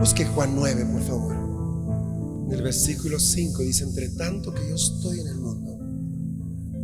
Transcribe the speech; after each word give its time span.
Busque 0.00 0.24
Juan 0.24 0.56
9, 0.56 0.86
por 0.86 1.02
favor. 1.02 1.34
En 2.46 2.52
el 2.54 2.62
versículo 2.62 3.20
5 3.20 3.62
dice, 3.62 3.84
entre 3.84 4.08
tanto 4.08 4.54
que 4.54 4.66
yo 4.66 4.74
estoy 4.74 5.20
en 5.20 5.26
el 5.26 5.38
mundo, 5.38 5.76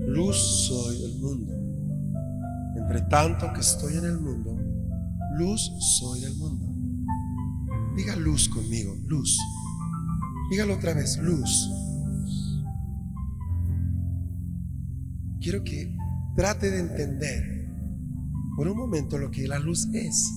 luz 0.06 0.36
soy 0.36 1.00
del 1.00 1.18
mundo. 1.18 1.54
Entre 2.76 3.00
tanto 3.08 3.50
que 3.54 3.60
estoy 3.60 3.94
en 3.96 4.04
el 4.04 4.20
mundo, 4.20 4.58
luz 5.38 5.72
soy 5.98 6.20
del 6.20 6.36
mundo. 6.36 6.66
Diga 7.96 8.16
luz 8.16 8.50
conmigo, 8.50 8.94
luz. 9.06 9.38
Dígalo 10.50 10.74
otra 10.74 10.92
vez, 10.92 11.16
luz. 11.16 11.70
Quiero 15.40 15.64
que 15.64 15.96
trate 16.36 16.70
de 16.70 16.80
entender 16.80 17.66
por 18.58 18.68
un 18.68 18.76
momento 18.76 19.16
lo 19.16 19.30
que 19.30 19.48
la 19.48 19.58
luz 19.58 19.88
es. 19.95 20.30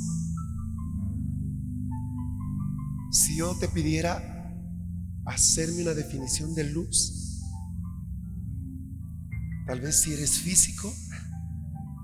Yo 3.40 3.56
te 3.58 3.70
pidiera 3.70 4.54
hacerme 5.26 5.84
una 5.84 5.94
definición 5.94 6.54
de 6.56 6.66
luz, 6.66 7.42
tal 9.66 9.80
vez 9.80 10.02
si 10.02 10.12
eres 10.12 10.40
físico, 10.40 10.94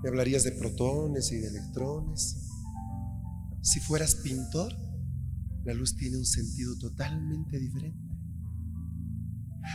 me 0.02 0.08
hablarías 0.08 0.44
de 0.44 0.52
protones 0.52 1.30
y 1.32 1.36
de 1.36 1.48
electrones. 1.48 2.48
Si 3.60 3.80
fueras 3.80 4.14
pintor, 4.14 4.72
la 5.66 5.74
luz 5.74 5.94
tiene 5.94 6.16
un 6.16 6.24
sentido 6.24 6.74
totalmente 6.78 7.58
diferente. 7.58 8.16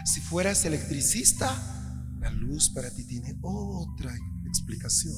Si 0.06 0.20
fueras 0.20 0.66
electricista, 0.66 1.48
la 2.22 2.32
luz 2.32 2.72
para 2.72 2.90
ti 2.90 3.06
tiene 3.06 3.38
otra 3.44 4.12
explicación. 4.48 5.14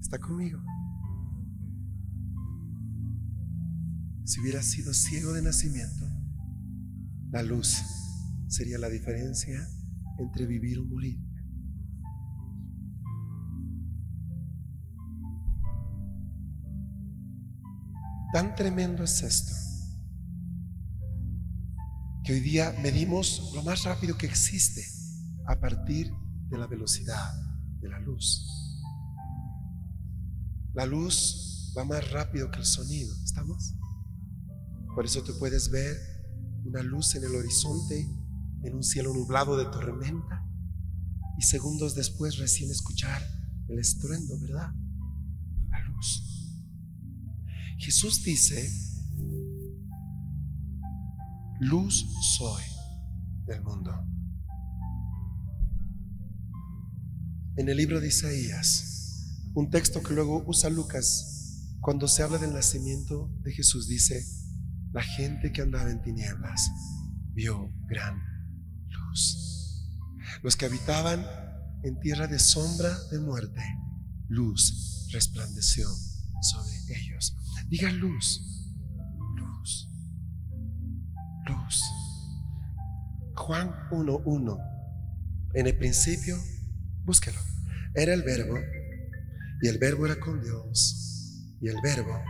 ¿Está 0.00 0.20
conmigo? 0.20 0.60
Si 4.28 4.40
hubieras 4.40 4.66
sido 4.66 4.92
ciego 4.92 5.32
de 5.32 5.40
nacimiento, 5.40 6.04
la 7.30 7.42
luz 7.42 7.78
sería 8.46 8.76
la 8.76 8.90
diferencia 8.90 9.66
entre 10.18 10.44
vivir 10.44 10.80
o 10.80 10.84
morir. 10.84 11.18
Tan 18.34 18.54
tremendo 18.54 19.02
es 19.02 19.22
esto 19.22 19.54
que 22.22 22.34
hoy 22.34 22.40
día 22.40 22.74
medimos 22.82 23.50
lo 23.54 23.62
más 23.62 23.84
rápido 23.84 24.18
que 24.18 24.26
existe 24.26 24.84
a 25.46 25.58
partir 25.58 26.12
de 26.50 26.58
la 26.58 26.66
velocidad 26.66 27.32
de 27.80 27.88
la 27.88 27.98
luz. 28.00 28.46
La 30.74 30.84
luz 30.84 31.72
va 31.74 31.86
más 31.86 32.10
rápido 32.10 32.50
que 32.50 32.58
el 32.58 32.66
sonido, 32.66 33.16
¿estamos? 33.24 33.77
Por 34.98 35.06
eso 35.06 35.22
tú 35.22 35.38
puedes 35.38 35.70
ver 35.70 35.96
una 36.64 36.82
luz 36.82 37.14
en 37.14 37.22
el 37.22 37.32
horizonte, 37.36 38.00
en 38.64 38.74
un 38.74 38.82
cielo 38.82 39.14
nublado 39.14 39.56
de 39.56 39.64
tormenta, 39.66 40.44
y 41.38 41.42
segundos 41.42 41.94
después 41.94 42.36
recién 42.38 42.68
escuchar 42.72 43.22
el 43.68 43.78
estruendo, 43.78 44.36
¿verdad? 44.40 44.72
La 45.70 45.84
luz. 45.84 46.50
Jesús 47.78 48.24
dice, 48.24 48.68
luz 51.60 52.04
soy 52.36 52.64
del 53.46 53.62
mundo. 53.62 53.92
En 57.56 57.68
el 57.68 57.76
libro 57.76 58.00
de 58.00 58.08
Isaías, 58.08 59.44
un 59.54 59.70
texto 59.70 60.02
que 60.02 60.14
luego 60.14 60.42
usa 60.48 60.68
Lucas, 60.68 61.76
cuando 61.80 62.08
se 62.08 62.24
habla 62.24 62.38
del 62.38 62.52
nacimiento 62.52 63.30
de 63.44 63.52
Jesús, 63.52 63.86
dice, 63.86 64.37
la 64.92 65.02
gente 65.02 65.52
que 65.52 65.62
andaba 65.62 65.90
en 65.90 66.02
tinieblas 66.02 66.70
vio 67.34 67.72
gran 67.86 68.20
luz. 68.88 69.88
Los 70.42 70.56
que 70.56 70.66
habitaban 70.66 71.24
en 71.84 71.98
tierra 72.00 72.26
de 72.26 72.38
sombra 72.38 72.90
de 73.10 73.18
muerte, 73.20 73.62
luz 74.28 75.08
resplandeció 75.12 75.88
sobre 76.42 77.00
ellos. 77.00 77.36
Diga 77.68 77.90
luz, 77.92 78.74
luz, 79.36 79.88
luz. 81.46 81.82
Juan 83.34 83.70
1.1. 83.90 84.58
En 85.54 85.66
el 85.66 85.76
principio, 85.76 86.36
búsquelo. 87.04 87.38
Era 87.94 88.14
el 88.14 88.22
verbo 88.22 88.58
y 89.62 89.68
el 89.68 89.78
verbo 89.78 90.06
era 90.06 90.20
con 90.20 90.40
Dios 90.40 91.56
y 91.60 91.68
el 91.68 91.76
verbo 91.82 92.20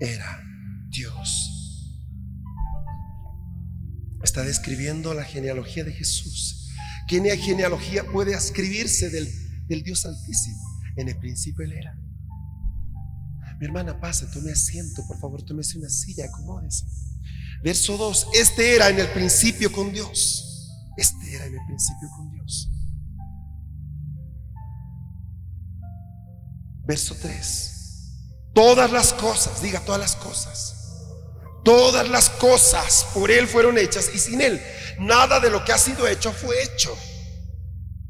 era 0.00 0.42
Dios. 0.88 1.63
Está 4.24 4.42
describiendo 4.42 5.12
la 5.12 5.22
genealogía 5.22 5.84
de 5.84 5.92
Jesús. 5.92 6.70
¿Qué 7.06 7.20
genealogía 7.36 8.04
puede 8.10 8.32
escribirse 8.32 9.10
del, 9.10 9.30
del 9.68 9.82
Dios 9.82 10.06
Altísimo? 10.06 10.62
En 10.96 11.08
el 11.08 11.18
principio 11.18 11.62
Él 11.64 11.72
era. 11.72 11.94
Mi 13.60 13.66
hermana, 13.66 14.00
pase, 14.00 14.26
tome 14.26 14.50
asiento, 14.52 15.06
por 15.06 15.20
favor, 15.20 15.42
tómese 15.42 15.78
una 15.78 15.90
silla, 15.90 16.24
acomódese. 16.24 16.86
Verso 17.62 17.98
2, 17.98 18.28
este 18.34 18.74
era 18.74 18.88
en 18.88 18.98
el 18.98 19.08
principio 19.08 19.70
con 19.70 19.92
Dios. 19.92 20.70
Este 20.96 21.34
era 21.34 21.44
en 21.44 21.54
el 21.54 21.66
principio 21.66 22.08
con 22.16 22.30
Dios. 22.30 22.70
Verso 26.86 27.14
3, 27.20 28.52
todas 28.54 28.90
las 28.90 29.12
cosas, 29.12 29.62
diga 29.62 29.80
todas 29.80 30.00
las 30.00 30.16
cosas. 30.16 30.73
Todas 31.64 32.08
las 32.08 32.30
cosas 32.30 33.06
por 33.14 33.30
Él 33.30 33.48
fueron 33.48 33.78
hechas 33.78 34.10
y 34.14 34.18
sin 34.18 34.40
Él 34.40 34.60
nada 34.98 35.40
de 35.40 35.50
lo 35.50 35.64
que 35.64 35.72
ha 35.72 35.78
sido 35.78 36.06
hecho 36.06 36.32
fue 36.32 36.54
hecho. 36.62 36.96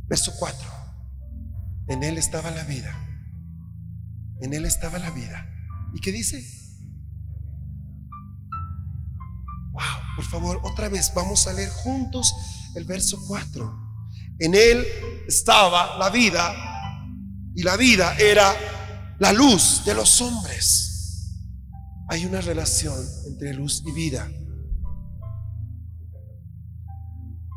Verso 0.06 0.32
4, 0.38 0.59
en 1.88 2.03
Él 2.03 2.19
estaba 2.19 2.50
la 2.50 2.64
vida 2.64 3.04
en 4.44 4.53
Él 4.53 4.66
estaba 4.66 4.98
la 4.98 5.10
vida. 5.10 5.47
¿Y 5.94 6.00
qué 6.00 6.12
dice? 6.12 6.44
Wow, 9.72 9.82
por 10.16 10.25
favor, 10.26 10.60
otra 10.64 10.88
vez 10.88 11.12
vamos 11.14 11.47
a 11.47 11.53
leer 11.53 11.70
juntos 11.70 12.34
el 12.75 12.84
verso 12.84 13.25
4. 13.26 13.82
En 14.41 14.54
Él 14.54 14.87
estaba 15.26 15.97
la 15.98 16.10
vida 16.10 16.54
y 17.54 17.62
la 17.62 17.76
vida 17.76 18.16
era 18.19 18.54
la 19.19 19.32
luz 19.32 19.82
de 19.84 19.94
los 19.94 20.20
hombres. 20.20 20.83
Hay 22.09 22.26
una 22.26 22.41
relación 22.41 22.98
entre 23.26 23.54
luz 23.54 23.82
y 23.87 23.92
vida. 23.92 24.31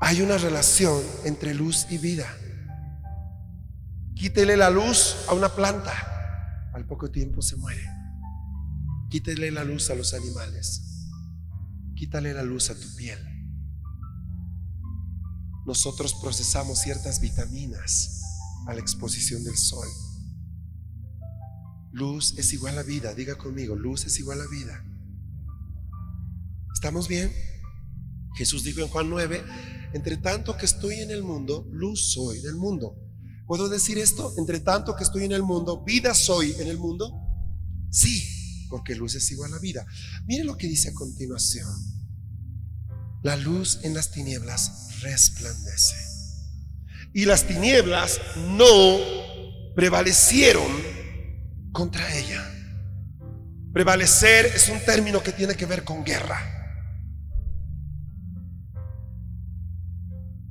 Hay 0.01 0.21
una 0.21 0.37
relación 0.37 1.01
entre 1.25 1.53
luz 1.53 1.87
y 1.89 1.97
vida. 1.97 2.27
Quítele 4.15 4.57
la 4.57 4.69
luz 4.69 5.15
a 5.27 5.33
una 5.33 5.49
planta 5.49 5.93
al 6.77 6.85
poco 6.85 7.09
tiempo 7.09 7.41
se 7.41 7.55
muere. 7.55 7.83
Quítale 9.09 9.49
la 9.49 9.63
luz 9.63 9.89
a 9.89 9.95
los 9.95 10.13
animales. 10.13 11.09
Quítale 11.95 12.33
la 12.33 12.43
luz 12.43 12.69
a 12.69 12.75
tu 12.75 12.95
piel. 12.95 13.17
Nosotros 15.65 16.13
procesamos 16.21 16.79
ciertas 16.79 17.19
vitaminas 17.19 18.21
a 18.67 18.73
la 18.75 18.79
exposición 18.79 19.43
del 19.43 19.57
sol. 19.57 19.87
Luz 21.97 22.35
es 22.37 22.53
igual 22.53 22.77
a 22.77 22.83
vida. 22.83 23.15
Diga 23.15 23.39
conmigo, 23.39 23.75
luz 23.75 24.05
es 24.05 24.19
igual 24.19 24.39
a 24.39 24.45
vida. 24.45 24.85
¿Estamos 26.71 27.07
bien? 27.07 27.33
Jesús 28.35 28.63
dijo 28.63 28.81
en 28.81 28.87
Juan 28.87 29.09
9, 29.09 29.43
entre 29.93 30.17
tanto 30.17 30.55
que 30.57 30.67
estoy 30.67 30.99
en 30.99 31.09
el 31.09 31.23
mundo, 31.23 31.67
luz 31.71 32.13
soy 32.13 32.39
del 32.41 32.55
mundo. 32.55 32.95
¿Puedo 33.47 33.67
decir 33.67 33.97
esto? 33.97 34.31
Entre 34.37 34.59
tanto 34.59 34.95
que 34.95 35.05
estoy 35.05 35.23
en 35.23 35.31
el 35.31 35.41
mundo, 35.41 35.83
vida 35.83 36.13
soy 36.13 36.53
en 36.59 36.67
el 36.67 36.77
mundo. 36.77 37.11
Sí, 37.89 38.23
porque 38.69 38.93
luz 38.93 39.15
es 39.15 39.31
igual 39.31 39.55
a 39.55 39.57
vida. 39.57 39.83
Mire 40.27 40.43
lo 40.43 40.55
que 40.55 40.67
dice 40.67 40.89
a 40.89 40.93
continuación. 40.93 41.67
La 43.23 43.37
luz 43.37 43.79
en 43.81 43.95
las 43.95 44.11
tinieblas 44.11 45.01
resplandece. 45.01 45.95
Y 47.11 47.25
las 47.25 47.47
tinieblas 47.47 48.21
no 48.55 48.99
prevalecieron 49.73 50.96
contra 51.77 52.11
ella. 52.17 52.43
Prevalecer 53.71 54.47
es 54.47 54.67
un 54.67 54.79
término 54.83 55.21
que 55.21 55.31
tiene 55.31 55.53
que 55.53 55.67
ver 55.67 55.83
con 55.83 56.03
guerra. 56.03 56.39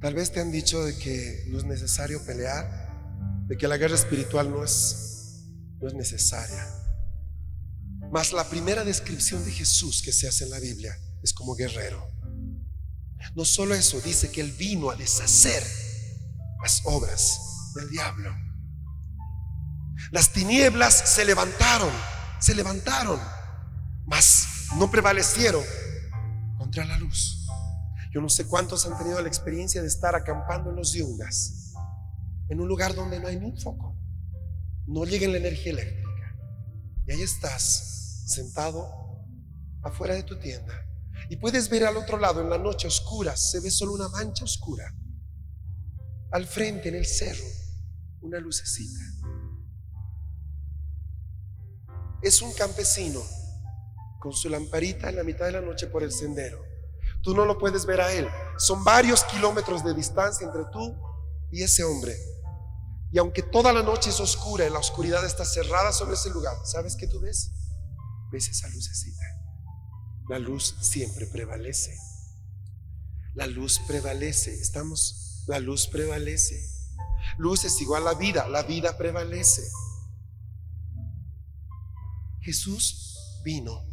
Tal 0.00 0.14
vez 0.14 0.30
te 0.30 0.38
han 0.38 0.52
dicho 0.52 0.84
de 0.84 0.96
que 0.96 1.46
no 1.48 1.58
es 1.58 1.64
necesario 1.64 2.24
pelear, 2.24 3.44
de 3.48 3.56
que 3.56 3.66
la 3.66 3.76
guerra 3.76 3.96
espiritual 3.96 4.52
no 4.52 4.62
es, 4.62 5.48
no 5.80 5.88
es 5.88 5.94
necesaria. 5.94 6.64
Mas 8.12 8.32
la 8.32 8.48
primera 8.48 8.84
descripción 8.84 9.44
de 9.44 9.50
Jesús 9.50 10.02
que 10.02 10.12
se 10.12 10.28
hace 10.28 10.44
en 10.44 10.50
la 10.50 10.60
Biblia 10.60 10.96
es 11.24 11.32
como 11.32 11.56
guerrero. 11.56 12.06
No 13.34 13.44
solo 13.44 13.74
eso, 13.74 14.00
dice 14.00 14.30
que 14.30 14.42
él 14.42 14.52
vino 14.52 14.90
a 14.90 14.94
deshacer 14.94 15.64
las 16.62 16.82
obras 16.84 17.72
del 17.74 17.90
diablo. 17.90 18.45
Las 20.10 20.32
tinieblas 20.32 20.94
se 20.94 21.24
levantaron, 21.24 21.90
se 22.38 22.54
levantaron, 22.54 23.20
mas 24.06 24.68
no 24.76 24.90
prevalecieron 24.90 25.64
contra 26.58 26.84
la 26.84 26.98
luz. 26.98 27.46
Yo 28.12 28.20
no 28.20 28.28
sé 28.28 28.46
cuántos 28.46 28.86
han 28.86 28.96
tenido 28.96 29.20
la 29.20 29.28
experiencia 29.28 29.82
de 29.82 29.88
estar 29.88 30.14
acampando 30.14 30.70
en 30.70 30.76
los 30.76 30.92
yungas, 30.92 31.72
en 32.48 32.60
un 32.60 32.68
lugar 32.68 32.94
donde 32.94 33.20
no 33.20 33.28
hay 33.28 33.38
ni 33.38 33.46
un 33.46 33.60
foco, 33.60 33.96
no 34.86 35.04
llega 35.04 35.28
la 35.28 35.38
energía 35.38 35.72
eléctrica. 35.72 36.36
Y 37.06 37.12
ahí 37.12 37.22
estás, 37.22 38.24
sentado 38.26 38.88
afuera 39.82 40.14
de 40.14 40.22
tu 40.22 40.38
tienda. 40.38 40.74
Y 41.28 41.36
puedes 41.36 41.68
ver 41.68 41.84
al 41.84 41.96
otro 41.96 42.18
lado, 42.18 42.40
en 42.40 42.50
la 42.50 42.58
noche 42.58 42.86
oscura, 42.86 43.36
se 43.36 43.60
ve 43.60 43.70
solo 43.70 43.92
una 43.94 44.08
mancha 44.08 44.44
oscura. 44.44 44.94
Al 46.32 46.46
frente, 46.46 46.88
en 46.88 46.94
el 46.94 47.06
cerro, 47.06 47.44
una 48.20 48.38
lucecita. 48.38 49.00
Es 52.22 52.42
un 52.42 52.52
campesino 52.54 53.22
con 54.20 54.32
su 54.32 54.48
lamparita 54.48 55.08
en 55.08 55.16
la 55.16 55.24
mitad 55.24 55.46
de 55.46 55.52
la 55.52 55.60
noche 55.60 55.86
por 55.86 56.02
el 56.02 56.12
sendero. 56.12 56.62
Tú 57.22 57.34
no 57.34 57.44
lo 57.44 57.58
puedes 57.58 57.86
ver 57.86 58.00
a 58.00 58.12
él. 58.12 58.28
Son 58.56 58.84
varios 58.84 59.24
kilómetros 59.24 59.84
de 59.84 59.94
distancia 59.94 60.46
entre 60.46 60.64
tú 60.72 60.96
y 61.50 61.62
ese 61.62 61.84
hombre. 61.84 62.16
Y 63.12 63.18
aunque 63.18 63.42
toda 63.42 63.72
la 63.72 63.82
noche 63.82 64.10
es 64.10 64.20
oscura 64.20 64.66
y 64.66 64.70
la 64.70 64.78
oscuridad 64.78 65.24
está 65.24 65.44
cerrada 65.44 65.92
sobre 65.92 66.14
ese 66.14 66.30
lugar, 66.30 66.56
¿sabes 66.64 66.96
qué 66.96 67.06
tú 67.06 67.20
ves? 67.20 67.52
Ves 68.30 68.48
esa 68.48 68.68
lucecita. 68.68 69.24
La 70.28 70.38
luz 70.38 70.76
siempre 70.80 71.26
prevalece. 71.26 71.96
La 73.34 73.46
luz 73.46 73.80
prevalece. 73.86 74.52
Estamos, 74.54 75.44
la 75.46 75.60
luz 75.60 75.86
prevalece. 75.86 76.60
Luz 77.38 77.64
es 77.64 77.80
igual 77.80 78.06
a 78.08 78.14
vida, 78.14 78.48
la 78.48 78.62
vida 78.62 78.96
prevalece. 78.96 79.62
Jesús 82.46 83.40
vino 83.42 83.84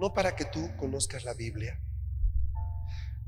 no 0.00 0.12
para 0.12 0.34
que 0.34 0.44
tú 0.44 0.76
conozcas 0.76 1.22
la 1.22 1.34
Biblia, 1.34 1.80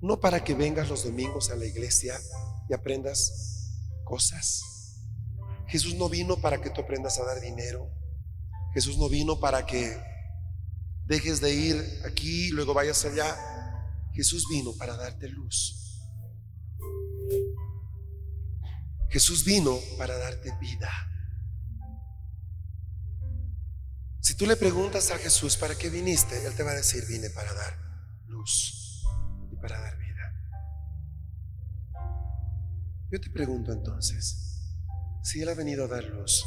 no 0.02 0.18
para 0.18 0.42
que 0.42 0.52
vengas 0.52 0.88
los 0.88 1.04
domingos 1.04 1.50
a 1.50 1.54
la 1.54 1.64
iglesia 1.64 2.18
y 2.68 2.74
aprendas 2.74 3.70
cosas. 4.02 4.98
Jesús 5.68 5.94
no 5.94 6.08
vino 6.08 6.38
para 6.38 6.60
que 6.60 6.70
tú 6.70 6.80
aprendas 6.80 7.20
a 7.20 7.24
dar 7.24 7.40
dinero. 7.40 7.88
Jesús 8.74 8.98
no 8.98 9.08
vino 9.08 9.38
para 9.38 9.64
que 9.64 9.96
dejes 11.04 11.40
de 11.40 11.54
ir 11.54 12.02
aquí 12.04 12.48
y 12.48 12.50
luego 12.50 12.74
vayas 12.74 13.04
allá. 13.04 13.32
Jesús 14.12 14.46
vino 14.50 14.72
para 14.76 14.96
darte 14.96 15.28
luz. 15.28 16.02
Jesús 19.08 19.44
vino 19.44 19.78
para 19.96 20.18
darte 20.18 20.50
vida. 20.58 20.90
Tú 24.36 24.44
le 24.44 24.56
preguntas 24.56 25.10
a 25.12 25.18
Jesús, 25.18 25.56
¿para 25.56 25.74
qué 25.76 25.88
viniste? 25.88 26.46
Él 26.46 26.54
te 26.54 26.62
va 26.62 26.72
a 26.72 26.74
decir, 26.74 27.06
vine 27.06 27.30
para 27.30 27.54
dar 27.54 27.74
luz 28.26 29.02
y 29.50 29.56
para 29.56 29.80
dar 29.80 29.96
vida. 29.96 30.34
Yo 33.10 33.18
te 33.18 33.30
pregunto 33.30 33.72
entonces, 33.72 34.60
si 35.22 35.40
Él 35.40 35.48
ha 35.48 35.54
venido 35.54 35.86
a 35.86 35.88
dar 35.88 36.04
luz, 36.04 36.44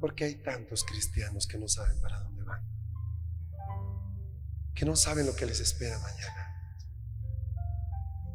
¿por 0.00 0.16
qué 0.16 0.24
hay 0.24 0.42
tantos 0.42 0.82
cristianos 0.82 1.46
que 1.46 1.56
no 1.56 1.68
saben 1.68 2.00
para 2.00 2.18
dónde 2.18 2.42
van? 2.42 2.64
Que 4.74 4.84
no 4.84 4.96
saben 4.96 5.24
lo 5.24 5.36
que 5.36 5.46
les 5.46 5.60
espera 5.60 5.96
mañana. 6.00 6.82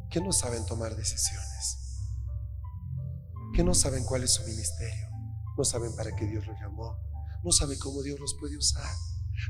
Que 0.08 0.22
no 0.22 0.32
saben 0.32 0.64
tomar 0.64 0.96
decisiones. 0.96 2.08
Que 3.52 3.62
no 3.62 3.74
saben 3.74 4.04
cuál 4.04 4.22
es 4.22 4.30
su 4.30 4.42
ministerio. 4.44 5.10
No 5.58 5.64
saben 5.64 5.94
para 5.94 6.16
qué 6.16 6.24
Dios 6.24 6.46
los 6.46 6.58
llamó 6.58 7.09
no 7.42 7.52
saben 7.52 7.78
cómo 7.78 8.02
Dios 8.02 8.18
los 8.20 8.34
puede 8.34 8.56
usar. 8.56 8.90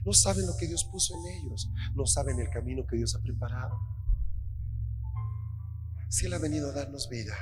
No 0.04 0.12
saben 0.12 0.46
lo 0.46 0.56
que 0.56 0.66
Dios 0.66 0.84
puso 0.84 1.14
en 1.14 1.26
ellos. 1.38 1.68
No 1.94 2.06
saben 2.06 2.38
el 2.38 2.48
camino 2.50 2.86
que 2.86 2.96
Dios 2.96 3.14
ha 3.14 3.22
preparado. 3.22 3.78
Si 6.08 6.26
Él 6.26 6.34
ha 6.34 6.38
venido 6.38 6.70
a 6.70 6.72
darnos 6.72 7.08
vida, 7.08 7.34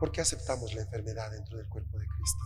¿por 0.00 0.12
qué 0.12 0.20
aceptamos 0.20 0.74
la 0.74 0.82
enfermedad 0.82 1.30
dentro 1.30 1.56
del 1.56 1.68
cuerpo 1.68 1.98
de 1.98 2.06
Cristo? 2.06 2.44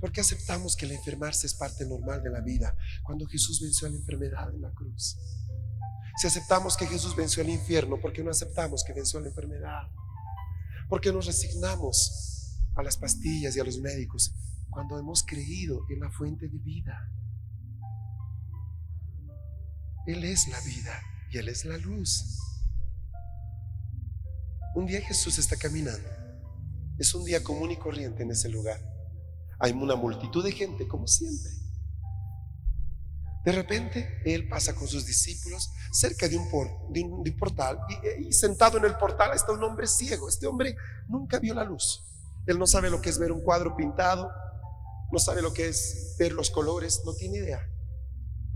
¿Por 0.00 0.12
qué 0.12 0.20
aceptamos 0.20 0.76
que 0.76 0.86
el 0.86 0.92
enfermarse 0.92 1.46
es 1.46 1.54
parte 1.54 1.86
normal 1.86 2.22
de 2.22 2.30
la 2.30 2.40
vida 2.40 2.76
cuando 3.02 3.26
Jesús 3.26 3.60
venció 3.60 3.88
a 3.88 3.90
la 3.90 3.96
enfermedad 3.96 4.52
en 4.54 4.60
la 4.60 4.70
cruz? 4.72 5.16
Si 6.16 6.26
aceptamos 6.26 6.76
que 6.76 6.86
Jesús 6.86 7.16
venció 7.16 7.42
al 7.42 7.48
infierno, 7.48 8.00
¿por 8.00 8.12
qué 8.12 8.22
no 8.22 8.30
aceptamos 8.30 8.84
que 8.84 8.92
venció 8.92 9.18
a 9.18 9.22
la 9.22 9.28
enfermedad? 9.28 9.88
¿Por 10.88 11.00
qué 11.00 11.12
nos 11.12 11.26
resignamos 11.26 12.60
a 12.76 12.82
las 12.82 12.96
pastillas 12.96 13.56
y 13.56 13.60
a 13.60 13.64
los 13.64 13.78
médicos 13.78 14.32
cuando 14.70 14.98
hemos 14.98 15.22
creído 15.22 15.86
en 15.90 16.00
la 16.00 16.10
fuente 16.10 16.48
de 16.48 16.58
vida. 16.58 17.10
Él 20.06 20.24
es 20.24 20.48
la 20.48 20.60
vida 20.60 21.00
y 21.30 21.38
Él 21.38 21.48
es 21.48 21.64
la 21.64 21.78
luz. 21.78 22.38
Un 24.74 24.86
día 24.86 25.00
Jesús 25.00 25.38
está 25.38 25.56
caminando. 25.56 26.08
Es 26.98 27.14
un 27.14 27.24
día 27.24 27.42
común 27.42 27.70
y 27.70 27.76
corriente 27.76 28.22
en 28.22 28.30
ese 28.30 28.48
lugar. 28.48 28.80
Hay 29.58 29.72
una 29.72 29.96
multitud 29.96 30.44
de 30.44 30.52
gente 30.52 30.86
como 30.86 31.06
siempre. 31.06 31.50
De 33.44 33.52
repente 33.52 34.20
Él 34.24 34.48
pasa 34.48 34.74
con 34.74 34.88
sus 34.88 35.06
discípulos 35.06 35.70
cerca 35.92 36.28
de 36.28 36.36
un, 36.36 36.48
portal 37.38 37.78
y, 37.88 38.28
y 38.28 38.32
sentado 38.32 38.78
en 38.78 38.84
el 38.84 38.96
portal 38.96 39.30
está 39.34 39.52
un 39.52 39.62
hombre 39.62 39.86
ciego. 39.86 40.28
Este 40.28 40.46
hombre 40.46 40.76
nunca 41.08 41.38
vio 41.38 41.54
la 41.54 41.64
luz. 41.64 42.02
Él 42.46 42.58
no 42.58 42.66
sabe 42.66 42.90
lo 42.90 43.00
que 43.00 43.10
es 43.10 43.18
ver 43.18 43.32
un 43.32 43.42
cuadro 43.42 43.76
pintado, 43.76 44.30
no 45.12 45.18
sabe 45.18 45.42
lo 45.42 45.52
que 45.52 45.68
es 45.68 46.16
ver 46.18 46.32
los 46.32 46.50
colores, 46.50 47.02
no 47.04 47.14
tiene 47.14 47.38
idea. 47.38 47.68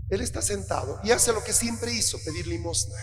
Él 0.09 0.21
está 0.21 0.41
sentado 0.41 0.99
y 1.03 1.11
hace 1.11 1.31
lo 1.33 1.43
que 1.43 1.53
siempre 1.53 1.93
hizo, 1.93 2.17
pedir 2.25 2.47
limosna. 2.47 2.95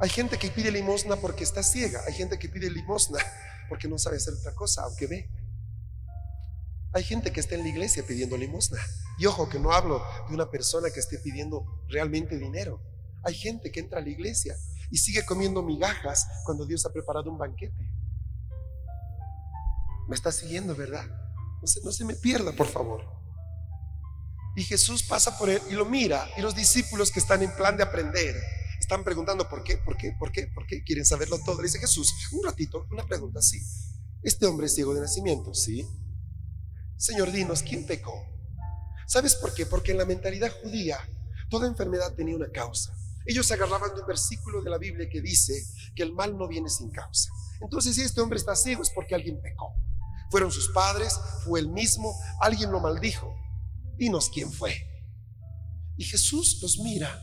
Hay 0.00 0.08
gente 0.08 0.38
que 0.38 0.50
pide 0.50 0.70
limosna 0.70 1.16
porque 1.16 1.44
está 1.44 1.62
ciega, 1.62 2.00
hay 2.06 2.14
gente 2.14 2.38
que 2.38 2.48
pide 2.48 2.70
limosna 2.70 3.18
porque 3.68 3.88
no 3.88 3.98
sabe 3.98 4.16
hacer 4.16 4.34
otra 4.34 4.54
cosa, 4.54 4.82
aunque 4.84 5.06
ve. 5.06 5.30
Hay 6.92 7.04
gente 7.04 7.32
que 7.32 7.40
está 7.40 7.54
en 7.54 7.62
la 7.62 7.68
iglesia 7.68 8.04
pidiendo 8.06 8.36
limosna. 8.36 8.78
Y 9.18 9.26
ojo, 9.26 9.48
que 9.48 9.60
no 9.60 9.72
hablo 9.72 10.02
de 10.28 10.34
una 10.34 10.50
persona 10.50 10.90
que 10.90 10.98
esté 10.98 11.18
pidiendo 11.18 11.84
realmente 11.88 12.36
dinero. 12.36 12.80
Hay 13.22 13.34
gente 13.34 13.70
que 13.70 13.80
entra 13.80 14.00
a 14.00 14.02
la 14.02 14.08
iglesia 14.08 14.56
y 14.90 14.98
sigue 14.98 15.24
comiendo 15.24 15.62
migajas 15.62 16.26
cuando 16.44 16.66
Dios 16.66 16.84
ha 16.86 16.92
preparado 16.92 17.30
un 17.30 17.38
banquete. 17.38 17.92
Me 20.08 20.16
está 20.16 20.32
siguiendo, 20.32 20.74
¿verdad? 20.74 21.04
No 21.62 21.92
se, 21.92 22.04
me 22.04 22.14
pierda, 22.14 22.52
por 22.52 22.66
favor. 22.66 23.04
Y 24.56 24.62
Jesús 24.62 25.02
pasa 25.02 25.38
por 25.38 25.50
él 25.50 25.60
y 25.70 25.74
lo 25.74 25.84
mira. 25.84 26.28
Y 26.36 26.40
los 26.40 26.54
discípulos 26.54 27.10
que 27.10 27.20
están 27.20 27.42
en 27.42 27.54
plan 27.54 27.76
de 27.76 27.82
aprender 27.82 28.34
están 28.78 29.04
preguntando 29.04 29.48
por 29.48 29.62
qué, 29.62 29.76
por 29.78 29.96
qué, 29.96 30.12
por 30.18 30.32
qué, 30.32 30.46
por 30.54 30.66
qué. 30.66 30.82
Quieren 30.82 31.04
saberlo 31.04 31.38
todo. 31.44 31.58
Le 31.58 31.68
dice 31.68 31.78
Jesús, 31.78 32.12
un 32.32 32.44
ratito, 32.44 32.86
una 32.90 33.06
pregunta, 33.06 33.42
sí. 33.42 33.60
Este 34.22 34.46
hombre 34.46 34.66
es 34.66 34.74
ciego 34.74 34.94
de 34.94 35.02
nacimiento, 35.02 35.54
sí. 35.54 35.86
Señor, 36.96 37.30
dinos, 37.30 37.62
¿quién 37.62 37.86
pecó? 37.86 38.26
¿Sabes 39.06 39.34
por 39.34 39.54
qué? 39.54 39.66
Porque 39.66 39.92
en 39.92 39.98
la 39.98 40.04
mentalidad 40.04 40.52
judía 40.62 40.98
toda 41.50 41.66
enfermedad 41.66 42.14
tenía 42.14 42.36
una 42.36 42.50
causa. 42.50 42.94
Ellos 43.26 43.46
se 43.46 43.54
agarraban 43.54 43.94
de 43.94 44.00
un 44.00 44.06
versículo 44.06 44.62
de 44.62 44.70
la 44.70 44.78
Biblia 44.78 45.08
que 45.10 45.20
dice 45.20 45.52
que 45.94 46.02
el 46.02 46.12
mal 46.12 46.36
no 46.38 46.48
viene 46.48 46.70
sin 46.70 46.90
causa. 46.90 47.30
Entonces, 47.60 47.94
si 47.94 48.02
este 48.02 48.20
hombre 48.20 48.38
está 48.38 48.56
ciego 48.56 48.82
es 48.82 48.90
porque 48.90 49.14
alguien 49.14 49.40
pecó. 49.42 49.74
¿Fueron 50.30 50.52
sus 50.52 50.68
padres? 50.68 51.18
¿Fue 51.44 51.60
el 51.60 51.68
mismo? 51.68 52.14
¿Alguien 52.40 52.70
lo 52.70 52.80
maldijo? 52.80 53.34
Dinos 53.96 54.30
quién 54.32 54.52
fue. 54.52 54.86
Y 55.96 56.04
Jesús 56.04 56.60
los 56.62 56.78
mira 56.78 57.22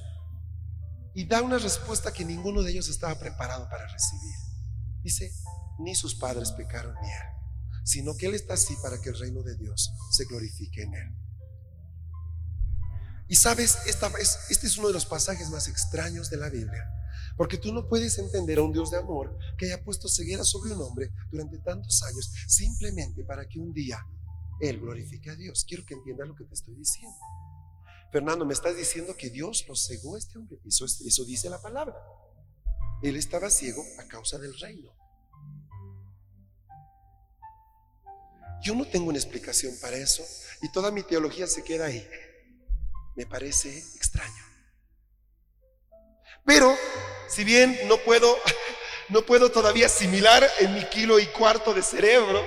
y 1.15 1.25
da 1.25 1.41
una 1.41 1.57
respuesta 1.57 2.13
que 2.13 2.23
ninguno 2.23 2.61
de 2.61 2.71
ellos 2.71 2.89
estaba 2.89 3.17
preparado 3.17 3.67
para 3.69 3.87
recibir. 3.87 4.35
Dice, 5.01 5.31
ni 5.79 5.95
sus 5.95 6.13
padres 6.13 6.51
pecaron 6.51 6.93
ni 7.01 7.09
él, 7.09 7.81
sino 7.83 8.15
que 8.15 8.27
él 8.27 8.35
está 8.35 8.53
así 8.53 8.75
para 8.83 9.01
que 9.01 9.09
el 9.09 9.17
reino 9.17 9.41
de 9.41 9.55
Dios 9.55 9.91
se 10.11 10.25
glorifique 10.25 10.83
en 10.83 10.93
él. 10.93 11.17
Y 13.29 13.35
sabes, 13.35 13.79
esta, 13.87 14.11
este 14.49 14.67
es 14.67 14.77
uno 14.77 14.89
de 14.89 14.93
los 14.93 15.05
pasajes 15.05 15.49
más 15.49 15.67
extraños 15.67 16.29
de 16.29 16.37
la 16.37 16.49
Biblia. 16.49 16.87
Porque 17.37 17.57
tú 17.57 17.71
no 17.71 17.87
puedes 17.87 18.17
entender 18.17 18.57
a 18.57 18.63
un 18.63 18.73
Dios 18.73 18.91
de 18.91 18.97
amor 18.97 19.37
que 19.57 19.67
haya 19.67 19.83
puesto 19.83 20.09
ceguera 20.09 20.43
sobre 20.43 20.73
un 20.73 20.81
hombre 20.81 21.11
durante 21.31 21.59
tantos 21.59 22.01
años 22.03 22.33
simplemente 22.47 23.23
para 23.23 23.47
que 23.47 23.59
un 23.59 23.71
día 23.73 24.03
Él 24.59 24.79
glorifica 24.79 25.31
a 25.31 25.35
Dios. 25.35 25.63
Quiero 25.67 25.85
que 25.85 25.93
entiendas 25.93 26.27
lo 26.27 26.35
que 26.35 26.45
te 26.45 26.55
estoy 26.55 26.75
diciendo. 26.75 27.15
Fernando, 28.11 28.45
me 28.45 28.53
estás 28.53 28.75
diciendo 28.75 29.15
que 29.15 29.29
Dios 29.29 29.65
lo 29.67 29.75
cegó 29.75 30.15
a 30.15 30.17
este 30.17 30.39
hombre. 30.39 30.59
Eso, 30.65 30.85
eso 30.85 31.25
dice 31.25 31.49
la 31.49 31.61
palabra. 31.61 31.95
Él 33.03 33.15
estaba 33.15 33.49
ciego 33.49 33.83
a 33.99 34.07
causa 34.07 34.39
del 34.39 34.57
reino. 34.59 34.91
Yo 38.63 38.73
no 38.73 38.87
tengo 38.87 39.09
una 39.09 39.19
explicación 39.19 39.73
para 39.79 39.97
eso 39.97 40.23
y 40.63 40.71
toda 40.71 40.89
mi 40.89 41.03
teología 41.03 41.45
se 41.45 41.63
queda 41.63 41.85
ahí. 41.85 42.07
Me 43.15 43.25
parece 43.27 43.77
extraño. 43.77 44.43
Pero 46.43 46.73
si 47.37 47.43
bien 47.43 47.79
no 47.85 47.97
puedo 47.97 48.35
no 49.09 49.21
puedo 49.21 49.51
todavía 49.51 49.85
asimilar 49.85 50.49
en 50.57 50.73
mi 50.73 50.83
kilo 50.85 51.19
y 51.19 51.27
cuarto 51.27 51.71
de 51.71 51.83
cerebro 51.83 52.43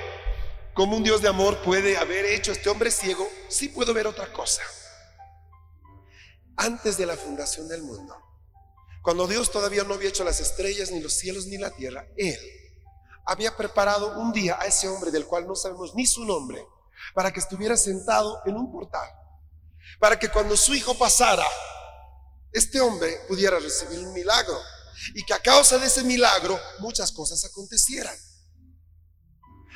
cómo 0.74 0.96
un 0.96 1.04
Dios 1.04 1.22
de 1.22 1.28
amor 1.28 1.62
puede 1.62 1.96
haber 1.96 2.24
hecho 2.24 2.50
a 2.50 2.54
este 2.54 2.68
hombre 2.70 2.90
ciego, 2.90 3.30
sí 3.48 3.68
puedo 3.68 3.94
ver 3.94 4.08
otra 4.08 4.32
cosa. 4.32 4.62
Antes 6.56 6.96
de 6.96 7.06
la 7.06 7.16
fundación 7.16 7.68
del 7.68 7.84
mundo, 7.84 8.16
cuando 9.00 9.28
Dios 9.28 9.52
todavía 9.52 9.84
no 9.84 9.94
había 9.94 10.08
hecho 10.08 10.24
las 10.24 10.40
estrellas, 10.40 10.90
ni 10.90 10.98
los 10.98 11.12
cielos, 11.12 11.46
ni 11.46 11.56
la 11.56 11.70
tierra, 11.70 12.08
Él 12.16 12.36
había 13.26 13.56
preparado 13.56 14.18
un 14.18 14.32
día 14.32 14.58
a 14.60 14.66
ese 14.66 14.88
hombre 14.88 15.12
del 15.12 15.24
cual 15.24 15.46
no 15.46 15.54
sabemos 15.54 15.94
ni 15.94 16.04
su 16.04 16.24
nombre, 16.24 16.66
para 17.14 17.32
que 17.32 17.38
estuviera 17.38 17.76
sentado 17.76 18.42
en 18.44 18.56
un 18.56 18.72
portal, 18.72 19.08
para 20.00 20.18
que 20.18 20.30
cuando 20.30 20.56
su 20.56 20.74
hijo 20.74 20.98
pasara, 20.98 21.46
este 22.52 22.80
hombre 22.80 23.20
pudiera 23.28 23.60
recibir 23.60 24.00
un 24.00 24.12
milagro 24.12 24.58
y 25.14 25.24
que 25.24 25.34
a 25.34 25.40
causa 25.40 25.78
de 25.78 25.86
ese 25.86 26.02
milagro 26.04 26.58
muchas 26.78 27.12
cosas 27.12 27.44
acontecieran. 27.44 28.16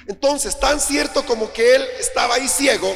Entonces, 0.07 0.59
tan 0.59 0.81
cierto 0.81 1.25
como 1.25 1.53
que 1.53 1.77
él 1.77 1.87
estaba 1.99 2.35
ahí 2.35 2.49
ciego, 2.49 2.95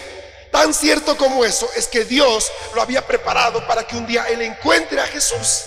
tan 0.53 0.75
cierto 0.75 1.17
como 1.17 1.45
eso 1.45 1.69
es 1.77 1.87
que 1.87 2.05
Dios 2.05 2.51
lo 2.75 2.83
había 2.83 3.07
preparado 3.07 3.67
para 3.67 3.87
que 3.87 3.97
un 3.97 4.07
día 4.07 4.25
él 4.29 4.43
encuentre 4.43 5.01
a 5.01 5.07
Jesús. 5.07 5.63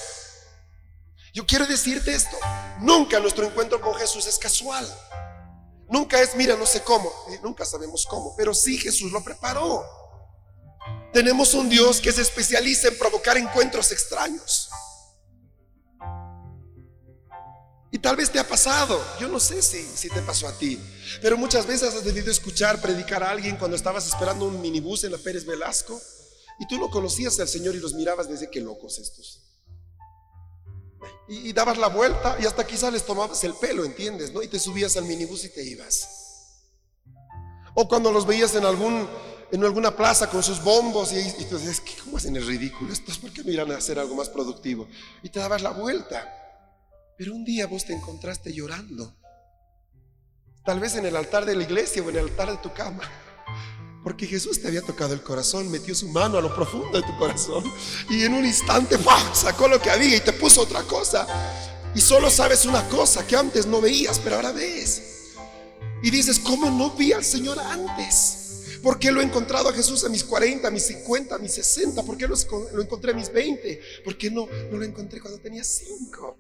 Yo 1.33 1.45
quiero 1.45 1.65
decirte 1.65 2.13
esto, 2.13 2.37
nunca 2.79 3.19
nuestro 3.19 3.45
encuentro 3.45 3.79
con 3.79 3.95
Jesús 3.95 4.27
es 4.27 4.37
casual. 4.37 4.85
Nunca 5.87 6.21
es, 6.21 6.35
mira, 6.35 6.55
no 6.55 6.65
sé 6.65 6.81
cómo, 6.83 7.11
nunca 7.41 7.65
sabemos 7.65 8.05
cómo, 8.05 8.33
pero 8.37 8.53
sí 8.53 8.77
Jesús 8.77 9.11
lo 9.11 9.23
preparó. 9.23 9.85
Tenemos 11.11 11.53
un 11.53 11.67
Dios 11.67 11.99
que 11.99 12.11
se 12.11 12.21
especializa 12.21 12.87
en 12.87 12.97
provocar 12.97 13.37
encuentros 13.37 13.91
extraños. 13.91 14.69
Y 17.93 17.99
tal 17.99 18.15
vez 18.15 18.31
te 18.31 18.39
ha 18.39 18.47
pasado, 18.47 19.03
yo 19.19 19.27
no 19.27 19.37
sé 19.37 19.61
si, 19.61 19.83
si 19.83 20.07
te 20.07 20.21
pasó 20.21 20.47
a 20.47 20.57
ti, 20.57 20.79
pero 21.21 21.37
muchas 21.37 21.67
veces 21.67 21.93
has 21.93 22.05
debido 22.05 22.31
escuchar 22.31 22.81
predicar 22.81 23.21
a 23.21 23.29
alguien 23.29 23.57
cuando 23.57 23.75
estabas 23.75 24.07
esperando 24.07 24.45
un 24.45 24.61
minibús 24.61 25.03
en 25.03 25.11
la 25.11 25.17
Pérez 25.17 25.45
Velasco 25.45 26.01
y 26.57 26.67
tú 26.67 26.77
no 26.77 26.89
conocías 26.89 27.37
al 27.41 27.49
Señor 27.49 27.75
y 27.75 27.79
los 27.79 27.93
mirabas 27.93 28.29
desde 28.29 28.49
qué 28.49 28.61
locos 28.61 28.97
estos. 28.97 29.41
Y, 31.27 31.51
dabas 31.51 31.77
la 31.77 31.87
vuelta 31.87 32.37
y 32.39 32.45
hasta 32.45 32.65
quizás 32.65 32.93
les 32.93 33.05
tomabas 33.05 33.43
el 33.43 33.53
pelo, 33.55 33.83
¿entiendes? 33.83 34.31
¿no? 34.31 34.41
Y 34.41 34.47
te 34.47 34.59
subías 34.59 34.95
al 34.95 35.03
minibús 35.03 35.43
y 35.43 35.49
te 35.49 35.63
ibas. 35.63 36.07
O 37.73 37.89
cuando 37.89 38.11
los 38.11 38.25
veías 38.25 38.55
en 38.55 38.65
algún 38.65 39.07
en 39.51 39.63
alguna 39.65 39.93
plaza 39.93 40.29
con 40.29 40.41
sus 40.43 40.63
bombos 40.63 41.11
y, 41.11 41.19
y 41.19 41.45
tú 41.49 41.57
dices, 41.57 41.81
¿cómo 42.05 42.15
hacen 42.15 42.37
el 42.37 42.47
ridículo? 42.47 42.93
Estos, 42.93 43.17
¿por 43.17 43.33
qué 43.33 43.43
no 43.43 43.51
irán 43.51 43.69
a 43.71 43.77
hacer 43.77 43.99
algo 43.99 44.15
más 44.15 44.29
productivo? 44.29 44.87
Y 45.23 45.29
te 45.29 45.39
dabas 45.39 45.61
la 45.61 45.71
vuelta. 45.71 46.40
Pero 47.21 47.35
un 47.35 47.45
día 47.45 47.67
vos 47.67 47.85
te 47.85 47.93
encontraste 47.93 48.51
llorando. 48.51 49.15
Tal 50.65 50.79
vez 50.79 50.95
en 50.95 51.05
el 51.05 51.15
altar 51.15 51.45
de 51.45 51.55
la 51.55 51.61
iglesia 51.61 52.01
o 52.01 52.09
en 52.09 52.15
el 52.15 52.23
altar 52.23 52.49
de 52.49 52.57
tu 52.57 52.73
cama. 52.73 53.03
Porque 54.03 54.25
Jesús 54.25 54.59
te 54.59 54.67
había 54.67 54.81
tocado 54.81 55.13
el 55.13 55.21
corazón, 55.21 55.69
metió 55.69 55.93
su 55.93 56.07
mano 56.07 56.39
a 56.39 56.41
lo 56.41 56.55
profundo 56.55 56.99
de 56.99 57.05
tu 57.05 57.15
corazón 57.19 57.63
y 58.09 58.23
en 58.23 58.33
un 58.33 58.43
instante 58.43 58.97
sacó 59.35 59.67
lo 59.67 59.79
que 59.79 59.91
había 59.91 60.15
y 60.15 60.21
te 60.21 60.33
puso 60.33 60.61
otra 60.61 60.81
cosa. 60.81 61.27
Y 61.93 62.01
solo 62.01 62.31
sabes 62.31 62.65
una 62.65 62.89
cosa 62.89 63.27
que 63.27 63.35
antes 63.35 63.67
no 63.67 63.81
veías, 63.81 64.17
pero 64.17 64.37
ahora 64.37 64.51
ves. 64.51 65.35
Y 66.01 66.09
dices, 66.09 66.39
¿cómo 66.39 66.71
no 66.71 66.89
vi 66.89 67.13
al 67.13 67.23
Señor 67.23 67.59
antes? 67.59 68.79
¿Por 68.81 68.97
qué 68.97 69.11
lo 69.11 69.21
he 69.21 69.23
encontrado 69.23 69.69
a 69.69 69.73
Jesús 69.73 70.03
a 70.05 70.09
mis 70.09 70.23
40, 70.23 70.67
a 70.67 70.71
mis 70.71 70.87
50, 70.87 71.35
a 71.35 71.37
mis 71.37 71.53
60? 71.53 72.01
¿Por 72.01 72.17
qué 72.17 72.27
lo, 72.27 72.35
encontré 72.81 73.11
a 73.11 73.13
mis 73.13 73.31
20? 73.31 73.79
¿Por 74.03 74.17
qué 74.17 74.31
no, 74.31 74.47
no 74.71 74.77
lo 74.77 74.83
encontré 74.83 75.21
cuando 75.21 75.39
tenía 75.39 75.63
5? 75.63 76.37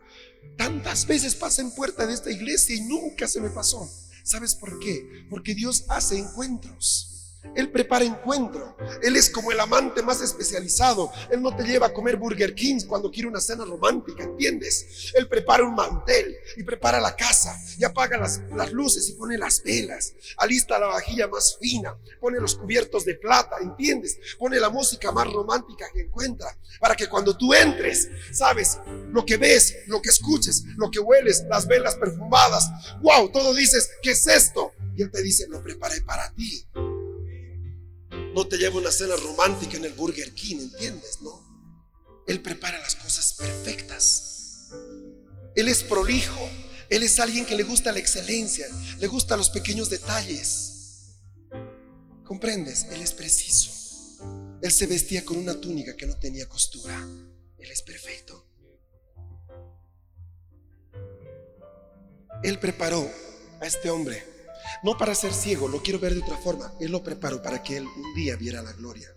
Tantas 0.57 1.07
veces 1.07 1.35
pasé 1.35 1.61
en 1.61 1.71
puerta 1.71 2.05
de 2.05 2.13
esta 2.13 2.31
iglesia 2.31 2.75
y 2.75 2.81
nunca 2.81 3.27
se 3.27 3.41
me 3.41 3.49
pasó. 3.49 3.89
¿Sabes 4.23 4.55
por 4.55 4.79
qué? 4.79 5.25
Porque 5.29 5.55
Dios 5.55 5.85
hace 5.89 6.17
encuentros. 6.17 7.20
Él 7.55 7.69
prepara 7.69 8.05
encuentro. 8.05 8.75
Él 9.01 9.15
es 9.15 9.29
como 9.29 9.51
el 9.51 9.59
amante 9.59 10.01
más 10.01 10.21
especializado. 10.21 11.11
Él 11.29 11.41
no 11.41 11.55
te 11.55 11.63
lleva 11.63 11.87
a 11.87 11.93
comer 11.93 12.17
Burger 12.17 12.53
King 12.53 12.79
cuando 12.87 13.11
quiere 13.11 13.27
una 13.27 13.41
cena 13.41 13.65
romántica, 13.65 14.23
¿entiendes? 14.23 15.11
Él 15.15 15.27
prepara 15.27 15.63
un 15.63 15.75
mantel 15.75 16.35
y 16.55 16.63
prepara 16.63 16.99
la 16.99 17.15
casa 17.15 17.59
y 17.77 17.83
apaga 17.83 18.17
las, 18.17 18.71
luces 18.71 19.09
y 19.09 19.13
pone 19.13 19.37
las 19.37 19.63
velas. 19.63 20.13
Alista 20.37 20.79
la 20.79 20.87
vajilla 20.87 21.27
más 21.27 21.57
fina, 21.59 21.97
pone 22.19 22.39
los 22.39 22.55
cubiertos 22.55 23.05
de 23.05 23.15
plata, 23.15 23.57
¿entiendes? 23.61 24.17
Pone 24.37 24.59
la 24.59 24.69
música 24.69 25.11
más 25.11 25.31
romántica 25.31 25.85
que 25.93 26.01
encuentra 26.01 26.57
para 26.79 26.95
que 26.95 27.09
cuando 27.09 27.35
tú 27.35 27.53
entres, 27.53 28.09
sabes, 28.31 28.79
lo 29.11 29.25
que 29.25 29.37
ves, 29.37 29.75
lo 29.87 30.01
que 30.01 30.09
escuches, 30.09 30.63
lo 30.77 30.89
que 30.89 30.99
hueles, 30.99 31.43
las 31.49 31.67
velas 31.67 31.95
perfumadas, 31.95 32.69
wow, 33.01 33.29
todo 33.31 33.53
dices, 33.53 33.89
¿qué 34.01 34.11
es 34.11 34.27
esto? 34.27 34.71
Y 34.95 35.03
Él 35.03 35.11
te 35.11 35.21
dice, 35.21 35.47
lo 35.47 35.61
preparé 35.61 36.01
para 36.01 36.31
ti. 36.33 36.65
No 38.33 38.47
te 38.47 38.57
lleva 38.57 38.79
una 38.79 38.91
cena 38.91 39.15
romántica 39.15 39.77
en 39.77 39.85
el 39.85 39.93
Burger 39.93 40.33
King, 40.33 40.59
¿entiendes? 40.61 41.19
No. 41.21 41.51
Él 42.27 42.41
prepara 42.41 42.79
las 42.79 42.95
cosas 42.95 43.33
perfectas. 43.33 44.69
Él 45.55 45.67
es 45.67 45.83
prolijo. 45.83 46.49
Él 46.89 47.03
es 47.03 47.19
alguien 47.21 47.45
que 47.45 47.55
le 47.55 47.63
gusta 47.63 47.93
la 47.93 47.99
excelencia, 47.99 48.67
le 48.99 49.07
gustan 49.07 49.37
los 49.37 49.49
pequeños 49.49 49.89
detalles. 49.89 51.15
¿Comprendes? 52.25 52.85
Él 52.91 53.01
es 53.01 53.13
preciso. 53.13 53.71
Él 54.61 54.71
se 54.71 54.87
vestía 54.87 55.23
con 55.23 55.37
una 55.37 55.59
túnica 55.59 55.95
que 55.95 56.05
no 56.05 56.17
tenía 56.17 56.49
costura. 56.49 57.07
Él 57.57 57.71
es 57.71 57.81
perfecto. 57.81 58.45
Él 62.43 62.59
preparó 62.59 63.09
a 63.61 63.67
este 63.67 63.89
hombre 63.89 64.30
no 64.83 64.97
para 64.97 65.13
ser 65.13 65.33
ciego, 65.33 65.67
lo 65.67 65.81
quiero 65.81 65.99
ver 65.99 66.13
de 66.13 66.21
otra 66.21 66.37
forma. 66.37 66.73
Él 66.79 66.91
lo 66.91 67.03
preparó 67.03 67.41
para 67.41 67.61
que 67.61 67.77
él 67.77 67.87
un 67.87 68.13
día 68.15 68.35
viera 68.35 68.61
la 68.61 68.73
gloria. 68.73 69.09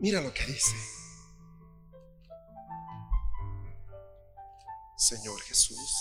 Mira 0.00 0.20
lo 0.20 0.32
que 0.32 0.44
dice. 0.46 0.76
Señor 4.96 5.40
Jesús. 5.42 5.94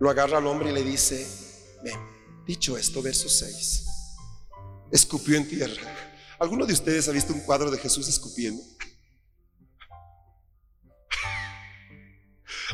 Lo 0.00 0.10
agarra 0.10 0.38
al 0.38 0.46
hombre 0.46 0.70
y 0.70 0.74
le 0.74 0.84
dice, 0.84 1.26
ven, 1.82 1.98
dicho 2.46 2.78
esto, 2.78 3.02
verso 3.02 3.28
6, 3.28 3.84
escupió 4.92 5.36
en 5.36 5.48
tierra. 5.48 5.82
¿Alguno 6.38 6.64
de 6.64 6.72
ustedes 6.72 7.08
ha 7.08 7.12
visto 7.12 7.32
un 7.32 7.40
cuadro 7.40 7.68
de 7.68 7.78
Jesús 7.78 8.08
escupiendo? 8.08 8.62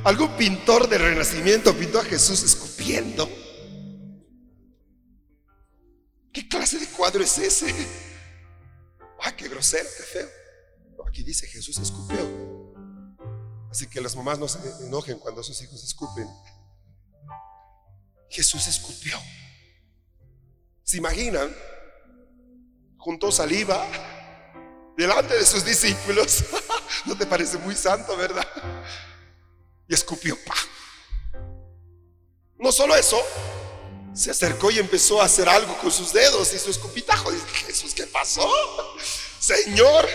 Algún 0.02 0.36
pintor 0.36 0.88
del 0.88 1.00
Renacimiento 1.00 1.72
pintó 1.74 2.00
a 2.00 2.04
Jesús 2.04 2.42
escupiendo. 2.42 3.28
¿Qué 6.32 6.48
clase 6.48 6.80
de 6.80 6.86
cuadro 6.88 7.22
es 7.22 7.38
ese? 7.38 7.72
Ah, 9.22 9.36
qué 9.36 9.48
grosero, 9.48 9.88
qué 9.96 10.02
feo. 10.02 10.28
aquí 11.06 11.22
dice 11.22 11.46
Jesús 11.46 11.78
escupió. 11.78 12.18
Así 13.70 13.86
que 13.86 14.00
las 14.00 14.16
mamás 14.16 14.38
no 14.38 14.48
se 14.48 14.58
enojen 14.84 15.18
cuando 15.18 15.42
sus 15.44 15.60
hijos 15.62 15.82
escupen. 15.84 16.28
Jesús 18.28 18.66
escupió. 18.66 19.16
¿Se 20.82 20.96
imaginan? 20.96 21.54
Juntó 22.98 23.30
saliva 23.30 23.86
delante 24.96 25.34
de 25.34 25.46
sus 25.46 25.64
discípulos. 25.64 26.44
¿No 27.06 27.16
te 27.16 27.26
parece 27.26 27.58
muy 27.58 27.76
santo, 27.76 28.16
verdad? 28.16 28.46
Y 29.88 29.94
escupió. 29.94 30.36
¡pa! 30.44 30.54
No 32.58 32.72
solo 32.72 32.96
eso, 32.96 33.22
se 34.14 34.30
acercó 34.30 34.70
y 34.70 34.78
empezó 34.78 35.20
a 35.20 35.24
hacer 35.24 35.48
algo 35.48 35.76
con 35.78 35.90
sus 35.90 36.12
dedos 36.12 36.52
y 36.54 36.58
su 36.58 36.70
escupitajo. 36.70 37.30
Dice, 37.30 37.46
Jesús, 37.66 37.94
¿qué 37.94 38.06
pasó? 38.06 38.48
Señor, 39.40 40.08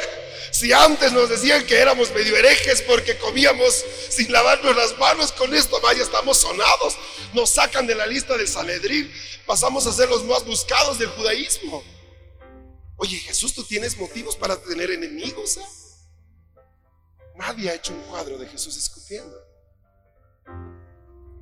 si 0.52 0.72
antes 0.74 1.12
nos 1.12 1.30
decían 1.30 1.66
que 1.66 1.78
éramos 1.78 2.12
medio 2.12 2.36
herejes 2.36 2.82
porque 2.82 3.18
comíamos 3.18 3.86
sin 4.10 4.32
lavarnos 4.32 4.76
las 4.76 4.98
manos, 4.98 5.32
con 5.34 5.54
esto 5.54 5.80
vaya, 5.82 6.02
estamos 6.02 6.38
sonados. 6.38 6.98
Nos 7.34 7.52
sacan 7.52 7.86
de 7.86 7.96
la 7.96 8.08
lista 8.08 8.36
del 8.38 8.48
Sanedrín, 8.48 9.12
pasamos 9.46 9.86
a 9.86 9.94
ser 9.94 10.10
los 10.10 10.24
más 10.24 10.46
buscados 10.46 10.98
del 10.98 11.10
judaísmo. 11.10 11.84
Oye, 12.96 13.18
Jesús, 13.18 13.54
tú 13.54 13.64
tienes 13.64 13.98
motivos 13.98 14.36
para 14.36 14.62
tener 14.62 14.92
enemigos. 14.92 15.58
¿eh? 15.58 15.66
Nadie 17.36 17.70
ha 17.70 17.76
hecho 17.76 17.94
un 17.94 18.02
cuadro 18.04 18.38
de 18.38 18.48
Jesús 18.48 18.76
escupiendo. 18.76 19.49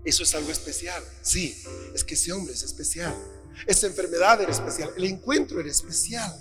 Eso 0.07 0.23
es 0.23 0.33
algo 0.35 0.53
especial. 0.53 1.03
Sí, 1.21 1.61
es 1.93 2.01
que 2.01 2.13
ese 2.13 2.31
hombre 2.31 2.53
es 2.53 2.63
especial. 2.63 3.13
Esa 3.65 3.87
enfermedad 3.87 4.39
era 4.41 4.53
especial. 4.53 4.89
El 4.95 5.03
encuentro 5.03 5.59
era 5.59 5.69
especial. 5.69 6.33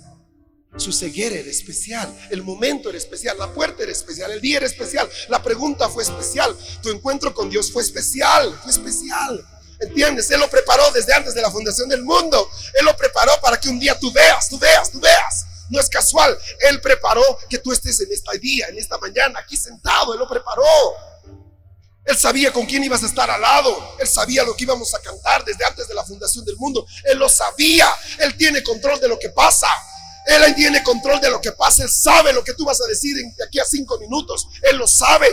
Su 0.77 0.93
ceguera 0.93 1.35
era 1.35 1.49
especial. 1.49 2.17
El 2.29 2.43
momento 2.43 2.87
era 2.87 2.97
especial. 2.97 3.37
La 3.37 3.53
puerta 3.53 3.83
era 3.83 3.91
especial. 3.91 4.31
El 4.31 4.39
día 4.39 4.57
era 4.57 4.67
especial. 4.67 5.09
La 5.27 5.43
pregunta 5.43 5.89
fue 5.89 6.03
especial. 6.03 6.55
Tu 6.81 6.91
encuentro 6.91 7.33
con 7.33 7.49
Dios 7.49 7.69
fue 7.69 7.83
especial. 7.83 8.57
Fue 8.63 8.71
especial. 8.71 9.45
¿Entiendes? 9.81 10.31
Él 10.31 10.39
lo 10.39 10.49
preparó 10.49 10.89
desde 10.91 11.13
antes 11.13 11.33
de 11.33 11.41
la 11.41 11.51
fundación 11.51 11.89
del 11.89 12.03
mundo. 12.03 12.49
Él 12.79 12.85
lo 12.85 12.95
preparó 12.95 13.33
para 13.41 13.59
que 13.59 13.67
un 13.67 13.81
día 13.81 13.99
tú 13.99 14.13
veas, 14.13 14.47
tú 14.47 14.57
veas, 14.57 14.89
tú 14.89 15.01
veas. 15.01 15.45
No 15.69 15.81
es 15.81 15.89
casual. 15.89 16.37
Él 16.69 16.79
preparó 16.79 17.21
que 17.49 17.57
tú 17.57 17.73
estés 17.73 17.99
en 17.99 18.13
este 18.13 18.39
día, 18.39 18.67
en 18.69 18.77
esta 18.77 18.97
mañana, 18.97 19.41
aquí 19.41 19.57
sentado. 19.57 20.13
Él 20.13 20.19
lo 20.19 20.27
preparó. 20.29 20.63
Él 22.07 22.17
sabía 22.17 22.53
con 22.53 22.65
quién 22.65 22.83
ibas 22.85 23.03
a 23.03 23.05
estar 23.05 23.29
al 23.29 23.41
lado. 23.41 23.95
Él 23.99 24.07
sabía 24.07 24.43
lo 24.43 24.55
que 24.55 24.63
íbamos 24.63 24.93
a 24.93 24.99
cantar 24.99 25.43
desde 25.43 25.65
antes 25.65 25.89
de 25.89 25.93
la 25.93 26.05
fundación 26.05 26.45
del 26.45 26.55
mundo. 26.55 26.87
Él 27.03 27.17
lo 27.17 27.27
sabía. 27.27 27.93
Él 28.19 28.35
tiene 28.37 28.63
control 28.63 28.99
de 29.01 29.09
lo 29.09 29.19
que 29.19 29.29
pasa. 29.29 29.67
Él 30.25 30.55
tiene 30.55 30.81
control 30.83 31.19
de 31.19 31.29
lo 31.29 31.41
que 31.41 31.51
pasa. 31.51 31.83
Él 31.83 31.89
sabe 31.89 32.31
lo 32.31 32.45
que 32.45 32.53
tú 32.53 32.63
vas 32.63 32.79
a 32.81 32.87
decir 32.87 33.13
de 33.15 33.43
aquí 33.43 33.59
a 33.59 33.65
cinco 33.65 33.99
minutos. 33.99 34.47
Él 34.63 34.77
lo 34.77 34.87
sabe. 34.87 35.27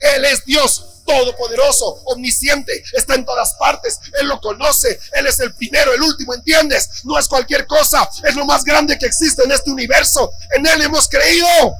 Él 0.00 0.24
es 0.26 0.44
Dios 0.44 0.84
todopoderoso, 1.06 2.02
omnisciente, 2.04 2.84
está 2.92 3.14
en 3.14 3.24
todas 3.24 3.54
partes. 3.54 3.98
Él 4.20 4.28
lo 4.28 4.38
conoce. 4.38 5.00
Él 5.12 5.26
es 5.26 5.40
el 5.40 5.54
primero, 5.54 5.94
el 5.94 6.02
último, 6.02 6.34
¿entiendes? 6.34 6.90
No 7.04 7.18
es 7.18 7.26
cualquier 7.26 7.66
cosa. 7.66 8.08
Es 8.22 8.36
lo 8.36 8.44
más 8.44 8.64
grande 8.64 8.98
que 8.98 9.06
existe 9.06 9.42
en 9.44 9.52
este 9.52 9.70
universo. 9.70 10.30
En 10.54 10.66
Él 10.66 10.82
hemos 10.82 11.08
creído. 11.08 11.74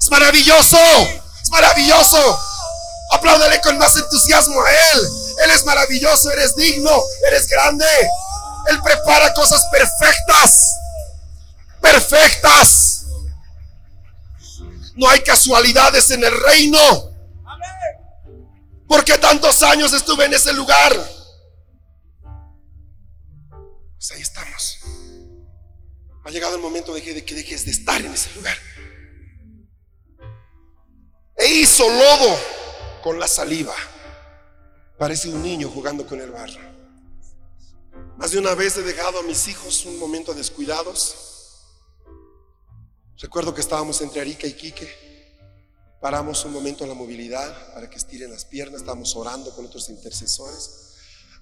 Es 0.00 0.10
maravilloso. 0.10 0.78
Es 1.42 1.50
maravilloso. 1.50 2.47
Apláudale 3.10 3.60
con 3.60 3.78
más 3.78 3.96
entusiasmo 3.96 4.62
a 4.62 4.72
Él. 4.72 5.08
Él 5.44 5.50
es 5.50 5.64
maravilloso, 5.64 6.30
eres 6.30 6.54
digno, 6.56 6.90
eres 7.26 7.48
grande. 7.48 7.86
Él 8.68 8.80
prepara 8.82 9.32
cosas 9.34 9.64
perfectas. 9.70 10.74
Perfectas. 11.80 13.04
No 14.94 15.08
hay 15.08 15.20
casualidades 15.20 16.10
en 16.10 16.24
el 16.24 16.38
reino. 16.40 17.12
Porque 18.88 19.16
tantos 19.18 19.62
años 19.62 19.92
estuve 19.92 20.24
en 20.24 20.34
ese 20.34 20.52
lugar. 20.52 20.92
Pues 23.96 24.10
ahí 24.12 24.22
estamos. 24.22 24.78
Ha 26.24 26.30
llegado 26.30 26.56
el 26.56 26.60
momento 26.60 26.92
de 26.92 27.02
que, 27.02 27.34
dejes 27.34 27.64
de 27.64 27.70
estar 27.70 28.00
en 28.00 28.12
ese 28.12 28.30
lugar. 28.34 28.56
E 31.36 31.46
hizo 31.46 31.88
lodo 31.88 32.57
con 33.02 33.18
la 33.18 33.28
saliva. 33.28 33.74
Parece 34.98 35.28
un 35.28 35.42
niño 35.42 35.70
jugando 35.70 36.06
con 36.06 36.20
el 36.20 36.30
barro. 36.30 36.60
Más 38.16 38.32
de 38.32 38.38
una 38.38 38.54
vez 38.54 38.76
he 38.76 38.82
dejado 38.82 39.20
a 39.20 39.22
mis 39.22 39.46
hijos 39.48 39.84
un 39.84 39.98
momento 39.98 40.34
descuidados. 40.34 41.14
Recuerdo 43.18 43.54
que 43.54 43.60
estábamos 43.60 44.00
entre 44.00 44.20
Arica 44.20 44.46
y 44.46 44.54
Quique. 44.54 45.08
Paramos 46.00 46.44
un 46.44 46.52
momento 46.52 46.86
la 46.86 46.94
movilidad 46.94 47.74
para 47.74 47.88
que 47.88 47.96
estiren 47.96 48.30
las 48.30 48.44
piernas. 48.44 48.80
Estábamos 48.80 49.14
orando 49.16 49.54
con 49.54 49.66
otros 49.66 49.88
intercesores. 49.88 50.94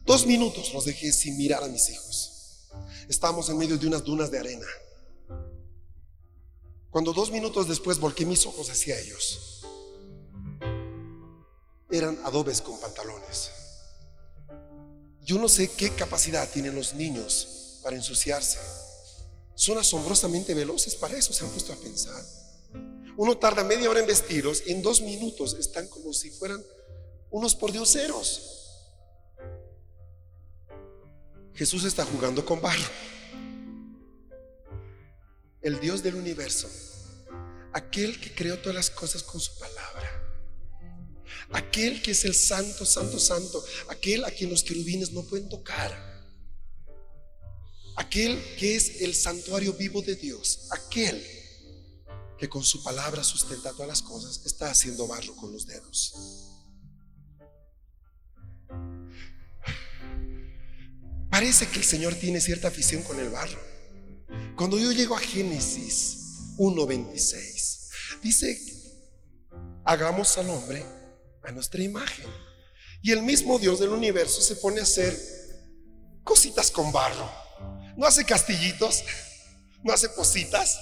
Dos 0.04 0.26
minutos 0.26 0.72
los 0.72 0.84
dejé 0.84 1.12
sin 1.12 1.36
mirar 1.36 1.62
a 1.62 1.68
mis 1.68 1.88
hijos. 1.90 2.70
Estábamos 3.08 3.48
en 3.48 3.58
medio 3.58 3.76
de 3.78 3.86
unas 3.86 4.04
dunas 4.04 4.30
de 4.30 4.38
arena. 4.38 4.66
Cuando 6.90 7.12
dos 7.12 7.30
minutos 7.30 7.68
después 7.68 7.98
volqué 7.98 8.24
mis 8.24 8.46
ojos 8.46 8.70
hacia 8.70 8.98
ellos, 8.98 9.55
eran 11.90 12.18
adobes 12.24 12.60
con 12.60 12.78
pantalones. 12.80 13.50
Yo 15.22 15.38
no 15.38 15.48
sé 15.48 15.70
qué 15.72 15.90
capacidad 15.90 16.48
tienen 16.50 16.74
los 16.74 16.94
niños 16.94 17.80
para 17.82 17.96
ensuciarse. 17.96 18.58
Son 19.54 19.78
asombrosamente 19.78 20.54
veloces 20.54 20.94
para 20.94 21.16
eso, 21.16 21.32
se 21.32 21.44
han 21.44 21.50
puesto 21.50 21.72
a 21.72 21.76
pensar. 21.76 22.22
Uno 23.16 23.38
tarda 23.38 23.64
media 23.64 23.88
hora 23.88 24.00
en 24.00 24.06
vestirlos 24.06 24.62
y 24.66 24.72
en 24.72 24.82
dos 24.82 25.00
minutos 25.00 25.54
están 25.54 25.88
como 25.88 26.12
si 26.12 26.30
fueran 26.30 26.62
unos 27.30 27.54
pordioseros. 27.54 28.52
Jesús 31.54 31.84
está 31.84 32.04
jugando 32.04 32.44
con 32.44 32.60
barro. 32.60 32.84
El 35.62 35.80
Dios 35.80 36.02
del 36.02 36.14
universo, 36.14 36.68
aquel 37.72 38.20
que 38.20 38.34
creó 38.34 38.58
todas 38.58 38.74
las 38.74 38.90
cosas 38.90 39.22
con 39.22 39.40
su 39.40 39.58
palabra 39.58 40.15
Aquel 41.52 42.02
que 42.02 42.10
es 42.10 42.24
el 42.24 42.34
santo, 42.34 42.84
santo, 42.84 43.18
santo. 43.18 43.64
Aquel 43.88 44.24
a 44.24 44.30
quien 44.30 44.50
los 44.50 44.62
querubines 44.62 45.12
no 45.12 45.22
pueden 45.22 45.48
tocar. 45.48 46.16
Aquel 47.96 48.42
que 48.58 48.76
es 48.76 49.00
el 49.00 49.14
santuario 49.14 49.72
vivo 49.72 50.02
de 50.02 50.16
Dios. 50.16 50.68
Aquel 50.70 51.24
que 52.38 52.48
con 52.48 52.62
su 52.62 52.82
palabra 52.82 53.22
sustenta 53.22 53.72
todas 53.72 53.88
las 53.88 54.02
cosas. 54.02 54.44
Está 54.44 54.70
haciendo 54.70 55.06
barro 55.06 55.34
con 55.36 55.52
los 55.52 55.66
dedos. 55.66 56.14
Parece 61.30 61.68
que 61.68 61.78
el 61.78 61.84
Señor 61.84 62.14
tiene 62.14 62.40
cierta 62.40 62.68
afición 62.68 63.02
con 63.02 63.20
el 63.20 63.28
barro. 63.28 63.60
Cuando 64.56 64.78
yo 64.78 64.90
llego 64.90 65.14
a 65.14 65.20
Génesis 65.20 66.56
1.26, 66.56 68.20
dice, 68.22 68.58
hagamos 69.84 70.36
al 70.38 70.50
hombre 70.50 70.95
a 71.46 71.52
nuestra 71.52 71.82
imagen. 71.82 72.26
Y 73.02 73.12
el 73.12 73.22
mismo 73.22 73.58
Dios 73.58 73.78
del 73.78 73.90
universo 73.90 74.40
se 74.40 74.56
pone 74.56 74.80
a 74.80 74.82
hacer 74.82 75.16
cositas 76.24 76.70
con 76.70 76.92
barro. 76.92 77.30
No 77.96 78.06
hace 78.06 78.24
castillitos, 78.24 79.04
no 79.82 79.92
hace 79.92 80.08
positas, 80.10 80.78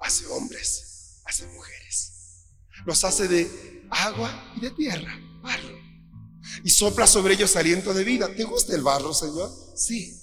hace 0.00 0.26
hombres, 0.26 1.20
hace 1.24 1.46
mujeres. 1.46 2.12
Los 2.86 3.02
hace 3.04 3.28
de 3.28 3.86
agua 3.90 4.52
y 4.56 4.60
de 4.60 4.70
tierra, 4.70 5.18
barro. 5.42 5.76
Y 6.64 6.70
sopla 6.70 7.06
sobre 7.06 7.34
ellos 7.34 7.56
aliento 7.56 7.92
de 7.92 8.04
vida. 8.04 8.28
¿Te 8.34 8.44
gusta 8.44 8.74
el 8.74 8.82
barro, 8.82 9.12
Señor? 9.12 9.50
Sí. 9.76 10.14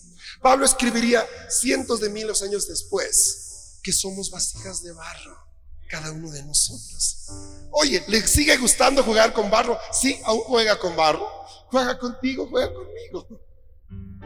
Pablo 0.42 0.66
escribiría 0.66 1.26
cientos 1.50 2.00
de 2.00 2.10
miles 2.10 2.42
años 2.42 2.68
después 2.68 3.80
que 3.84 3.92
somos 3.92 4.32
vasijas 4.32 4.82
de 4.84 4.92
barro 4.94 5.45
cada 5.88 6.12
uno 6.12 6.32
de 6.32 6.44
nosotros. 6.44 7.28
Oye, 7.72 8.04
¿le 8.08 8.26
sigue 8.28 8.56
gustando 8.58 9.04
jugar 9.04 9.34
con 9.34 9.50
barro? 9.50 9.78
Sí, 9.92 10.20
aún 10.24 10.42
juega 10.42 10.78
con 10.80 10.96
barro. 10.96 11.28
Juega 11.68 11.98
contigo, 11.98 12.48
juega 12.50 12.72
conmigo. 12.74 13.42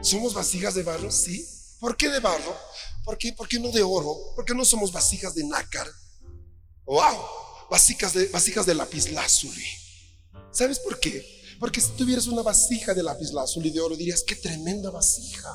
¿Somos 0.01 0.33
vasijas 0.33 0.75
de 0.75 0.83
barro? 0.83 1.11
Sí. 1.11 1.47
¿Por 1.79 1.95
qué 1.95 2.09
de 2.09 2.19
barro? 2.19 2.55
¿Por 3.03 3.17
qué, 3.17 3.33
¿Por 3.33 3.47
qué 3.47 3.59
no 3.59 3.69
de 3.69 3.81
oro? 3.81 4.15
¿Por 4.35 4.45
qué 4.45 4.53
no 4.53 4.65
somos 4.65 4.91
vasijas 4.91 5.33
de 5.33 5.43
nácar? 5.43 5.87
¡Wow! 6.85 7.17
Vasijas 7.69 8.13
de, 8.13 8.27
vasijas 8.27 8.65
de 8.65 8.75
lapislázuli. 8.75 9.65
¿Sabes 10.51 10.79
por 10.79 10.99
qué? 10.99 11.25
Porque 11.59 11.81
si 11.81 11.91
tuvieras 11.91 12.27
una 12.27 12.41
vasija 12.41 12.93
de 12.93 13.03
lapislázuli 13.03 13.69
de 13.69 13.81
oro, 13.81 13.95
dirías, 13.95 14.23
qué 14.25 14.35
tremenda 14.35 14.89
vasija. 14.89 15.53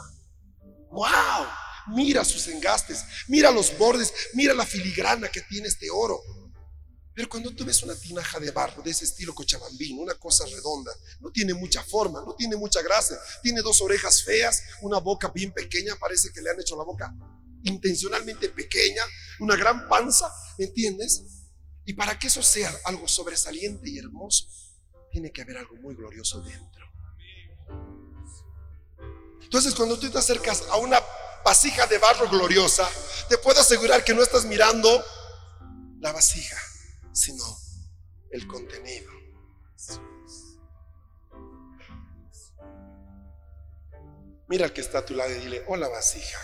¡Wow! 0.91 1.47
Mira 1.89 2.25
sus 2.25 2.49
engastes, 2.49 3.05
mira 3.29 3.51
los 3.51 3.77
bordes, 3.77 4.13
mira 4.35 4.55
la 4.55 4.65
filigrana 4.65 5.29
que 5.29 5.43
tiene 5.43 5.69
este 5.69 5.91
oro. 5.91 6.21
Pero 7.15 7.29
cuando 7.29 7.55
tú 7.55 7.65
ves 7.65 7.83
una 7.83 7.95
tinaja 7.95 8.41
de 8.41 8.51
barro 8.51 8.83
de 8.83 8.91
ese 8.91 9.05
estilo 9.05 9.35
cochabambino, 9.35 10.03
una 10.03 10.15
cosa 10.15 10.45
redonda, 10.47 10.93
no 11.21 11.31
tiene 11.31 11.55
mucha 11.55 11.83
forma, 11.85 12.23
no 12.27 12.35
tiene 12.35 12.57
mucha 12.57 12.83
gracia, 12.83 13.17
tiene 13.43 13.63
dos 13.63 13.81
orejas 13.81 14.25
feas, 14.25 14.63
una 14.83 14.99
boca 14.99 15.29
bien 15.29 15.53
pequeña, 15.53 15.95
parece 15.97 16.33
que 16.33 16.43
le 16.43 16.51
han 16.51 16.61
hecho 16.61 16.77
la 16.77 16.83
boca 16.83 17.15
intencionalmente 17.63 18.49
pequeña, 18.49 19.03
una 19.39 19.55
gran 19.55 19.89
panza, 19.89 20.29
¿me 20.59 20.65
entiendes? 20.65 21.23
Y 21.85 21.93
para 21.93 22.19
que 22.19 22.27
eso 22.27 22.43
sea 22.43 22.75
algo 22.85 23.07
sobresaliente 23.07 23.89
y 23.89 23.99
hermoso, 23.99 24.49
tiene 25.13 25.31
que 25.31 25.43
haber 25.43 25.59
algo 25.59 25.77
muy 25.77 25.95
glorioso 25.95 26.43
dentro. 26.43 26.85
Entonces, 29.41 29.75
cuando 29.75 29.97
tú 29.99 30.11
te 30.11 30.19
acercas 30.19 30.65
a 30.69 30.79
una 30.79 31.01
vasija 31.45 31.87
de 31.87 31.99
barro 31.99 32.29
gloriosa, 32.29 32.89
te 33.29 33.39
puedo 33.39 33.61
asegurar 33.61 34.03
que 34.03 34.15
no 34.15 34.23
estás 34.23 34.45
mirando 34.45 35.05
la 36.01 36.13
vasija, 36.13 36.59
sino 37.13 37.45
el 38.31 38.47
contenido. 38.47 39.13
Mira 44.49 44.67
al 44.67 44.73
que 44.73 44.81
está 44.81 44.99
a 44.99 45.07
tu 45.07 45.15
lado 45.15 45.31
y 45.31 45.39
dile, 45.39 45.65
hola 45.69 45.89
vasija. 45.89 46.39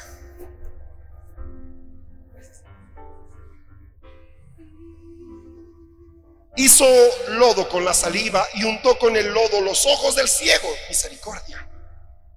Hizo 6.56 6.84
lodo 7.28 7.68
con 7.68 7.84
la 7.84 7.94
saliva 7.94 8.46
y 8.54 8.64
untó 8.64 8.98
con 8.98 9.16
el 9.16 9.32
lodo 9.32 9.60
los 9.60 9.86
ojos 9.86 10.16
del 10.16 10.28
ciego. 10.28 10.68
Misericordia. 10.88 11.68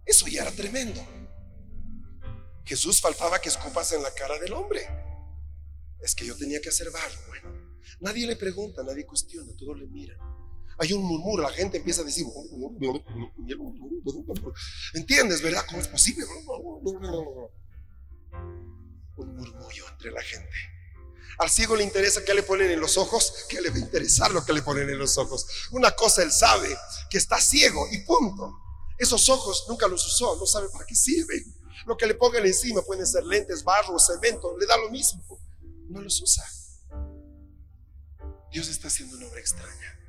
Eso 0.06 0.28
ya 0.28 0.44
era 0.44 0.52
tremendo. 0.52 1.06
Jesús 2.66 3.02
faltaba 3.02 3.40
que 3.40 3.50
escupas 3.50 3.92
en 3.92 4.04
la 4.04 4.14
cara 4.14 4.40
del 4.40 4.54
hombre. 4.54 4.88
Es 6.00 6.16
que 6.16 6.26
yo 6.26 6.36
tenía 6.36 6.62
que 6.62 6.70
hacer 6.70 6.90
barro. 6.92 7.20
Bueno, 7.28 7.50
nadie 8.00 8.26
le 8.28 8.36
pregunta, 8.36 8.84
nadie 8.84 9.06
cuestiona, 9.06 9.52
todos 9.58 9.78
le 9.78 9.88
miran. 9.88 10.18
Hay 10.80 10.94
un 10.94 11.04
murmuro, 11.04 11.44
la 11.44 11.52
gente 11.52 11.78
empieza 11.78 12.02
a 12.02 12.06
decir, 12.06 12.26
¿entiendes, 14.94 15.42
verdad? 15.42 15.66
¿Cómo 15.68 15.82
es 15.82 15.88
posible? 15.88 16.26
Un 19.16 19.36
murmullo 19.36 19.90
entre 19.90 20.12
la 20.12 20.22
gente. 20.22 20.50
Al 21.40 21.50
ciego 21.50 21.76
le 21.76 21.84
interesa 21.84 22.24
qué 22.24 22.34
le 22.34 22.44
ponen 22.44 22.72
en 22.72 22.80
los 22.80 22.98
ojos, 22.98 23.46
que 23.50 23.62
le 23.62 23.70
va 23.70 23.76
a 23.76 23.80
interesar 23.80 24.32
lo 24.32 24.46
que 24.46 24.54
le 24.54 24.62
ponen 24.62 24.90
en 24.90 24.98
los 24.98 25.18
ojos. 25.18 25.48
Una 25.72 25.92
cosa 25.92 26.24
él 26.24 26.32
sabe, 26.32 26.76
que 27.10 27.18
está 27.18 27.40
ciego 27.40 27.88
y 27.92 28.00
punto. 28.00 28.60
Esos 28.98 29.30
ojos 29.30 29.66
nunca 29.68 29.88
los 29.88 30.06
usó, 30.06 30.36
no 30.38 30.46
sabe 30.46 30.70
para 30.70 30.86
qué 30.86 30.96
sirven. 30.96 31.63
Lo 31.86 31.98
que 31.98 32.06
le 32.06 32.16
pongan 32.16 32.46
encima 32.46 32.82
pueden 32.82 33.06
ser 33.06 33.24
lentes, 33.24 33.64
barro, 33.64 33.98
cemento, 34.00 34.58
le 34.58 34.66
da 34.66 34.78
lo 34.78 34.90
mismo. 34.90 35.24
No 35.90 36.02
los 36.02 36.22
usa. 36.22 36.44
Dios 38.52 38.68
está 38.68 38.88
haciendo 38.88 39.18
una 39.18 39.28
obra 39.28 39.40
extraña. 39.40 40.00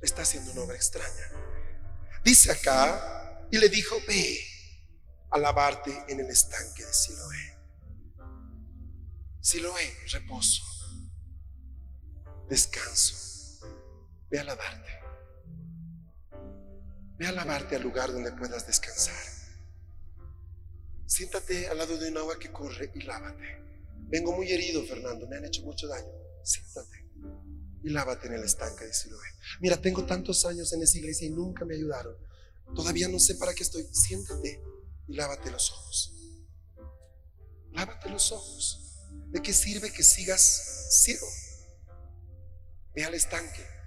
Está 0.00 0.22
haciendo 0.22 0.52
una 0.52 0.62
obra 0.62 0.76
extraña. 0.76 1.30
Dice 2.24 2.50
acá, 2.50 3.46
y 3.50 3.58
le 3.58 3.68
dijo, 3.68 3.96
ve 4.06 4.40
a 5.30 5.38
lavarte 5.38 6.04
en 6.08 6.20
el 6.20 6.30
estanque 6.30 6.84
de 6.84 6.92
Siloé. 6.92 7.58
Siloé, 9.40 9.96
reposo, 10.12 10.64
descanso. 12.48 13.66
Ve 14.30 14.38
a 14.38 14.44
lavarte. 14.44 14.90
Ve 17.18 17.26
a 17.26 17.32
lavarte 17.32 17.76
al 17.76 17.82
lugar 17.82 18.12
donde 18.12 18.32
puedas 18.32 18.66
descansar. 18.66 19.37
Siéntate 21.08 21.68
al 21.68 21.78
lado 21.78 21.96
de 21.96 22.10
un 22.10 22.18
agua 22.18 22.38
que 22.38 22.52
corre 22.52 22.92
y 22.94 23.02
lávate. 23.02 23.64
Vengo 24.08 24.32
muy 24.36 24.52
herido, 24.52 24.84
Fernando, 24.84 25.26
me 25.26 25.36
han 25.36 25.44
hecho 25.46 25.62
mucho 25.62 25.88
daño. 25.88 26.12
Siéntate 26.44 27.08
y 27.82 27.90
lávate 27.90 28.26
en 28.26 28.34
el 28.34 28.44
estanque 28.44 28.84
de 28.84 28.92
Siloé. 28.92 29.26
Mira, 29.60 29.80
tengo 29.80 30.04
tantos 30.04 30.44
años 30.44 30.72
en 30.72 30.82
esa 30.82 30.98
iglesia 30.98 31.26
y 31.26 31.30
nunca 31.30 31.64
me 31.64 31.74
ayudaron. 31.74 32.14
Todavía 32.74 33.08
no 33.08 33.18
sé 33.18 33.36
para 33.36 33.54
qué 33.54 33.62
estoy. 33.62 33.88
Siéntate 33.90 34.62
y 35.08 35.14
lávate 35.14 35.50
los 35.50 35.72
ojos. 35.72 36.14
Lávate 37.72 38.10
los 38.10 38.30
ojos. 38.30 38.98
¿De 39.30 39.40
qué 39.40 39.52
sirve 39.52 39.90
que 39.90 40.02
sigas 40.02 40.88
ciego? 41.02 41.26
Ve 42.94 43.04
al 43.04 43.14
estanque 43.14 43.78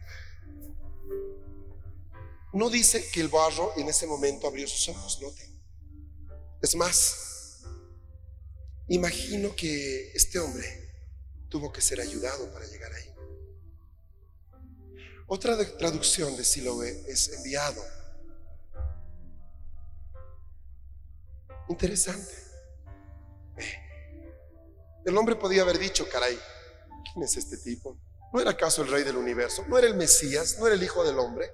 no 2.54 2.70
dice 2.70 3.10
que 3.12 3.22
el 3.22 3.30
barro 3.30 3.72
en 3.78 3.88
ese 3.88 4.06
momento 4.06 4.48
abrió 4.48 4.68
sus 4.68 4.90
ojos, 4.90 5.20
noten. 5.22 5.51
Es 6.62 6.76
más, 6.76 7.64
imagino 8.88 9.56
que 9.56 10.12
este 10.14 10.38
hombre 10.38 10.92
tuvo 11.50 11.72
que 11.72 11.82
ser 11.82 12.00
ayudado 12.00 12.52
para 12.54 12.66
llegar 12.68 12.92
ahí. 12.94 13.12
Otra 15.28 15.58
traducción 15.78 16.36
de 16.38 16.44
Siloé 16.44 17.04
es 17.08 17.30
enviado. 17.30 17.82
Interesante. 21.70 22.34
El 25.06 25.18
hombre 25.18 25.36
podía 25.36 25.64
haber 25.64 25.80
dicho, 25.80 26.08
caray, 26.10 26.38
¿quién 27.12 27.24
es 27.24 27.38
este 27.38 27.58
tipo? 27.58 27.98
¿No 28.32 28.40
era 28.40 28.52
acaso 28.52 28.84
el 28.84 28.90
rey 28.90 29.04
del 29.04 29.18
universo? 29.18 29.66
¿No 29.68 29.78
era 29.80 29.88
el 29.88 29.96
Mesías? 29.96 30.58
¿No 30.60 30.68
era 30.68 30.76
el 30.76 30.84
hijo 30.84 31.04
del 31.04 31.18
hombre? 31.18 31.52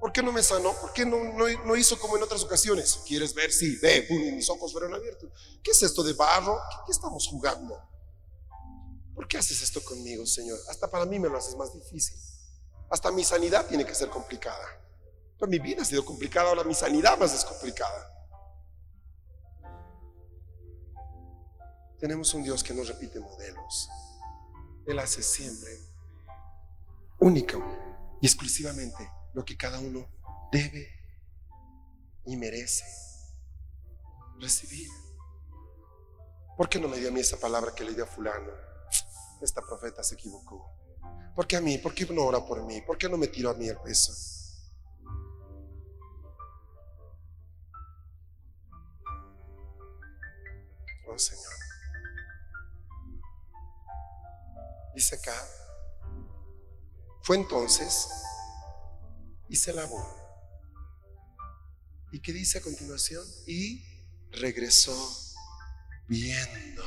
¿Por 0.00 0.12
qué 0.12 0.22
no 0.22 0.32
me 0.32 0.42
sanó? 0.42 0.72
¿Por 0.80 0.92
qué 0.92 1.04
no, 1.04 1.16
no, 1.32 1.76
hizo 1.76 1.98
como 1.98 2.16
en 2.16 2.22
otras 2.22 2.42
ocasiones? 2.44 3.00
¿Quieres 3.06 3.34
ver? 3.34 3.52
Sí, 3.52 3.76
ve, 3.82 4.06
mis 4.10 4.48
ojos 4.48 4.70
fueron 4.72 4.94
abiertos. 4.94 5.30
¿Qué 5.62 5.72
es 5.72 5.82
esto 5.82 6.04
de 6.04 6.12
barro? 6.12 6.58
¿Qué, 6.86 6.92
estamos 6.92 7.26
jugando? 7.26 7.82
¿Por 9.14 9.26
qué 9.26 9.38
haces 9.38 9.60
esto 9.60 9.82
conmigo, 9.82 10.24
Señor? 10.24 10.58
Hasta 10.68 10.88
para 10.88 11.04
mí 11.04 11.18
me 11.18 11.28
lo 11.28 11.36
haces 11.36 11.56
más 11.56 11.74
difícil. 11.74 12.16
Hasta 12.90 13.10
mi 13.10 13.24
sanidad 13.24 13.66
tiene 13.66 13.84
que 13.84 13.94
ser 13.94 14.08
complicada. 14.08 14.64
Pero 15.36 15.50
mi 15.50 15.58
vida 15.58 15.82
ha 15.82 15.84
sido 15.84 16.04
complicada, 16.04 16.50
ahora 16.50 16.62
mi 16.62 16.74
sanidad 16.74 17.18
más 17.18 17.34
es 17.34 17.44
complicada. 17.44 18.14
Tenemos 21.98 22.32
un 22.34 22.44
Dios 22.44 22.62
que 22.62 22.72
no 22.72 22.84
repite 22.84 23.18
modelos. 23.18 23.88
Él 24.86 24.98
hace 25.00 25.22
siempre 25.22 25.80
único 27.18 27.60
y 28.20 28.26
exclusivamente 28.26 29.17
lo 29.34 29.44
que 29.44 29.56
cada 29.56 29.78
uno 29.78 30.06
debe 30.50 30.88
y 32.24 32.36
merece 32.36 32.84
recibir. 34.38 34.88
¿Por 36.56 36.68
qué 36.68 36.80
no 36.80 36.88
me 36.88 36.98
dio 36.98 37.08
a 37.08 37.12
mí 37.12 37.20
esa 37.20 37.38
palabra 37.38 37.74
que 37.74 37.84
le 37.84 37.94
dio 37.94 38.04
a 38.04 38.06
fulano? 38.06 38.50
Esta 39.40 39.62
profeta 39.62 40.02
se 40.02 40.14
equivocó. 40.14 40.74
¿Por 41.34 41.46
qué 41.46 41.56
a 41.56 41.60
mí? 41.60 41.78
¿Por 41.78 41.94
qué 41.94 42.04
no 42.06 42.24
ora 42.24 42.44
por 42.44 42.64
mí? 42.64 42.80
¿Por 42.82 42.98
qué 42.98 43.08
no 43.08 43.16
me 43.16 43.28
tiró 43.28 43.50
a 43.50 43.54
mí 43.54 43.68
el 43.68 43.78
peso? 43.78 44.12
Oh 51.06 51.18
Señor. 51.18 51.52
Dice 54.94 55.14
acá, 55.14 55.32
fue 57.22 57.36
entonces 57.36 58.08
y 59.48 59.56
se 59.56 59.72
lavó. 59.72 60.06
¿Y 62.12 62.20
qué 62.20 62.32
dice 62.32 62.58
a 62.58 62.62
continuación? 62.62 63.24
Y 63.46 63.84
regresó 64.30 64.96
viendo. 66.08 66.84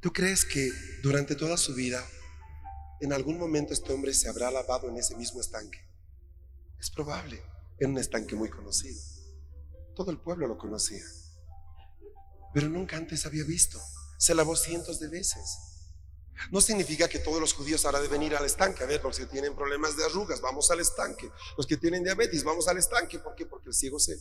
¿Tú 0.00 0.12
crees 0.12 0.44
que 0.44 0.70
durante 1.02 1.34
toda 1.34 1.56
su 1.56 1.74
vida, 1.74 2.04
en 3.00 3.12
algún 3.12 3.38
momento 3.38 3.72
este 3.72 3.92
hombre 3.92 4.14
se 4.14 4.28
habrá 4.28 4.50
lavado 4.50 4.88
en 4.88 4.96
ese 4.96 5.16
mismo 5.16 5.40
estanque? 5.40 5.78
Es 6.78 6.90
probable, 6.90 7.42
en 7.78 7.90
un 7.90 7.98
estanque 7.98 8.36
muy 8.36 8.50
conocido. 8.50 9.00
Todo 9.94 10.10
el 10.10 10.18
pueblo 10.20 10.46
lo 10.46 10.58
conocía, 10.58 11.02
pero 12.52 12.68
nunca 12.68 12.96
antes 12.96 13.26
había 13.26 13.44
visto. 13.44 13.80
Se 14.18 14.34
lavó 14.34 14.56
cientos 14.56 15.00
de 15.00 15.08
veces. 15.08 15.65
No 16.50 16.60
significa 16.60 17.08
que 17.08 17.18
todos 17.18 17.40
los 17.40 17.52
judíos 17.52 17.84
ahora 17.84 18.00
deben 18.00 18.22
ir 18.22 18.36
al 18.36 18.44
estanque. 18.44 18.84
A 18.84 18.86
ver, 18.86 19.02
los 19.02 19.18
que 19.18 19.26
tienen 19.26 19.54
problemas 19.54 19.96
de 19.96 20.04
arrugas, 20.04 20.40
vamos 20.40 20.70
al 20.70 20.80
estanque. 20.80 21.30
Los 21.56 21.66
que 21.66 21.76
tienen 21.76 22.04
diabetes, 22.04 22.44
vamos 22.44 22.68
al 22.68 22.78
estanque. 22.78 23.18
¿Por 23.18 23.34
qué? 23.34 23.46
Porque 23.46 23.68
el 23.68 23.74
ciego 23.74 23.98
se... 23.98 24.18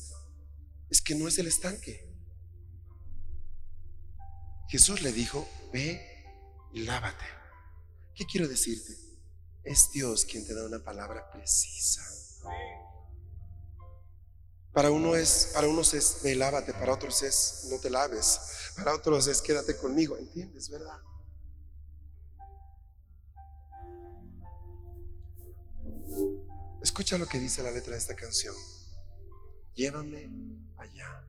Es 0.89 1.01
que 1.01 1.15
no 1.15 1.27
es 1.27 1.37
el 1.37 1.47
estanque. 1.47 2.07
Jesús 4.69 5.01
le 5.01 5.11
dijo, 5.11 5.47
ve 5.71 6.01
y 6.73 6.83
lávate. 6.83 7.25
¿Qué 8.15 8.25
quiero 8.25 8.47
decirte? 8.47 8.93
Es 9.63 9.91
Dios 9.91 10.25
quien 10.25 10.45
te 10.45 10.53
da 10.53 10.65
una 10.65 10.83
palabra 10.83 11.29
precisa. 11.31 12.01
Para 14.75 14.91
uno 14.91 15.15
es, 15.15 15.51
para 15.53 15.67
unos 15.69 15.93
es 15.93 16.17
ve, 16.21 16.35
lávate, 16.35 16.73
para 16.73 16.93
otros 16.93 17.23
es 17.23 17.67
no 17.71 17.79
te 17.79 17.89
laves, 17.89 18.41
para 18.75 18.93
otros 18.93 19.25
es 19.27 19.41
quédate 19.41 19.77
conmigo, 19.77 20.17
¿entiendes, 20.17 20.69
verdad? 20.69 20.99
Escucha 26.85 27.17
lo 27.17 27.25
que 27.25 27.39
dice 27.39 27.63
la 27.63 27.71
letra 27.71 27.93
de 27.93 27.97
esta 27.97 28.15
canción. 28.15 28.53
Llévame 29.73 30.29
allá. 30.77 31.25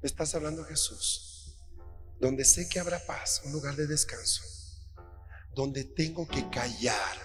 estás 0.00 0.34
hablando 0.34 0.64
Jesús, 0.64 1.54
donde 2.18 2.46
sé 2.46 2.66
que 2.70 2.80
habrá 2.80 2.98
paz, 3.04 3.42
un 3.44 3.52
lugar 3.52 3.76
de 3.76 3.86
descanso, 3.86 4.42
donde 5.54 5.84
tengo 5.84 6.26
que 6.26 6.48
callar 6.48 7.18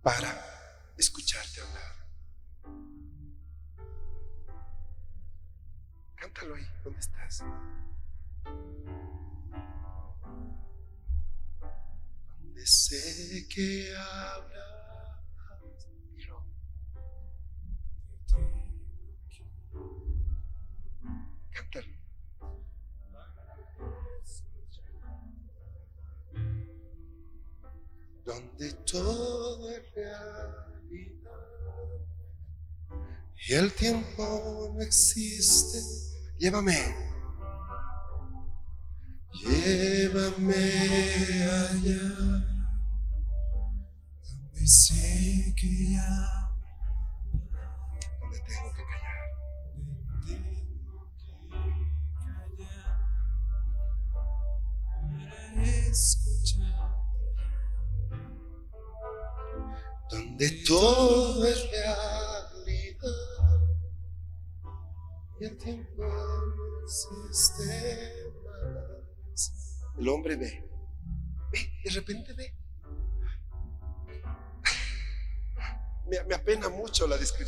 para 0.00 0.94
escucharte 0.96 1.60
hablar. 1.60 2.06
Cántalo 6.14 6.54
ahí, 6.54 6.66
¿dónde 6.84 7.00
estás? 7.00 7.42
Sé 12.64 13.46
que. 13.48 13.92
Cántalo. 21.50 21.92
Donde 28.24 28.72
todo 28.84 29.70
es 29.70 29.94
realidad 29.94 30.72
y 33.48 33.54
el 33.54 33.72
tiempo 33.72 34.72
no 34.72 34.80
existe, 34.80 35.78
llévame. 36.38 36.78
Llévame 39.32 40.54
allá 41.42 42.11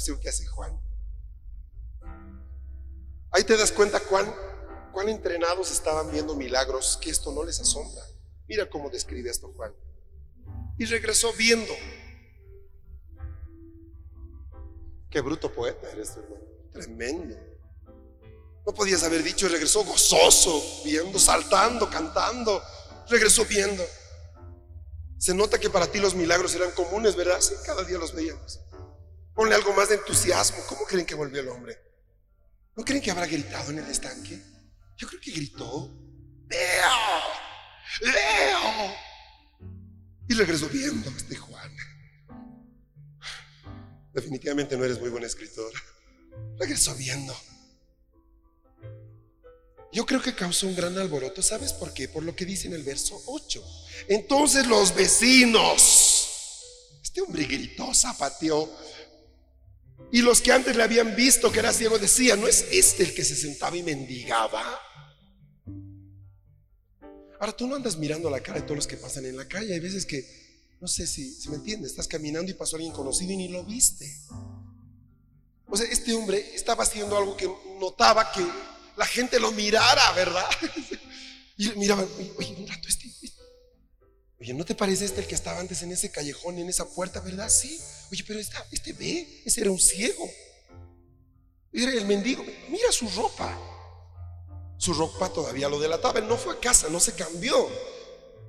descripción 0.05 0.21
que 0.21 0.29
hace 0.29 0.47
Juan. 0.47 0.79
Ahí 3.31 3.45
te 3.45 3.57
das 3.57 3.73
cuenta 3.73 4.01
cuán, 4.01 4.33
cuán 4.93 5.09
entrenados 5.09 5.71
estaban 5.73 6.11
viendo 6.13 6.37
milagros, 6.37 6.99
que 7.01 7.11
esto 7.11 7.33
no 7.33 7.43
les 7.43 7.59
asombra. 7.61 8.03
Mira 8.47 8.69
cómo 8.69 8.91
describe 8.91 9.31
esto 9.31 9.53
Juan. 9.57 9.73
Y 10.79 10.85
regresó 10.85 11.33
viendo. 11.33 11.73
Qué 15.11 15.21
bruto 15.21 15.53
poeta 15.53 15.91
eres, 15.91 16.11
hermano. 16.17 16.45
Tremendo. 16.73 17.37
No 18.67 18.73
podías 18.73 19.03
haber 19.05 19.23
dicho, 19.23 19.49
regresó 19.49 19.85
gozoso, 19.85 20.63
viendo, 20.85 21.19
saltando, 21.19 21.89
cantando. 21.89 22.63
Regresó 23.09 23.45
viendo. 23.45 23.85
Se 25.19 25.35
nota 25.35 25.59
que 25.59 25.71
para 25.71 25.87
ti 25.87 25.99
los 25.99 26.15
milagros 26.15 26.55
eran 26.55 26.73
comunes, 26.73 27.17
¿verdad? 27.17 27.41
Sí, 27.41 27.55
cada 27.65 27.85
día 27.85 27.99
los 27.99 28.13
veíamos. 28.15 28.61
Ponle 29.35 29.55
algo 29.55 29.73
más 29.73 29.89
de 29.89 29.97
entusiasmo. 29.97 30.59
¿Cómo 30.69 30.85
creen 30.85 31.07
que 31.07 31.15
volvió 31.15 31.41
el 31.41 31.49
hombre? 31.49 31.79
¿No 32.77 32.85
creen 32.85 33.03
que 33.03 33.11
habrá 33.11 33.27
gritado 33.27 33.71
en 33.71 33.79
el 33.79 33.91
estanque? 33.91 34.41
Yo 34.97 35.09
creo 35.09 35.21
que 35.21 35.33
gritó, 35.33 35.93
Leo, 36.49 37.23
Leo. 38.01 38.95
Y 40.29 40.35
regresó 40.35 40.69
viendo 40.69 41.11
este 41.11 41.37
Juan. 41.37 41.77
Definitivamente 44.13 44.77
no 44.77 44.85
eres 44.85 45.01
muy 45.01 45.11
buen 45.11 45.25
escritor. 45.25 45.73
Regresó 46.59 46.95
viendo. 46.95 47.37
Yo 49.93 50.07
creo 50.07 50.23
que 50.23 50.35
causó 50.35 50.67
un 50.67 50.75
gran 50.75 50.97
alboroto. 50.99 51.43
¿Sabes 51.43 51.73
por 51.73 51.93
qué? 51.93 52.09
Por 52.09 52.25
lo 52.25 52.35
que 52.35 52.45
dice 52.45 52.67
en 52.69 52.75
el 52.75 52.83
verso 52.83 53.21
8. 53.27 53.63
Entonces 54.09 54.67
los 54.67 54.95
vecinos, 54.95 56.29
este 57.03 57.21
hombre 57.21 57.45
gritó, 57.45 57.95
zapateó, 57.95 58.69
y 60.15 60.23
los 60.23 60.41
que 60.41 60.53
antes 60.53 60.77
le 60.77 60.85
habían 60.85 61.17
visto 61.17 61.51
que 61.51 61.59
era 61.59 61.73
ciego 61.73 61.99
decían, 61.99 62.41
¿no 62.41 62.47
es 62.47 62.67
este 62.71 63.03
el 63.03 63.15
que 63.15 63.25
se 63.25 63.35
sentaba 63.35 63.77
y 63.77 63.83
mendigaba? 63.83 64.63
Ahora 67.41 67.57
tú 67.57 67.67
no 67.67 67.75
andas 67.75 67.97
mirando 67.97 68.31
la 68.31 68.41
cara 68.41 68.61
de 68.61 68.63
todos 68.65 68.77
los 68.77 68.87
que 68.87 68.97
pasan 68.97 69.27
en 69.27 69.37
la 69.37 69.49
calle. 69.49 69.75
Hay 69.75 69.81
veces 69.81 70.07
que, 70.07 70.25
no 70.81 70.87
sé 70.87 71.09
si, 71.09 71.37
me 71.49 71.57
entiendes, 71.57 71.91
estás 71.91 72.07
caminando 72.07 72.49
y 72.49 72.55
pasó 72.55 72.77
alguien 72.77 72.93
conocido 72.93 73.33
y 73.33 73.39
ni 73.39 73.49
lo 73.49 73.65
viste. 73.65 74.09
O 75.67 75.77
sea, 75.77 75.89
este 75.91 76.15
hombre 76.15 76.55
estaba 76.55 76.85
haciendo 76.85 77.19
algo 77.19 77.37
que 77.37 77.53
notaba 77.81 78.31
que 78.31 78.47
la 78.97 79.07
gente 79.07 79.41
lo 79.41 79.51
mirara, 79.51 80.13
¿verdad? 80.13 80.47
Y 81.57 81.71
miraban, 81.71 82.09
oye, 82.37 82.64
Oye, 84.45 84.53
¿no 84.53 84.67
te 84.67 84.75
parece 84.75 85.07
este 85.07 85.23
el 85.23 85.27
que 85.27 85.35
estaba 85.35 85.59
antes 85.59 85.81
en 85.81 85.91
ese 85.91 86.11
callejón, 86.11 86.59
en 86.59 86.69
esa 86.69 86.87
puerta, 86.87 87.19
verdad? 87.21 87.49
Sí. 87.49 87.81
Oye, 88.13 88.23
pero 88.27 88.39
este 88.39 88.93
ve, 88.93 89.41
ese 89.43 89.63
era 89.63 89.71
un 89.71 89.79
ciego. 89.79 90.31
Era 91.73 91.93
el 91.93 92.05
mendigo. 92.05 92.45
Mira 92.69 92.93
su 92.93 93.09
ropa. 93.09 93.59
Su 94.77 94.93
ropa 94.93 95.33
todavía 95.33 95.67
lo 95.71 95.81
delataba. 95.81 96.19
Él 96.19 96.29
no 96.29 96.37
fue 96.37 96.57
a 96.57 96.61
casa, 96.61 96.91
no 96.91 97.01
se 97.01 97.15
cambió. 97.15 97.57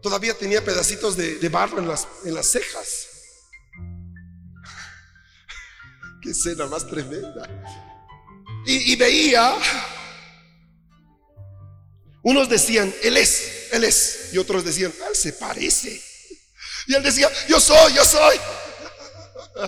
Todavía 0.01 0.37
tenía 0.37 0.61
pedacitos 0.65 1.15
de, 1.15 1.47
barro 1.47 1.79
en 1.79 1.87
las, 1.87 2.51
cejas. 2.51 3.07
Qué 6.21 6.31
escena 6.31 6.65
más 6.65 6.85
tremenda. 6.85 7.47
Y, 8.65 8.91
y 8.91 8.95
veía. 8.97 9.55
Unos 12.21 12.49
decían, 12.49 12.93
Él 13.01 13.15
es, 13.15 13.54
Y 14.33 14.37
otros 14.37 14.63
decían, 14.63 14.93
Él 15.09 15.15
se 15.15 15.33
parece. 15.33 16.01
Y 16.87 16.93
él 16.93 17.03
decía, 17.03 17.29
yo 17.47 17.59
soy, 17.59 17.93
yo 17.93 18.05
soy. 18.05 18.37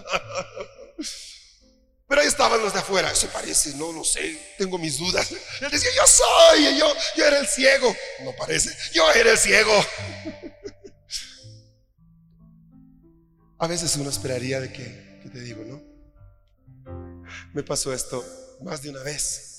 Pero 2.08 2.22
ahí 2.22 2.28
estaban 2.28 2.62
los 2.62 2.72
de 2.74 2.80
afuera, 2.80 3.14
se 3.14 3.28
parece, 3.28 3.74
no, 3.76 3.92
no 3.92 4.02
sé, 4.04 4.40
tengo 4.58 4.78
mis 4.78 4.98
dudas. 4.98 5.30
Él 5.32 5.70
decía, 5.70 5.90
yo 5.96 6.04
soy, 6.08 6.78
yo, 6.78 6.94
yo 7.18 7.26
era 7.26 7.40
el 7.40 7.48
ciego. 7.48 7.94
No 8.24 8.34
parece, 8.36 8.74
yo 8.94 9.12
era 9.12 9.32
el 9.32 9.38
ciego. 9.38 9.74
A 13.60 13.68
veces 13.68 13.96
uno 13.96 14.10
esperaría 14.10 14.62
de 14.62 14.72
que, 14.72 15.20
que 15.24 15.30
te 15.30 15.42
digo, 15.42 15.64
¿no? 15.66 15.82
Me 17.54 17.64
pasó 17.64 17.92
esto 17.92 18.24
más 18.62 18.84
de 18.84 18.92
una 18.92 19.02
vez. 19.02 19.57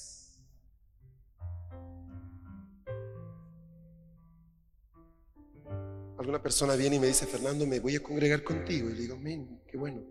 Alguna 6.19 6.43
persona 6.43 6.75
viene 6.75 6.97
y 6.97 6.99
me 6.99 7.07
dice, 7.07 7.27
Fernando, 7.27 7.65
me 7.65 7.79
voy 7.79 7.95
a 7.95 8.03
congregar 8.03 8.43
contigo. 8.43 8.91
Y 8.91 8.95
le 8.95 9.01
digo, 9.03 9.15
amén, 9.15 9.63
qué 9.71 9.77
bueno. 9.77 10.03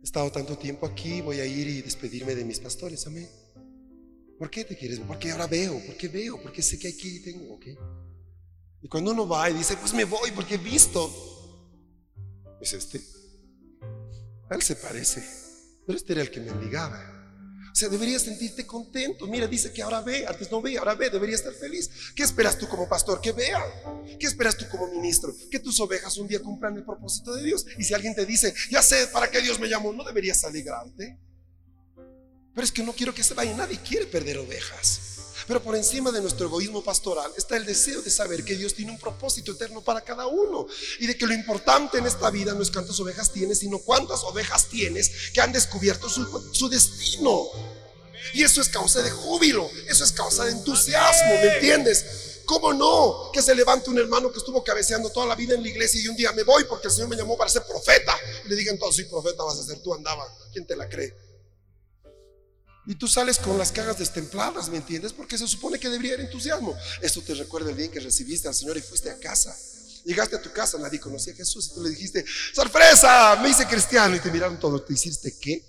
He 0.00 0.04
estado 0.04 0.30
tanto 0.30 0.56
tiempo 0.58 0.86
aquí, 0.86 1.22
voy 1.22 1.40
a 1.40 1.46
ir 1.46 1.66
y 1.66 1.82
despedirme 1.82 2.34
de 2.34 2.44
mis 2.44 2.60
pastores, 2.60 3.06
amén. 3.06 3.28
¿Por 4.38 4.50
qué 4.50 4.64
te 4.64 4.76
quieres? 4.76 5.00
Porque 5.00 5.32
ahora 5.32 5.46
veo, 5.46 5.80
porque 5.86 6.08
veo, 6.08 6.40
porque 6.40 6.62
sé 6.62 6.78
que 6.78 6.88
aquí 6.88 7.20
tengo, 7.20 7.54
¿ok? 7.54 7.66
Y 8.82 8.88
cuando 8.88 9.10
uno 9.10 9.26
va 9.26 9.50
y 9.50 9.54
dice, 9.54 9.76
pues 9.76 9.92
me 9.94 10.04
voy 10.04 10.30
porque 10.32 10.54
he 10.54 10.58
visto, 10.58 11.10
es 12.60 12.72
este. 12.74 13.00
A 14.50 14.54
él 14.54 14.62
se 14.62 14.76
parece, 14.76 15.24
pero 15.86 15.96
este 15.96 16.12
era 16.12 16.22
el 16.22 16.30
que 16.30 16.40
mendigaba. 16.40 17.17
Sea, 17.78 17.88
deberías 17.88 18.22
sentirte 18.22 18.66
contento. 18.66 19.28
Mira, 19.28 19.46
dice 19.46 19.72
que 19.72 19.82
ahora 19.82 20.00
ve, 20.00 20.26
antes 20.26 20.50
no 20.50 20.60
ve, 20.60 20.76
ahora 20.78 20.96
ve, 20.96 21.10
debería 21.10 21.36
estar 21.36 21.52
feliz. 21.52 21.88
¿Qué 22.16 22.24
esperas 22.24 22.58
tú 22.58 22.66
como 22.66 22.88
pastor? 22.88 23.20
Que 23.20 23.30
vea. 23.30 23.62
¿Qué 24.18 24.26
esperas 24.26 24.56
tú 24.56 24.66
como 24.68 24.88
ministro? 24.88 25.32
Que 25.48 25.60
tus 25.60 25.78
ovejas 25.78 26.16
un 26.16 26.26
día 26.26 26.40
cumplan 26.40 26.76
el 26.76 26.84
propósito 26.84 27.32
de 27.34 27.44
Dios. 27.44 27.64
Y 27.78 27.84
si 27.84 27.94
alguien 27.94 28.16
te 28.16 28.26
dice, 28.26 28.52
ya 28.68 28.82
sé 28.82 29.06
para 29.12 29.30
qué 29.30 29.40
Dios 29.40 29.60
me 29.60 29.68
llamó, 29.68 29.92
no 29.92 30.02
deberías 30.02 30.42
alegrarte. 30.42 31.20
Pero 32.52 32.64
es 32.64 32.72
que 32.72 32.82
no 32.82 32.92
quiero 32.92 33.14
que 33.14 33.22
se 33.22 33.34
vaya, 33.34 33.56
nadie 33.56 33.78
quiere 33.78 34.06
perder 34.06 34.38
ovejas. 34.38 35.07
Pero 35.48 35.62
por 35.62 35.74
encima 35.74 36.12
de 36.12 36.20
nuestro 36.20 36.46
egoísmo 36.46 36.84
pastoral 36.84 37.32
está 37.34 37.56
el 37.56 37.64
deseo 37.64 38.02
de 38.02 38.10
saber 38.10 38.44
que 38.44 38.54
Dios 38.54 38.74
tiene 38.74 38.92
un 38.92 38.98
propósito 38.98 39.52
eterno 39.52 39.80
para 39.80 40.02
cada 40.02 40.26
uno. 40.26 40.66
Y 41.00 41.06
de 41.06 41.16
que 41.16 41.26
lo 41.26 41.32
importante 41.32 41.96
en 41.96 42.06
esta 42.06 42.30
vida 42.30 42.52
no 42.52 42.62
es 42.62 42.70
cuántas 42.70 43.00
ovejas 43.00 43.32
tienes, 43.32 43.60
sino 43.60 43.78
cuántas 43.78 44.22
ovejas 44.24 44.68
tienes 44.68 45.30
que 45.32 45.40
han 45.40 45.50
descubierto 45.50 46.06
su, 46.10 46.68
destino. 46.68 47.48
Y 48.34 48.42
eso 48.42 48.60
es 48.60 48.68
causa 48.68 49.00
de 49.00 49.10
júbilo, 49.10 49.70
eso 49.88 50.04
es 50.04 50.12
causa 50.12 50.44
de 50.44 50.50
entusiasmo, 50.50 51.30
¿me 51.42 51.54
entiendes? 51.54 52.04
¿Cómo 52.44 52.74
no? 52.74 53.30
Que 53.32 53.40
se 53.40 53.54
levante 53.54 53.88
un 53.88 53.98
hermano 53.98 54.30
que 54.30 54.38
estuvo 54.38 54.62
cabeceando 54.62 55.08
toda 55.08 55.24
la 55.24 55.34
vida 55.34 55.54
en 55.54 55.62
la 55.62 55.68
iglesia 55.68 55.98
y 56.02 56.08
un 56.08 56.16
día 56.16 56.30
me 56.32 56.42
voy 56.42 56.64
porque 56.64 56.88
el 56.88 56.92
Señor 56.92 57.08
me 57.08 57.16
llamó 57.16 57.38
para 57.38 57.48
ser 57.48 57.62
profeta. 57.62 58.14
Le 58.44 58.54
digan, 58.54 58.74
entonces, 58.74 58.96
soy 58.96 59.04
profeta, 59.10 59.44
vas 59.44 59.58
a 59.58 59.62
ser 59.62 59.80
tú, 59.80 59.94
andaba. 59.94 60.26
¿Quién 60.52 60.66
te 60.66 60.76
la 60.76 60.88
cree? 60.90 61.27
Y 62.88 62.94
tú 62.94 63.06
sales 63.06 63.38
con 63.38 63.58
las 63.58 63.70
cagas 63.70 63.98
destempladas, 63.98 64.70
¿me 64.70 64.78
entiendes? 64.78 65.12
Porque 65.12 65.36
se 65.36 65.46
supone 65.46 65.78
que 65.78 65.90
debería 65.90 66.14
haber 66.14 66.24
entusiasmo. 66.24 66.74
Esto 67.02 67.20
te 67.20 67.34
recuerda 67.34 67.68
el 67.68 67.76
día 67.76 67.90
que 67.90 68.00
recibiste 68.00 68.48
al 68.48 68.54
Señor 68.54 68.78
y 68.78 68.80
fuiste 68.80 69.10
a 69.10 69.18
casa. 69.18 69.54
Llegaste 70.06 70.36
a 70.36 70.40
tu 70.40 70.50
casa, 70.52 70.78
nadie 70.78 70.98
conocía 70.98 71.34
a 71.34 71.36
Jesús 71.36 71.68
y 71.68 71.74
tú 71.74 71.82
le 71.82 71.90
dijiste, 71.90 72.24
sorpresa, 72.54 73.38
me 73.42 73.50
hice 73.50 73.66
cristiano 73.66 74.16
y 74.16 74.20
te 74.20 74.30
miraron 74.30 74.58
todo. 74.58 74.80
¿Te 74.80 74.94
hiciste 74.94 75.36
qué? 75.38 75.62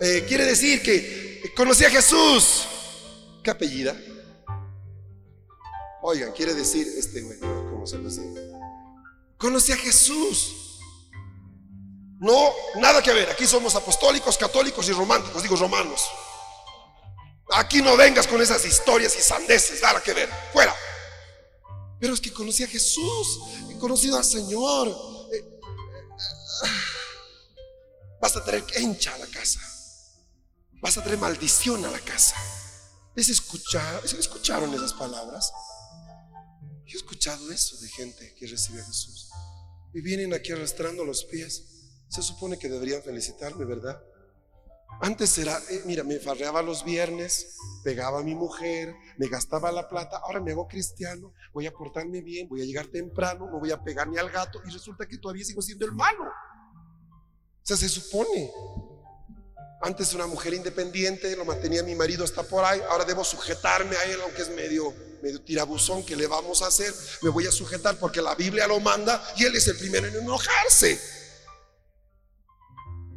Eh, 0.00 0.24
quiere 0.28 0.44
decir 0.44 0.80
que 0.80 1.52
conocí 1.56 1.84
a 1.84 1.90
Jesús. 1.90 2.68
¿Qué 3.42 3.50
apellida? 3.50 4.00
Oigan, 6.02 6.30
quiere 6.30 6.54
decir, 6.54 6.86
este 6.86 7.22
güey, 7.22 7.40
¿cómo 7.40 7.84
se 7.84 7.98
dice? 7.98 8.22
Conocí 9.36 9.72
a 9.72 9.76
Jesús. 9.76 10.59
No, 12.20 12.52
nada 12.76 13.02
que 13.02 13.12
ver. 13.12 13.30
Aquí 13.30 13.46
somos 13.46 13.74
apostólicos, 13.74 14.36
católicos 14.36 14.86
y 14.88 14.92
románticos, 14.92 15.42
digo 15.42 15.56
romanos. 15.56 16.02
Aquí 17.52 17.80
no 17.80 17.96
vengas 17.96 18.26
con 18.26 18.40
esas 18.42 18.64
historias 18.64 19.16
y 19.16 19.22
sandeces, 19.22 19.80
nada 19.80 20.02
que 20.02 20.12
ver. 20.12 20.28
Fuera. 20.52 20.76
Pero 21.98 22.12
es 22.12 22.20
que 22.20 22.30
conocí 22.32 22.62
a 22.62 22.68
Jesús, 22.68 23.40
he 23.70 23.78
conocido 23.78 24.18
al 24.18 24.24
Señor. 24.24 24.88
Eh, 25.32 25.60
vas 28.20 28.36
a 28.36 28.44
traer 28.44 28.64
encha 28.74 29.14
a 29.14 29.18
la 29.18 29.26
casa. 29.26 29.60
Vas 30.82 30.98
a 30.98 31.02
traer 31.02 31.18
maldición 31.18 31.82
a 31.86 31.90
la 31.90 32.00
casa. 32.00 32.36
¿Es 33.16 33.30
escuchar, 33.30 34.02
¿Escucharon 34.04 34.72
esas 34.74 34.92
palabras? 34.92 35.50
Yo 36.84 36.98
he 36.98 37.00
escuchado 37.00 37.50
eso 37.50 37.78
de 37.78 37.88
gente 37.88 38.34
que 38.34 38.46
recibe 38.46 38.82
a 38.82 38.84
Jesús. 38.84 39.30
Y 39.94 40.02
vienen 40.02 40.34
aquí 40.34 40.52
arrastrando 40.52 41.04
los 41.04 41.24
pies. 41.24 41.79
Se 42.10 42.22
supone 42.22 42.58
que 42.58 42.68
deberían 42.68 43.02
felicitarme, 43.02 43.64
¿verdad? 43.64 44.02
Antes 45.00 45.38
era, 45.38 45.56
eh, 45.70 45.82
mira, 45.86 46.02
me 46.02 46.18
farreaba 46.18 46.60
los 46.60 46.84
viernes, 46.84 47.56
pegaba 47.84 48.18
a 48.18 48.22
mi 48.22 48.34
mujer, 48.34 48.94
me 49.16 49.28
gastaba 49.28 49.70
la 49.70 49.88
plata, 49.88 50.18
ahora 50.18 50.40
me 50.40 50.50
hago 50.50 50.66
cristiano, 50.66 51.32
voy 51.54 51.66
a 51.66 51.72
portarme 51.72 52.20
bien, 52.20 52.48
voy 52.48 52.62
a 52.62 52.64
llegar 52.64 52.88
temprano, 52.88 53.48
no 53.50 53.60
voy 53.60 53.70
a 53.70 53.82
pegar 53.82 54.08
ni 54.08 54.18
al 54.18 54.28
gato 54.28 54.60
y 54.66 54.70
resulta 54.70 55.06
que 55.06 55.16
todavía 55.18 55.44
sigo 55.44 55.62
siendo 55.62 55.86
el 55.86 55.92
malo. 55.92 56.24
O 56.24 57.62
sea, 57.62 57.76
se 57.76 57.88
supone. 57.88 58.50
Antes 59.82 60.12
una 60.12 60.26
mujer 60.26 60.52
independiente, 60.52 61.34
lo 61.36 61.46
mantenía 61.46 61.82
mi 61.82 61.94
marido 61.94 62.24
hasta 62.24 62.42
por 62.42 62.64
ahí, 62.64 62.80
ahora 62.90 63.04
debo 63.04 63.24
sujetarme 63.24 63.96
a 63.96 64.04
él, 64.04 64.20
aunque 64.22 64.42
es 64.42 64.50
medio, 64.50 64.92
medio 65.22 65.40
tirabuzón, 65.40 66.04
que 66.04 66.16
le 66.16 66.26
vamos 66.26 66.60
a 66.60 66.66
hacer? 66.66 66.92
Me 67.22 67.30
voy 67.30 67.46
a 67.46 67.52
sujetar 67.52 67.96
porque 67.98 68.20
la 68.20 68.34
Biblia 68.34 68.66
lo 68.66 68.80
manda 68.80 69.22
y 69.36 69.44
él 69.44 69.54
es 69.56 69.68
el 69.68 69.78
primero 69.78 70.08
en 70.08 70.16
enojarse. 70.16 71.19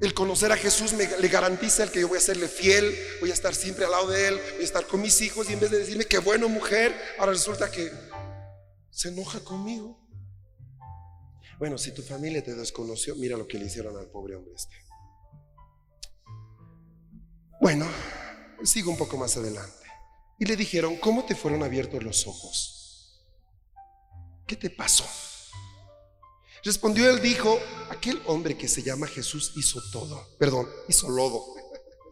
El 0.04 0.13
conocer 0.13 0.52
a 0.52 0.58
Jesús 0.58 0.92
me, 0.92 1.08
le 1.18 1.28
garantiza 1.30 1.82
el 1.82 1.89
que 1.89 2.02
yo 2.02 2.10
voy 2.10 2.18
a 2.18 2.22
serle 2.22 2.50
fiel, 2.50 2.94
voy 3.22 3.32
a 3.32 3.34
estar 3.34 3.56
siempre 3.56 3.86
al 3.86 3.92
lado 3.92 4.10
de 4.10 4.28
Él, 4.28 4.42
voy 4.56 4.62
a 4.62 4.66
estar 4.66 4.86
con 4.86 5.02
mis 5.02 5.22
hijos 5.22 5.50
y 5.50 5.54
en 5.54 5.62
vez 5.62 5.72
de 5.72 5.78
decirme 5.78 6.04
que 6.04 6.18
bueno 6.18 6.50
mujer, 6.50 6.94
ahora 7.18 7.32
resulta 7.32 7.72
que 7.72 7.89
se 8.92 9.08
enoja 9.08 9.39
conmigo. 9.39 9.98
Bueno, 11.58 11.78
si 11.78 11.94
tu 11.94 12.02
familia 12.02 12.44
te 12.44 12.54
desconoció, 12.54 13.16
mira 13.16 13.38
lo 13.38 13.48
que 13.48 13.58
le 13.58 13.68
hicieron 13.68 13.96
al 13.96 14.08
pobre 14.08 14.36
hombre 14.36 14.56
este. 14.56 14.76
Bueno, 17.62 17.88
sigo 18.66 18.92
un 18.92 18.98
poco 18.98 19.16
más 19.16 19.38
adelante. 19.38 19.88
Y 20.38 20.44
le 20.44 20.58
dijeron, 20.58 20.98
¿cómo 20.98 21.24
te 21.24 21.34
fueron 21.34 21.63
abiertos 21.63 22.04
los 22.04 22.28
ojos? 22.28 23.24
¿Qué 24.46 24.58
te 24.58 24.70
pasó? 24.70 25.06
Respondió 26.63 27.10
él, 27.10 27.21
dijo, 27.21 27.60
aquel 27.89 28.21
hombre 28.26 28.58
que 28.58 28.69
se 28.69 28.82
llama 28.82 29.06
Jesús 29.08 29.52
hizo 29.58 29.82
todo, 29.91 30.26
perdón, 30.39 30.69
hizo 30.88 31.10
lodo. 31.10 31.43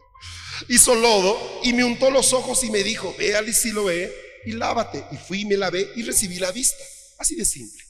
hizo 0.68 0.94
lodo 0.94 1.38
y 1.62 1.72
me 1.72 1.84
untó 1.84 2.10
los 2.10 2.34
ojos 2.34 2.62
y 2.62 2.70
me 2.70 2.82
dijo, 2.82 3.14
ve 3.18 3.34
al 3.34 3.46
ve 3.46 4.14
y 4.44 4.52
lávate. 4.52 5.06
Y 5.10 5.16
fui 5.16 5.40
y 5.40 5.44
me 5.46 5.56
lavé 5.56 5.90
y 5.96 6.02
recibí 6.02 6.38
la 6.38 6.52
vista. 6.52 6.84
Así 7.18 7.34
de 7.34 7.46
simple. 7.46 7.82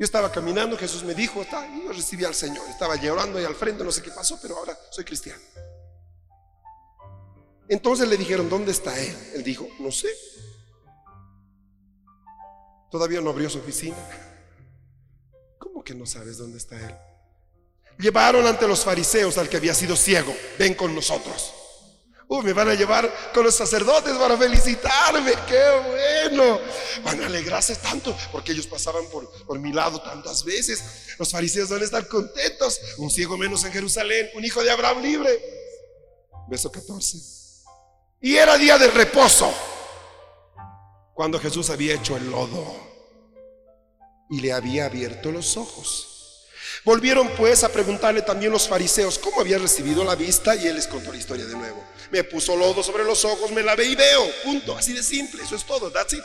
Yo 0.00 0.04
estaba 0.04 0.32
caminando, 0.32 0.76
Jesús 0.76 1.04
me 1.04 1.14
dijo, 1.14 1.42
está, 1.42 1.64
y 1.68 1.84
yo 1.84 1.92
recibí 1.92 2.24
al 2.24 2.34
Señor. 2.34 2.68
Estaba 2.68 2.96
llorando 2.96 3.38
ahí 3.38 3.44
al 3.44 3.54
frente, 3.54 3.84
no 3.84 3.92
sé 3.92 4.02
qué 4.02 4.10
pasó, 4.10 4.40
pero 4.42 4.56
ahora 4.56 4.76
soy 4.90 5.04
cristiano. 5.04 5.42
Entonces 7.68 8.08
le 8.08 8.16
dijeron, 8.16 8.48
¿dónde 8.48 8.72
está 8.72 8.98
él? 8.98 9.16
Él 9.36 9.44
dijo, 9.44 9.68
no 9.78 9.92
sé. 9.92 10.08
Todavía 12.90 13.20
no 13.20 13.30
abrió 13.30 13.48
su 13.48 13.58
oficina 13.58 13.96
que 15.84 15.94
no 15.94 16.06
sabes 16.06 16.38
dónde 16.38 16.58
está 16.58 16.76
él? 16.76 16.94
Llevaron 17.98 18.46
ante 18.46 18.66
los 18.66 18.84
fariseos 18.84 19.38
al 19.38 19.48
que 19.48 19.56
había 19.56 19.74
sido 19.74 19.96
ciego. 19.96 20.34
Ven 20.58 20.74
con 20.74 20.94
nosotros. 20.94 21.52
Uh, 22.28 22.42
me 22.42 22.52
van 22.52 22.68
a 22.68 22.74
llevar 22.74 23.12
con 23.34 23.44
los 23.44 23.54
sacerdotes 23.54 24.16
para 24.16 24.36
felicitarme. 24.36 25.32
Qué 25.46 26.30
bueno. 26.30 26.58
Van 27.04 27.22
a 27.22 27.26
alegrarse 27.26 27.76
tanto 27.76 28.16
porque 28.30 28.52
ellos 28.52 28.66
pasaban 28.66 29.06
por, 29.10 29.30
por 29.44 29.58
mi 29.58 29.72
lado 29.72 30.00
tantas 30.00 30.44
veces. 30.44 30.82
Los 31.18 31.30
fariseos 31.30 31.68
van 31.68 31.82
a 31.82 31.84
estar 31.84 32.08
contentos. 32.08 32.80
Un 32.96 33.10
ciego 33.10 33.36
menos 33.36 33.64
en 33.64 33.72
Jerusalén. 33.72 34.30
Un 34.34 34.44
hijo 34.44 34.62
de 34.62 34.70
Abraham 34.70 35.02
libre. 35.02 35.30
Verso 36.48 36.72
14. 36.72 37.18
Y 38.20 38.36
era 38.36 38.56
día 38.56 38.78
de 38.78 38.88
reposo 38.88 39.52
cuando 41.14 41.38
Jesús 41.38 41.70
había 41.70 41.94
hecho 41.94 42.16
el 42.16 42.30
lodo 42.30 42.91
y 44.32 44.40
le 44.40 44.50
había 44.50 44.86
abierto 44.86 45.30
los 45.30 45.58
ojos. 45.58 46.08
Volvieron 46.86 47.28
pues 47.36 47.64
a 47.64 47.68
preguntarle 47.68 48.22
también 48.22 48.50
los 48.50 48.66
fariseos 48.66 49.18
cómo 49.18 49.42
había 49.42 49.58
recibido 49.58 50.02
la 50.04 50.14
vista 50.14 50.56
y 50.56 50.66
él 50.66 50.76
les 50.76 50.88
contó 50.88 51.12
la 51.12 51.18
historia 51.18 51.44
de 51.44 51.54
nuevo. 51.54 51.84
Me 52.10 52.24
puso 52.24 52.56
lodo 52.56 52.82
sobre 52.82 53.04
los 53.04 53.26
ojos, 53.26 53.50
me 53.50 53.62
lavé 53.62 53.84
y 53.84 53.94
veo. 53.94 54.24
Punto. 54.42 54.74
Así 54.74 54.94
de 54.94 55.02
simple. 55.02 55.42
Eso 55.42 55.54
es 55.54 55.64
todo. 55.64 55.92
That's 55.92 56.14
it. 56.14 56.24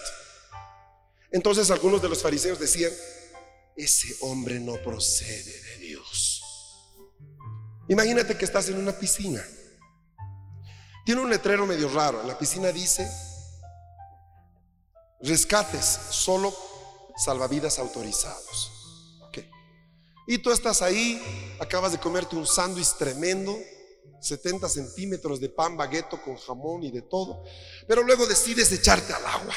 Entonces 1.32 1.70
algunos 1.70 2.02
de 2.02 2.08
los 2.08 2.22
fariseos 2.22 2.58
decían, 2.58 2.94
ese 3.76 4.16
hombre 4.22 4.58
no 4.58 4.82
procede 4.82 5.62
de 5.62 5.78
Dios. 5.80 6.42
Imagínate 7.90 8.38
que 8.38 8.46
estás 8.46 8.70
en 8.70 8.78
una 8.78 8.98
piscina. 8.98 9.46
Tiene 11.06 11.20
un 11.20 11.30
letrero 11.30 11.68
medio 11.68 11.90
raro. 11.90 12.22
En 12.22 12.28
la 12.30 12.40
piscina 12.40 12.72
dice, 12.72 13.06
rescates 15.22 16.00
solo 16.10 16.56
salvavidas 17.18 17.80
autorizados. 17.80 18.78
Y 20.30 20.40
tú 20.40 20.52
estás 20.52 20.82
ahí, 20.82 21.22
acabas 21.58 21.94
de 21.94 22.00
comerte 22.00 22.36
un 22.36 22.46
sándwich 22.46 22.98
tremendo, 22.98 23.58
70 24.20 24.68
centímetros 24.68 25.40
de 25.40 25.48
pan 25.48 25.78
bagueto 25.78 26.22
con 26.22 26.36
jamón 26.36 26.84
y 26.84 26.92
de 26.92 27.02
todo, 27.02 27.46
pero 27.88 28.04
luego 28.04 28.26
decides 28.26 28.70
echarte 28.74 29.14
al 29.14 29.26
agua. 29.26 29.56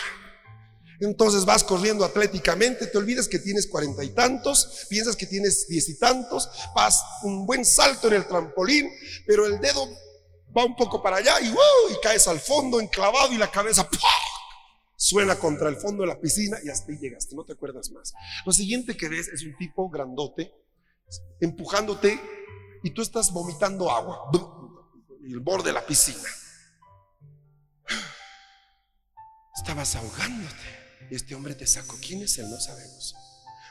Entonces 1.01 1.45
vas 1.45 1.65
corriendo 1.65 2.05
atléticamente, 2.05 2.87
te 2.87 2.99
olvidas 2.99 3.27
que 3.27 3.41
tienes 3.41 3.67
cuarenta 3.67 4.05
y 4.05 4.11
tantos, 4.11 4.87
piensas 4.89 5.17
que 5.17 5.27
tienes 5.27 5.67
diez 5.67 5.89
y 5.89 5.99
tantos, 5.99 6.49
vas 6.73 7.03
un 7.25 7.47
buen 7.47 7.65
salto 7.65 8.07
en 8.07 8.15
el 8.15 8.29
trampolín, 8.29 8.89
pero 9.27 9.47
el 9.47 9.61
dedo 9.61 9.89
va 10.57 10.65
un 10.65 10.77
poco 10.77 11.03
para 11.03 11.17
allá 11.17 11.41
y, 11.41 11.49
y 11.49 12.01
caes 12.01 12.29
al 12.29 12.39
fondo 12.39 12.81
enclavado 12.81 13.33
y 13.33 13.39
la 13.39 13.51
cabeza 13.51 13.89
suena 15.01 15.37
contra 15.37 15.71
el 15.71 15.77
fondo 15.77 16.03
de 16.03 16.09
la 16.09 16.21
piscina 16.21 16.59
y 16.63 16.69
hasta 16.69 16.93
ahí 16.93 16.99
llegaste, 16.99 17.35
no 17.35 17.43
te 17.43 17.55
acuerdas 17.55 17.91
más. 17.91 18.13
Lo 18.45 18.53
siguiente 18.53 18.99
que 18.99 19.09
ves 19.09 19.29
es 19.29 19.43
un 19.43 19.57
tipo 19.57 19.89
grandote 19.89 20.53
empujándote 21.41 22.21
y 22.83 22.91
tú 22.91 23.01
estás 23.01 23.33
vomitando 23.33 23.91
agua, 23.91 24.31
el 25.25 25.41
borde 25.41 25.69
de 25.69 25.73
la 25.73 25.87
piscina. 25.87 26.29
Estabas 29.57 29.97
ahogándote 29.97 31.09
y 31.11 31.15
este 31.15 31.35
hombre 31.35 31.55
te 31.55 31.67
sacó. 31.67 31.97
¿Quién 32.07 32.23
es 32.23 32.37
él? 32.37 32.51
No 32.51 32.61
sabemos. 32.61 33.15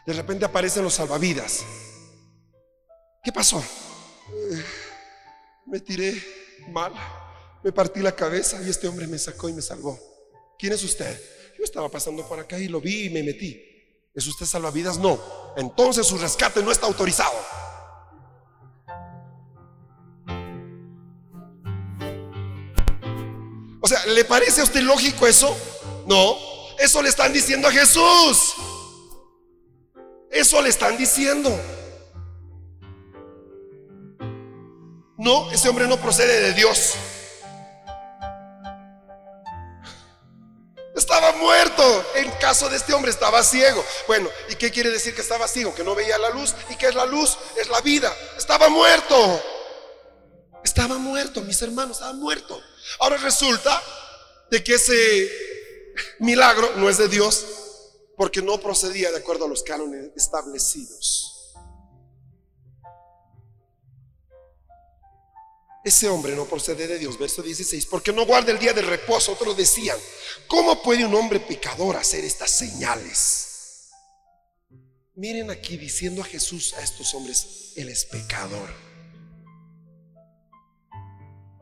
De 0.07 0.13
repente 0.13 0.45
aparecen 0.45 0.83
los 0.83 0.95
salvavidas. 0.95 1.63
¿Qué 3.23 3.31
pasó? 3.31 3.59
Eh, 3.59 4.63
me 5.67 5.79
tiré 5.79 6.13
mal, 6.69 6.91
me 7.63 7.71
partí 7.71 7.99
la 7.99 8.15
cabeza 8.15 8.61
y 8.63 8.69
este 8.69 8.87
hombre 8.87 9.05
me 9.05 9.19
sacó 9.19 9.47
y 9.47 9.53
me 9.53 9.61
salvó. 9.61 10.08
¿Quién 10.59 10.73
es 10.73 10.83
usted? 10.83 11.17
Yo 11.57 11.63
estaba 11.63 11.89
pasando 11.89 12.27
por 12.27 12.37
acá 12.37 12.59
y 12.59 12.67
lo 12.67 12.81
vi 12.81 13.05
y 13.05 13.09
me 13.09 13.23
metí. 13.23 13.65
¿Es 14.13 14.27
usted 14.27 14.45
salvavidas? 14.45 14.97
No. 14.97 15.17
Entonces 15.55 16.05
su 16.05 16.17
rescate 16.17 16.61
no 16.61 16.69
está 16.69 16.85
autorizado. 16.85 17.33
O 23.81 23.87
sea, 23.87 24.05
¿le 24.07 24.25
parece 24.25 24.59
a 24.59 24.65
usted 24.65 24.81
lógico 24.81 25.25
eso? 25.25 25.57
No. 26.05 26.35
Eso 26.77 27.01
le 27.01 27.07
están 27.07 27.31
diciendo 27.31 27.69
a 27.69 27.71
Jesús. 27.71 28.55
Eso 30.29 30.61
le 30.61 30.67
están 30.67 30.97
diciendo. 30.97 31.57
No, 35.17 35.49
ese 35.51 35.69
hombre 35.69 35.87
no 35.87 35.95
procede 35.97 36.41
de 36.41 36.53
Dios. 36.53 36.95
Muerto. 41.39 42.05
En 42.15 42.29
caso 42.39 42.69
de 42.69 42.77
este 42.77 42.93
hombre 42.93 43.11
estaba 43.11 43.43
ciego. 43.43 43.83
Bueno, 44.07 44.29
¿y 44.49 44.55
qué 44.55 44.71
quiere 44.71 44.91
decir 44.91 45.15
que 45.15 45.21
estaba 45.21 45.47
ciego? 45.47 45.73
Que 45.73 45.83
no 45.83 45.95
veía 45.95 46.17
la 46.17 46.29
luz. 46.29 46.53
¿Y 46.69 46.75
qué 46.75 46.87
es 46.87 46.95
la 46.95 47.05
luz? 47.05 47.37
Es 47.55 47.69
la 47.69 47.81
vida. 47.81 48.15
Estaba 48.37 48.69
muerto. 48.69 49.43
Estaba 50.63 50.97
muerto, 50.97 51.41
mis 51.41 51.61
hermanos, 51.61 51.97
estaba 51.97 52.13
muerto. 52.13 52.61
Ahora 52.99 53.17
resulta 53.17 53.81
de 54.51 54.63
que 54.63 54.75
ese 54.75 55.31
milagro 56.19 56.71
no 56.75 56.89
es 56.89 56.97
de 56.97 57.07
Dios 57.07 57.45
porque 58.17 58.41
no 58.41 58.59
procedía 58.59 59.11
de 59.11 59.17
acuerdo 59.17 59.45
a 59.45 59.47
los 59.47 59.63
cánones 59.63 60.11
establecidos. 60.15 61.38
Ese 65.89 66.07
hombre 66.07 66.35
no 66.35 66.45
procede 66.45 66.85
de 66.85 66.99
Dios, 66.99 67.17
verso 67.17 67.41
16, 67.41 67.87
porque 67.87 68.13
no 68.13 68.23
guarda 68.23 68.51
el 68.51 68.59
día 68.59 68.73
del 68.73 68.85
reposo. 68.85 69.31
Otros 69.31 69.57
decían, 69.57 69.97
¿cómo 70.45 70.83
puede 70.83 71.03
un 71.03 71.15
hombre 71.15 71.39
pecador 71.39 71.97
hacer 71.97 72.23
estas 72.23 72.51
señales? 72.51 73.89
Miren 75.15 75.49
aquí 75.49 75.77
diciendo 75.77 76.21
a 76.21 76.25
Jesús 76.25 76.75
a 76.75 76.83
estos 76.83 77.15
hombres, 77.15 77.73
Él 77.75 77.89
es 77.89 78.05
pecador. 78.05 78.69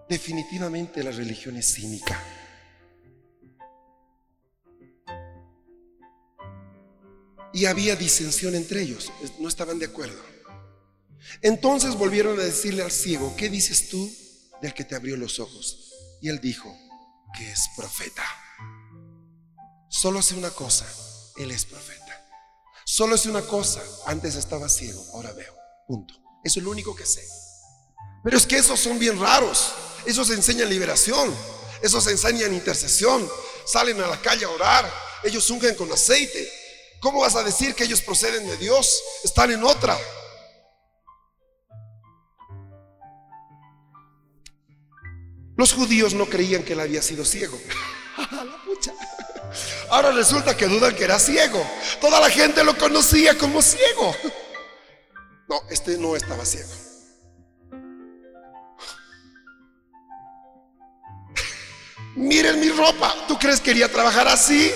Definitivamente 0.10 1.02
la 1.06 1.12
religión 1.12 1.56
es 1.56 1.74
cínica. 1.74 2.22
Y 7.54 7.64
había 7.64 7.96
disensión 7.96 8.56
entre 8.56 8.82
ellos, 8.82 9.10
no 9.40 9.48
estaban 9.48 9.80
de 9.80 9.86
acuerdo. 9.86 10.37
Entonces 11.42 11.96
volvieron 11.96 12.40
a 12.40 12.44
decirle 12.44 12.84
al 12.84 12.92
ciego, 12.92 13.36
¿qué 13.38 13.50
dices 13.50 13.90
tú 13.90 14.12
del 14.62 14.74
que 14.74 14.84
te 14.84 14.96
abrió 14.96 15.18
los 15.18 15.40
ojos? 15.40 15.92
Y 16.22 16.30
él 16.30 16.40
dijo, 16.40 16.76
que 17.36 17.52
es 17.52 17.70
profeta. 17.76 18.24
Solo 19.90 20.20
hace 20.20 20.36
una 20.36 20.50
cosa, 20.52 20.86
él 21.38 21.52
es 21.52 21.66
profeta. 21.66 22.26
Solo 22.86 23.16
hace 23.16 23.30
una 23.30 23.42
cosa, 23.42 23.84
antes 24.06 24.36
estaba 24.36 24.70
ciego, 24.70 25.04
ahora 25.14 25.34
veo. 25.34 25.54
Punto. 25.88 26.14
Eso 26.44 26.60
es 26.60 26.64
lo 26.64 26.72
único 26.72 26.96
que 26.96 27.06
sé. 27.06 27.28
Pero 28.24 28.38
es 28.38 28.46
que 28.46 28.58
esos 28.58 28.80
son 28.80 29.00
bien 29.00 29.20
raros. 29.20 29.74
Esos 30.06 30.30
enseñan 30.30 30.70
liberación. 30.70 31.34
Esos 31.82 32.08
enseñan 32.08 32.54
intercesión. 32.54 33.30
Salen 33.66 34.02
a 34.02 34.08
la 34.08 34.22
calle 34.22 34.46
a 34.46 34.50
orar. 34.50 34.92
Ellos 35.24 35.50
ungen 35.50 35.76
con 35.76 35.92
aceite. 35.92 36.52
¿Cómo 37.00 37.20
vas 37.20 37.36
a 37.36 37.44
decir 37.44 37.76
que 37.76 37.84
ellos 37.84 38.02
proceden 38.02 38.48
de 38.48 38.58
Dios? 38.58 39.02
Están 39.24 39.52
en 39.52 39.64
otra. 39.64 39.98
Los 45.58 45.74
judíos 45.74 46.14
no 46.14 46.28
creían 46.28 46.64
que 46.64 46.74
él 46.74 46.80
había 46.80 47.02
sido 47.02 47.26
ciego. 47.26 47.60
Ahora 49.90 50.12
resulta 50.12 50.56
que 50.56 50.68
dudan 50.68 50.96
que 50.96 51.04
era 51.04 51.18
ciego. 51.20 51.66
Toda 52.00 52.20
la 52.20 52.30
gente 52.30 52.64
lo 52.64 52.78
conocía 52.78 53.38
como 53.38 53.62
ciego. 53.62 54.16
No, 55.50 55.62
este 55.70 55.98
no 55.98 56.16
estaba 56.16 56.46
ciego. 56.46 56.70
Miren 62.16 62.60
mi 62.60 62.70
ropa. 62.70 63.16
¿Tú 63.28 63.38
crees 63.40 63.60
que 63.60 63.72
quería 63.72 63.92
trabajar 63.92 64.28
así? 64.28 64.72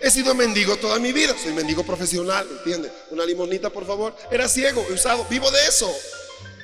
He 0.00 0.10
sido 0.10 0.34
mendigo 0.34 0.76
toda 0.76 0.98
mi 0.98 1.12
vida. 1.12 1.36
Soy 1.40 1.52
mendigo 1.52 1.84
profesional, 1.84 2.46
¿entiendes? 2.58 2.90
Una 3.10 3.24
limonita, 3.24 3.70
por 3.70 3.86
favor. 3.86 4.16
Era 4.30 4.48
ciego, 4.48 4.84
he 4.88 4.94
usado, 4.94 5.24
vivo 5.30 5.50
de 5.50 5.66
eso. 5.66 5.92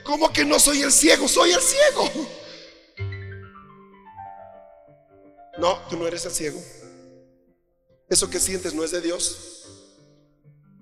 ¿Cómo 0.03 0.33
que 0.33 0.45
no 0.45 0.59
soy 0.59 0.83
el 0.83 0.93
ciego? 0.93 1.29
Soy 1.29 1.53
el 1.53 1.61
ciego. 1.61 2.44
No, 5.65 5.79
tú 5.89 5.97
no 5.97 6.07
eres 6.07 6.27
el 6.27 6.31
ciego. 6.31 6.63
Eso 8.11 8.29
que 8.29 8.39
sientes 8.39 8.75
no 8.75 8.85
es 8.85 8.91
de 8.91 9.01
Dios. 9.01 9.65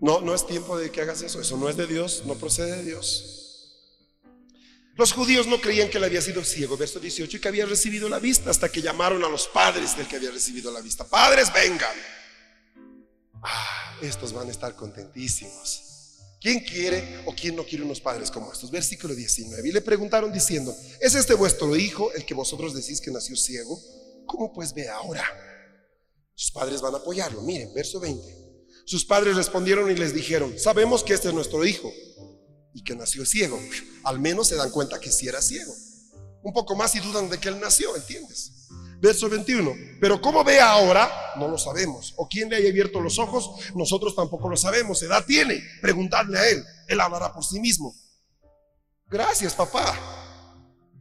No, 0.00 0.20
no 0.20 0.34
es 0.34 0.44
tiempo 0.44 0.76
de 0.76 0.90
que 0.90 1.00
hagas 1.00 1.22
eso. 1.22 1.40
Eso 1.40 1.56
no 1.56 1.68
es 1.68 1.76
de 1.76 1.86
Dios, 1.86 2.24
no 2.26 2.34
procede 2.34 2.78
de 2.78 2.82
Dios. 2.82 3.78
Los 4.96 5.12
judíos 5.12 5.46
no 5.46 5.60
creían 5.60 5.88
que 5.88 5.98
él 5.98 6.04
había 6.04 6.20
sido 6.20 6.42
ciego, 6.42 6.76
verso 6.76 6.98
18, 6.98 7.36
y 7.36 7.40
que 7.40 7.46
había 7.46 7.64
recibido 7.64 8.08
la 8.08 8.18
vista 8.18 8.50
hasta 8.50 8.72
que 8.72 8.82
llamaron 8.82 9.22
a 9.22 9.28
los 9.28 9.46
padres 9.46 9.96
del 9.96 10.08
que 10.08 10.16
había 10.16 10.32
recibido 10.32 10.72
la 10.72 10.80
vista. 10.80 11.04
Padres, 11.04 11.52
vengan. 11.52 11.96
Ah, 13.40 13.98
estos 14.02 14.32
van 14.32 14.48
a 14.48 14.50
estar 14.50 14.74
contentísimos. 14.74 16.18
¿Quién 16.40 16.58
quiere 16.58 17.22
o 17.24 17.36
quién 17.36 17.54
no 17.54 17.64
quiere 17.64 17.84
unos 17.84 18.00
padres 18.00 18.32
como 18.32 18.52
estos? 18.52 18.68
Versículo 18.68 19.14
19. 19.14 19.68
Y 19.68 19.70
le 19.70 19.80
preguntaron 19.80 20.32
diciendo, 20.32 20.74
¿es 21.00 21.14
este 21.14 21.34
vuestro 21.34 21.76
hijo 21.76 22.12
el 22.14 22.24
que 22.24 22.34
vosotros 22.34 22.74
decís 22.74 23.00
que 23.00 23.12
nació 23.12 23.36
ciego? 23.36 23.80
¿Cómo 24.32 24.50
pues 24.50 24.72
ve 24.72 24.88
ahora? 24.88 25.22
Sus 26.34 26.52
padres 26.52 26.80
van 26.80 26.94
a 26.94 26.98
apoyarlo. 26.98 27.42
Miren, 27.42 27.74
verso 27.74 28.00
20. 28.00 28.22
Sus 28.86 29.04
padres 29.04 29.36
respondieron 29.36 29.90
y 29.90 29.94
les 29.94 30.14
dijeron, 30.14 30.58
sabemos 30.58 31.04
que 31.04 31.12
este 31.12 31.28
es 31.28 31.34
nuestro 31.34 31.66
hijo 31.66 31.92
y 32.72 32.82
que 32.82 32.96
nació 32.96 33.26
ciego. 33.26 33.60
Al 34.04 34.18
menos 34.20 34.48
se 34.48 34.56
dan 34.56 34.70
cuenta 34.70 34.98
que 34.98 35.12
sí 35.12 35.28
era 35.28 35.42
ciego. 35.42 35.74
Un 36.42 36.54
poco 36.54 36.74
más 36.74 36.94
y 36.94 37.00
dudan 37.00 37.28
de 37.28 37.36
que 37.36 37.50
él 37.50 37.60
nació, 37.60 37.94
¿entiendes? 37.94 38.68
Verso 39.02 39.28
21. 39.28 39.70
Pero 40.00 40.18
cómo 40.22 40.42
ve 40.42 40.60
ahora, 40.60 41.12
no 41.36 41.46
lo 41.46 41.58
sabemos. 41.58 42.14
O 42.16 42.26
quién 42.26 42.48
le 42.48 42.56
haya 42.56 42.70
abierto 42.70 43.00
los 43.00 43.18
ojos, 43.18 43.50
nosotros 43.74 44.16
tampoco 44.16 44.48
lo 44.48 44.56
sabemos. 44.56 45.02
Edad 45.02 45.26
tiene, 45.26 45.62
preguntarle 45.82 46.38
a 46.38 46.48
él. 46.48 46.64
Él 46.88 47.00
hablará 47.02 47.34
por 47.34 47.44
sí 47.44 47.60
mismo. 47.60 47.94
Gracias, 49.08 49.52
papá. 49.52 49.94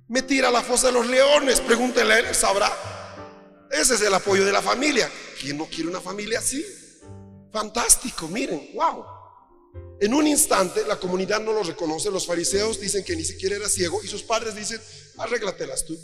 Me 0.10 0.22
tira 0.22 0.50
a 0.50 0.52
la 0.52 0.62
fosa 0.62 0.88
de 0.88 0.94
los 0.94 1.08
leones, 1.08 1.62
pregúntele 1.62 2.14
a 2.14 2.20
él, 2.20 2.36
sabrá. 2.36 3.01
Ese 3.72 3.96
es 3.96 4.02
el 4.02 4.14
apoyo 4.14 4.46
de 4.46 4.52
la 4.52 4.62
familia. 4.62 5.10
¿Quién 5.40 5.58
no 5.58 5.66
quiere 5.68 5.90
una 5.90 6.02
familia 6.02 6.40
así? 6.40 6.66
Fantástico, 7.52 8.28
miren, 8.28 8.72
wow. 8.74 9.06
En 10.00 10.14
un 10.14 10.26
instante 10.26 10.84
la 10.88 10.98
comunidad 10.98 11.40
no 11.40 11.54
lo 11.54 11.64
reconoce, 11.64 12.10
los 12.10 12.26
fariseos 12.26 12.80
dicen 12.80 13.04
que 13.04 13.16
ni 13.16 13.24
siquiera 13.24 13.56
era 13.56 13.70
ciego 13.70 14.02
y 14.04 14.08
sus 14.08 14.24
padres 14.24 14.56
dicen, 14.56 14.82
arréglatelas 15.18 15.86
tú. 15.86 15.98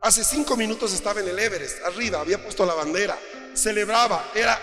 Hace 0.00 0.24
cinco 0.24 0.56
minutos 0.56 0.92
estaba 0.92 1.20
en 1.20 1.28
el 1.28 1.38
Everest, 1.38 1.82
arriba, 1.84 2.20
había 2.20 2.42
puesto 2.42 2.66
la 2.66 2.74
bandera, 2.74 3.18
celebraba, 3.54 4.32
era, 4.34 4.60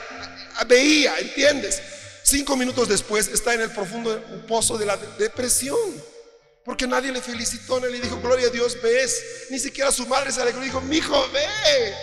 veía, 0.68 1.18
¿entiendes? 1.20 1.82
Cinco 2.24 2.56
minutos 2.56 2.88
después 2.88 3.28
está 3.28 3.54
en 3.54 3.62
el 3.62 3.72
profundo 3.72 4.22
pozo 4.48 4.78
de 4.78 4.86
la 4.86 4.98
depresión. 4.98 5.78
Porque 6.64 6.86
nadie 6.88 7.12
le 7.12 7.22
felicitó, 7.22 7.80
ni 7.80 7.92
le 7.92 8.00
dijo, 8.00 8.20
gloria 8.22 8.48
a 8.48 8.52
Dios, 8.52 8.80
ves. 8.82 9.48
Ni 9.50 9.60
siquiera 9.60 9.92
su 9.92 10.06
madre 10.08 10.32
se 10.32 10.42
alegró 10.42 10.62
y 10.62 10.66
dijo, 10.66 10.82
mi 10.82 10.98
hijo, 10.98 11.16
ve. 11.32 11.94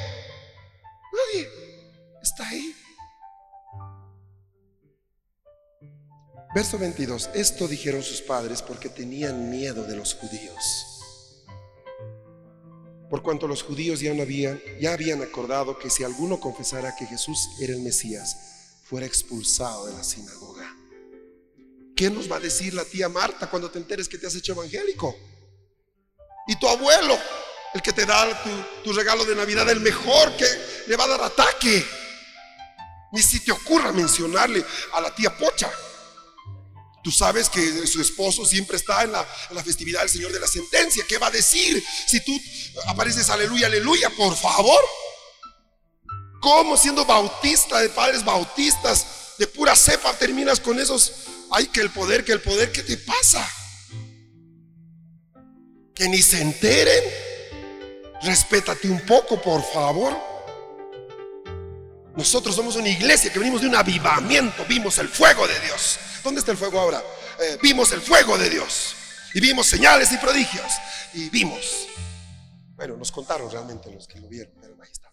Nadie 1.12 1.48
está 2.22 2.48
ahí. 2.48 2.74
Verso 6.54 6.78
22. 6.78 7.30
Esto 7.34 7.68
dijeron 7.68 8.02
sus 8.02 8.20
padres 8.20 8.62
porque 8.62 8.88
tenían 8.88 9.50
miedo 9.50 9.84
de 9.84 9.96
los 9.96 10.14
judíos 10.14 10.88
por 13.09 13.22
cuanto 13.22 13.48
los 13.48 13.62
judíos 13.62 14.00
ya 14.00 14.12
no 14.12 14.22
habían, 14.22 14.61
ya 14.80 14.92
habían 14.92 15.22
acordado 15.22 15.78
que 15.78 15.90
si 15.90 16.04
alguno 16.04 16.40
confesara 16.40 16.94
que 16.94 17.06
Jesús 17.06 17.48
era 17.61 17.72
el 17.72 17.80
Mesías, 17.80 18.36
fuera 18.84 19.06
expulsado 19.06 19.86
de 19.86 19.94
la 19.94 20.04
sinagoga. 20.04 20.57
¿Qué 21.99 22.11
nos 22.11 22.30
va 22.30 22.36
a 22.36 22.38
decir 22.38 22.74
la 22.74 22.84
tía 22.84 23.09
Marta 23.09 23.51
cuando 23.51 23.68
te 23.72 23.78
enteres 23.80 24.09
que 24.09 24.18
te 24.18 24.28
has 24.28 24.34
hecho 24.36 24.53
evangélico? 24.53 25.18
Y 26.46 26.55
tu 26.55 26.68
abuelo, 26.68 27.18
el 27.74 27.82
que 27.82 27.92
te 27.92 28.07
da 28.07 28.40
tu, 28.84 28.92
regalo 28.92 29.24
de 29.24 29.34
Navidad, 29.34 29.68
el 29.68 29.80
mejor 29.80 30.36
que 30.36 30.46
le 30.86 30.94
va 30.94 31.07
a 31.07 31.09
dar 31.09 31.22
ataque. 31.22 31.84
Ni 33.11 33.20
si 33.20 33.40
te 33.40 33.51
ocurra 33.51 33.90
mencionarle 33.90 34.64
a 34.92 35.01
la 35.01 35.12
tía 35.12 35.36
Pocha. 35.36 35.72
Tú 37.03 37.11
sabes 37.11 37.49
que 37.49 37.84
su 37.88 38.01
esposo 38.01 38.44
siempre 38.46 38.76
está 38.76 39.03
en 39.03 39.11
la, 39.11 39.24
festividad 39.64 40.03
del 40.03 40.09
Señor 40.09 40.30
de 40.30 40.38
la 40.38 40.46
sentencia. 40.46 41.05
¿Qué 41.09 41.18
va 41.18 41.26
a 41.26 41.32
decir 41.32 41.84
si 42.07 42.24
tú 42.24 42.40
apareces 42.86 43.28
aleluya, 43.28 43.66
aleluya? 43.66 44.09
Por 44.11 44.36
favor. 44.36 44.80
¿Cómo 46.40 46.76
siendo 46.76 47.05
bautista 47.05 47.80
de 47.80 47.88
padres 47.88 48.24
bautistas 48.24 49.34
de 49.36 49.49
pura 49.49 49.74
cepa 49.74 50.12
terminas 50.12 50.61
con 50.61 50.78
esos? 50.78 51.12
Ay, 51.51 51.66
que 51.68 51.80
el 51.80 51.90
poder, 51.90 52.24
que 52.24 52.32
el 52.32 52.40
poder, 52.40 52.72
¿qué 52.72 52.82
te 52.82 52.96
pasa? 52.96 53.49
Que 55.94 56.09
ni 56.09 56.22
se 56.22 56.40
enteren. 56.40 57.05
Respétate 58.22 58.88
un 58.88 59.01
poco, 59.01 59.40
por 59.40 59.62
favor. 59.62 60.16
Nosotros 62.16 62.55
somos 62.55 62.74
una 62.76 62.88
iglesia 62.88 63.32
que 63.32 63.38
venimos 63.38 63.61
de 63.61 63.68
un 63.68 63.76
avivamiento, 63.76 64.64
vimos 64.68 64.99
el 64.99 65.09
fuego 65.09 65.46
de 65.46 65.59
Dios. 65.61 65.99
¿Dónde 66.24 66.40
está 66.40 66.51
el 66.51 66.59
fuego 66.59 66.80
ahora? 66.80 67.03
Eh, 67.40 67.59
vimos 67.62 67.92
el 67.92 68.01
fuego 68.01 68.36
de 68.36 68.51
Dios. 68.51 68.94
Y 69.34 69.40
vimos 69.40 69.66
señales 69.66 70.11
y 70.12 70.16
prodigios. 70.16 70.66
Y 71.14 71.30
vimos. 71.30 71.86
Bueno, 72.74 72.96
nos 72.96 73.12
contaron 73.12 73.51
realmente 73.51 73.90
los 73.90 74.07
que 74.09 74.20
lo 74.20 74.28
vieron, 74.28 74.53
pero 74.61 74.74
ahí 74.82 74.90
estamos. 74.90 75.07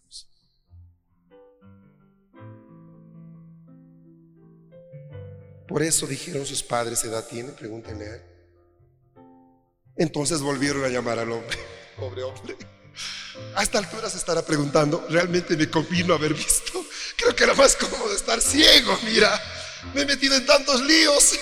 Por 5.67 5.81
eso 5.81 6.05
dijeron 6.05 6.45
sus 6.45 6.61
padres, 6.61 7.03
¿edad 7.03 7.27
tiene? 7.27 7.51
Pregúntenle. 7.51 8.21
Entonces 9.95 10.41
volvieron 10.41 10.83
a 10.83 10.89
llamar 10.89 11.19
al 11.19 11.31
hombre. 11.31 11.57
Pobre 11.97 12.23
hombre. 12.23 12.55
A 13.55 13.63
esta 13.63 13.79
altura 13.79 14.09
se 14.09 14.17
estará 14.17 14.41
preguntando, 14.45 15.05
¿realmente 15.09 15.57
me 15.57 15.69
convino 15.69 16.13
haber 16.13 16.33
visto? 16.33 16.85
Creo 17.17 17.35
que 17.35 17.43
era 17.43 17.53
más 17.53 17.75
cómodo 17.75 18.13
estar 18.13 18.41
ciego, 18.41 18.97
mira. 19.03 19.41
Me 19.93 20.01
he 20.01 20.05
metido 20.05 20.35
en 20.35 20.45
tantos 20.45 20.81
líos. 20.81 21.37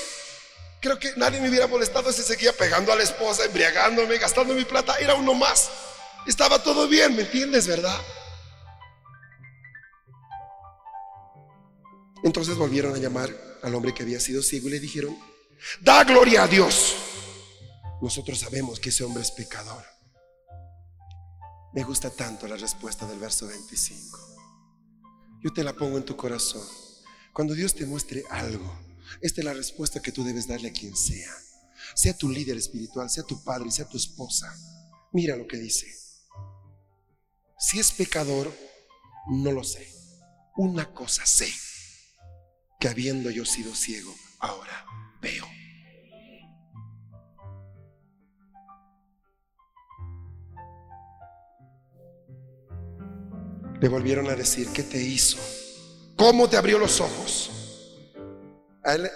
Creo 0.80 1.00
que 1.00 1.14
nadie 1.16 1.40
me 1.40 1.50
hubiera 1.50 1.68
molestado 1.68 2.12
si 2.12 2.22
seguía 2.22 2.54
pegando 2.54 2.92
a 2.92 2.96
la 2.96 3.04
esposa, 3.04 3.46
embriagándome, 3.46 4.18
gastando 4.18 4.54
mi 4.54 4.66
plata. 4.66 4.96
Era 5.00 5.16
uno 5.16 5.34
más. 5.34 5.70
Estaba 6.28 6.62
todo 6.62 6.88
bien, 6.88 7.16
¿me 7.16 7.24
entiendes, 7.24 7.68
verdad? 7.68 7.98
Entonces 12.24 12.56
volvieron 12.56 12.96
a 12.96 12.98
llamar 12.98 13.53
al 13.64 13.74
hombre 13.76 13.94
que 13.94 14.04
había 14.04 14.20
sido 14.20 14.44
ciego 14.44 14.68
y 14.68 14.72
le 14.72 14.80
dijeron, 14.80 15.18
da 15.82 16.04
gloria 16.04 16.44
a 16.44 16.48
Dios. 16.48 16.96
Nosotros 18.02 18.40
sabemos 18.40 18.80
que 18.80 18.90
ese 18.90 19.04
hombre 19.04 19.24
es 19.24 19.32
pecador. 19.32 19.84
Me 21.74 21.84
gusta 21.84 22.10
tanto 22.10 22.48
la 22.48 22.58
respuesta 22.58 23.08
del 23.08 23.20
verso 23.20 23.48
25. 23.48 24.20
Yo 25.42 25.52
te 25.52 25.64
la 25.64 25.74
pongo 25.74 25.98
en 25.98 26.06
tu 26.06 26.16
corazón. 26.16 26.68
Cuando 27.34 27.54
Dios 27.54 27.74
te 27.74 27.86
muestre 27.86 28.24
algo, 28.30 28.72
esta 29.22 29.42
es 29.42 29.46
la 29.46 29.54
respuesta 29.54 30.02
que 30.02 30.12
tú 30.12 30.24
debes 30.24 30.48
darle 30.48 30.70
a 30.70 30.74
quien 30.74 30.96
sea. 30.96 31.34
Sea 31.96 32.18
tu 32.18 32.30
líder 32.30 32.58
espiritual, 32.58 33.10
sea 33.10 33.24
tu 33.24 33.44
padre, 33.44 33.72
sea 33.72 33.88
tu 33.88 33.98
esposa. 33.98 34.54
Mira 35.12 35.36
lo 35.36 35.48
que 35.48 35.58
dice. 35.58 35.88
Si 37.58 37.80
es 37.80 37.92
pecador, 37.92 38.54
no 39.30 39.52
lo 39.52 39.64
sé. 39.64 39.88
Una 40.56 40.94
cosa 40.94 41.26
sé, 41.26 41.52
que 42.84 42.90
habiendo 42.90 43.30
yo 43.30 43.46
sido 43.46 43.74
ciego, 43.74 44.14
ahora 44.40 44.86
veo. 45.22 45.48
Le 53.80 53.88
volvieron 53.88 54.30
a 54.30 54.36
decir, 54.36 54.68
¿qué 54.74 54.84
te 54.84 55.02
hizo? 55.02 55.38
¿Cómo 56.18 56.50
te 56.50 56.58
abrió 56.58 56.78
los 56.78 57.00
ojos? 57.00 57.52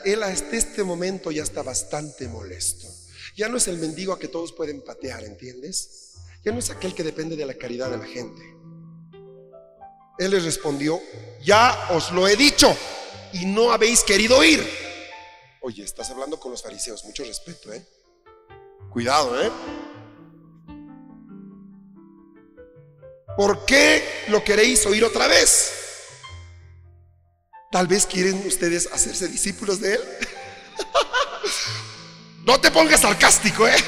Él, 0.06 0.24
hasta 0.24 0.56
este 0.56 0.86
momento 0.86 1.30
ya 1.30 1.44
está 1.44 1.62
bastante 1.62 2.30
molesto. 2.30 2.88
Ya 3.36 3.50
no 3.50 3.58
es 3.58 3.68
el 3.68 3.80
mendigo 3.80 4.14
a 4.14 4.20
que 4.20 4.30
todos 4.30 4.54
pueden 4.54 4.82
patear, 4.82 5.26
¿entiendes? 5.26 6.14
Ya 6.46 6.54
no 6.54 6.60
es 6.60 6.70
aquel 6.70 6.96
que 6.96 7.04
depende 7.04 7.36
de 7.36 7.46
la 7.46 7.56
caridad 7.56 7.92
de 7.92 7.98
la 7.98 8.06
gente. 8.06 8.42
Él 10.20 10.32
les 10.32 10.46
respondió, 10.46 11.02
ya 11.44 11.90
os 11.92 12.14
lo 12.14 12.30
he 12.30 12.38
dicho 12.38 12.74
y 13.34 13.46
no 13.46 13.72
habéis 13.72 14.04
querido 14.04 14.38
oír. 14.38 14.68
Oye, 15.62 15.84
estás 15.84 16.10
hablando 16.10 16.40
con 16.40 16.52
los 16.52 16.64
fariseos, 16.64 17.04
mucho 17.06 17.24
respeto, 17.24 17.74
¿eh? 17.74 17.86
Cuidado, 18.90 19.42
¿eh? 19.42 19.52
¿Por 23.36 23.66
qué 23.66 24.24
lo 24.30 24.44
queréis 24.44 24.86
oír 24.86 25.04
otra 25.04 25.28
vez? 25.28 25.74
Tal 27.72 27.86
vez 27.86 28.06
quieren 28.06 28.42
ustedes 28.48 28.90
hacerse 28.92 29.28
discípulos 29.28 29.80
de 29.80 29.96
Él. 29.96 30.02
No 32.48 32.62
te 32.62 32.72
pongas 32.72 33.02
sarcástico, 33.02 33.68
¿eh? 33.68 33.76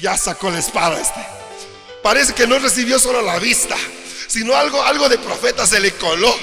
Ya 0.00 0.16
sacó 0.16 0.50
la 0.50 0.58
espada 0.58 0.98
este. 0.98 1.20
Parece 2.02 2.32
que 2.32 2.46
no 2.46 2.58
recibió 2.58 2.98
solo 2.98 3.20
la 3.20 3.38
vista, 3.38 3.76
sino 4.26 4.56
algo, 4.56 4.82
algo 4.82 5.06
de 5.10 5.18
profeta 5.18 5.66
se 5.66 5.80
le 5.80 5.92
coló. 5.92 6.34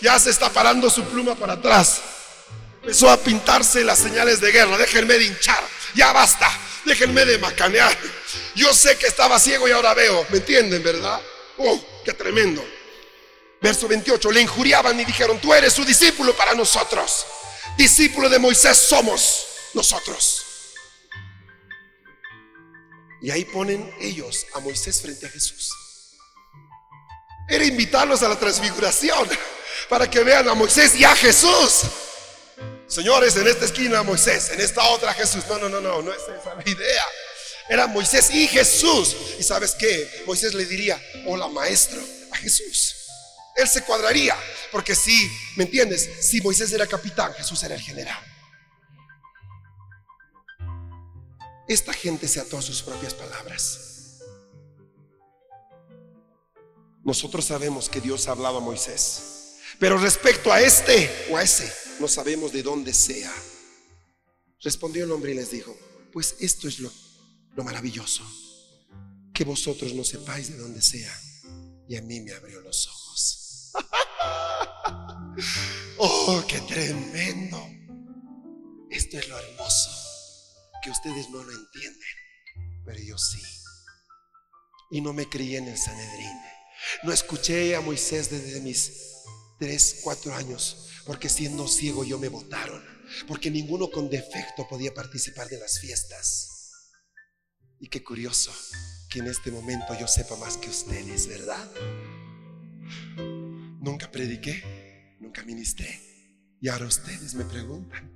Ya 0.00 0.18
se 0.18 0.30
está 0.30 0.50
parando 0.50 0.88
su 0.90 1.04
pluma 1.04 1.34
para 1.34 1.54
atrás. 1.54 2.00
Empezó 2.82 3.10
a 3.10 3.16
pintarse 3.16 3.84
las 3.84 3.98
señales 3.98 4.40
de 4.40 4.52
guerra. 4.52 4.78
Déjenme 4.78 5.14
de 5.14 5.24
hinchar. 5.24 5.62
Ya 5.94 6.12
basta. 6.12 6.48
Déjenme 6.84 7.24
de 7.24 7.38
macanear. 7.38 7.96
Yo 8.54 8.72
sé 8.72 8.96
que 8.96 9.06
estaba 9.06 9.38
ciego 9.38 9.68
y 9.68 9.72
ahora 9.72 9.94
veo. 9.94 10.26
¿Me 10.30 10.38
entienden, 10.38 10.82
verdad? 10.82 11.20
¡Oh, 11.58 11.80
qué 12.04 12.12
tremendo! 12.12 12.64
Verso 13.60 13.88
28. 13.88 14.30
Le 14.30 14.42
injuriaban 14.42 14.98
y 15.00 15.04
dijeron, 15.04 15.40
tú 15.40 15.52
eres 15.52 15.72
su 15.72 15.84
discípulo 15.84 16.34
para 16.36 16.54
nosotros. 16.54 17.26
Discípulo 17.76 18.28
de 18.28 18.38
Moisés 18.38 18.78
somos 18.78 19.46
nosotros. 19.74 20.44
Y 23.20 23.30
ahí 23.30 23.44
ponen 23.44 23.92
ellos 24.00 24.46
a 24.54 24.60
Moisés 24.60 25.02
frente 25.02 25.26
a 25.26 25.30
Jesús. 25.30 25.72
Era 27.48 27.64
invitarlos 27.64 28.22
a 28.22 28.28
la 28.28 28.38
transfiguración 28.38 29.28
para 29.88 30.08
que 30.10 30.22
vean 30.22 30.48
a 30.48 30.54
Moisés 30.54 30.94
y 30.94 31.04
a 31.04 31.14
Jesús. 31.14 31.82
Señores, 32.86 33.36
en 33.36 33.46
esta 33.46 33.66
esquina 33.66 34.02
Moisés, 34.02 34.50
en 34.50 34.60
esta 34.60 34.82
otra 34.88 35.12
Jesús. 35.14 35.44
No, 35.48 35.58
no, 35.58 35.68
no, 35.68 35.80
no, 35.80 36.02
no 36.02 36.12
es 36.12 36.22
esa 36.22 36.54
la 36.54 36.62
idea. 36.68 37.04
Era 37.68 37.86
Moisés 37.86 38.30
y 38.30 38.48
Jesús. 38.48 39.16
Y 39.38 39.42
sabes 39.42 39.74
qué? 39.74 40.22
Moisés 40.26 40.54
le 40.54 40.64
diría, 40.64 41.00
hola 41.26 41.48
maestro, 41.48 42.00
a 42.32 42.36
Jesús. 42.36 42.94
Él 43.56 43.68
se 43.68 43.82
cuadraría, 43.82 44.36
porque 44.70 44.94
si, 44.94 45.30
¿me 45.56 45.64
entiendes? 45.64 46.08
Si 46.20 46.40
Moisés 46.40 46.72
era 46.72 46.86
capitán, 46.86 47.34
Jesús 47.34 47.62
era 47.62 47.74
el 47.74 47.80
general. 47.80 48.24
Esta 51.66 51.92
gente 51.92 52.26
se 52.28 52.40
ató 52.40 52.56
a 52.56 52.62
sus 52.62 52.82
propias 52.82 53.12
palabras. 53.12 54.20
Nosotros 57.04 57.44
sabemos 57.44 57.88
que 57.88 58.00
Dios 58.00 58.28
ha 58.28 58.30
hablado 58.30 58.58
a 58.58 58.60
Moisés, 58.60 59.37
pero 59.78 59.98
respecto 59.98 60.52
a 60.52 60.60
este 60.60 61.28
o 61.30 61.36
a 61.36 61.42
ese, 61.42 61.72
no 62.00 62.08
sabemos 62.08 62.52
de 62.52 62.62
dónde 62.62 62.92
sea. 62.92 63.32
Respondió 64.60 65.04
el 65.04 65.12
hombre 65.12 65.32
y 65.32 65.34
les 65.34 65.50
dijo, 65.50 65.76
pues 66.12 66.36
esto 66.40 66.66
es 66.66 66.80
lo, 66.80 66.92
lo 67.54 67.64
maravilloso, 67.64 68.24
que 69.32 69.44
vosotros 69.44 69.94
no 69.94 70.04
sepáis 70.04 70.50
de 70.50 70.58
dónde 70.58 70.82
sea. 70.82 71.12
Y 71.88 71.96
a 71.96 72.02
mí 72.02 72.20
me 72.20 72.32
abrió 72.32 72.60
los 72.60 72.86
ojos. 72.88 73.72
oh, 75.98 76.44
qué 76.46 76.60
tremendo. 76.62 77.64
Esto 78.90 79.18
es 79.18 79.28
lo 79.28 79.38
hermoso 79.38 79.90
que 80.82 80.90
ustedes 80.90 81.30
no 81.30 81.42
lo 81.42 81.52
entienden, 81.52 82.82
pero 82.84 82.98
yo 83.00 83.16
sí. 83.16 83.40
Y 84.90 85.00
no 85.00 85.12
me 85.12 85.28
crié 85.28 85.58
en 85.58 85.68
el 85.68 85.78
Sanedrín. 85.78 86.36
No 87.02 87.12
escuché 87.12 87.76
a 87.76 87.80
Moisés 87.80 88.30
desde 88.30 88.60
mis 88.60 89.17
tres, 89.58 90.00
cuatro 90.02 90.34
años, 90.34 90.88
porque 91.04 91.28
siendo 91.28 91.66
ciego 91.68 92.04
yo 92.04 92.18
me 92.18 92.28
votaron, 92.28 92.82
porque 93.26 93.50
ninguno 93.50 93.90
con 93.90 94.08
defecto 94.08 94.66
podía 94.68 94.94
participar 94.94 95.48
de 95.48 95.58
las 95.58 95.80
fiestas. 95.80 96.48
Y 97.80 97.88
qué 97.88 98.02
curioso 98.02 98.52
que 99.10 99.20
en 99.20 99.26
este 99.28 99.50
momento 99.50 99.98
yo 99.98 100.06
sepa 100.06 100.36
más 100.36 100.56
que 100.56 100.68
ustedes, 100.68 101.26
¿verdad? 101.26 101.70
Nunca 103.80 104.10
prediqué, 104.10 105.16
nunca 105.20 105.42
ministré. 105.44 106.00
Y 106.60 106.68
ahora 106.68 106.86
ustedes 106.86 107.34
me 107.34 107.44
preguntan. 107.44 108.12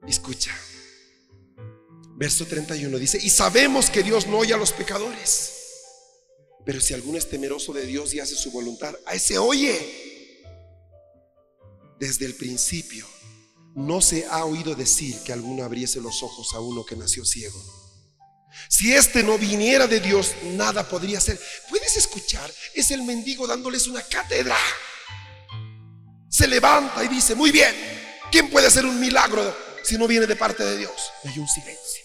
Escucha. 0.08 0.50
Verso 2.16 2.46
31 2.46 2.96
dice, 2.98 3.18
y 3.22 3.28
sabemos 3.28 3.90
que 3.90 4.02
Dios 4.02 4.26
no 4.26 4.38
oye 4.38 4.54
a 4.54 4.56
los 4.56 4.72
pecadores. 4.72 5.63
Pero 6.64 6.80
si 6.80 6.94
alguno 6.94 7.18
es 7.18 7.28
temeroso 7.28 7.72
de 7.72 7.84
Dios 7.84 8.14
y 8.14 8.20
hace 8.20 8.34
su 8.34 8.50
voluntad, 8.50 8.94
a 9.06 9.14
ese 9.14 9.38
oye. 9.38 10.02
Desde 11.98 12.26
el 12.26 12.34
principio 12.34 13.06
no 13.74 14.00
se 14.00 14.26
ha 14.26 14.44
oído 14.44 14.74
decir 14.74 15.18
que 15.24 15.32
alguno 15.32 15.64
abriese 15.64 16.00
los 16.00 16.22
ojos 16.22 16.54
a 16.54 16.60
uno 16.60 16.84
que 16.84 16.96
nació 16.96 17.24
ciego. 17.24 17.62
Si 18.68 18.92
este 18.92 19.22
no 19.22 19.36
viniera 19.36 19.86
de 19.86 20.00
Dios, 20.00 20.32
nada 20.42 20.88
podría 20.88 21.20
ser. 21.20 21.40
¿Puedes 21.68 21.96
escuchar? 21.96 22.50
Es 22.74 22.90
el 22.90 23.02
mendigo 23.02 23.46
dándoles 23.46 23.86
una 23.86 24.02
cátedra. 24.02 24.56
Se 26.28 26.46
levanta 26.46 27.04
y 27.04 27.08
dice, 27.08 27.34
muy 27.34 27.50
bien, 27.50 27.74
¿quién 28.30 28.50
puede 28.50 28.66
hacer 28.66 28.84
un 28.86 28.98
milagro 29.00 29.56
si 29.82 29.98
no 29.98 30.06
viene 30.06 30.26
de 30.26 30.36
parte 30.36 30.64
de 30.64 30.78
Dios? 30.78 30.92
hay 31.24 31.38
un 31.38 31.48
silencio. 31.48 32.04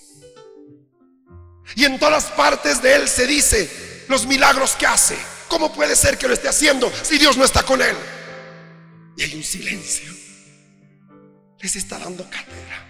Y 1.75 1.85
en 1.85 1.99
todas 1.99 2.25
partes 2.25 2.81
de 2.81 2.95
Él 2.95 3.07
se 3.07 3.27
dice 3.27 3.88
los 4.09 4.25
milagros 4.25 4.75
que 4.75 4.85
hace. 4.85 5.17
¿Cómo 5.47 5.71
puede 5.71 5.95
ser 5.95 6.17
que 6.17 6.27
lo 6.27 6.33
esté 6.33 6.49
haciendo 6.49 6.91
si 7.03 7.17
Dios 7.17 7.37
no 7.37 7.45
está 7.45 7.63
con 7.63 7.81
Él? 7.81 7.95
Y 9.15 9.23
hay 9.23 9.35
un 9.35 9.43
silencio. 9.43 10.11
Les 11.59 11.75
está 11.75 11.97
dando 11.97 12.29
cátedra. 12.29 12.85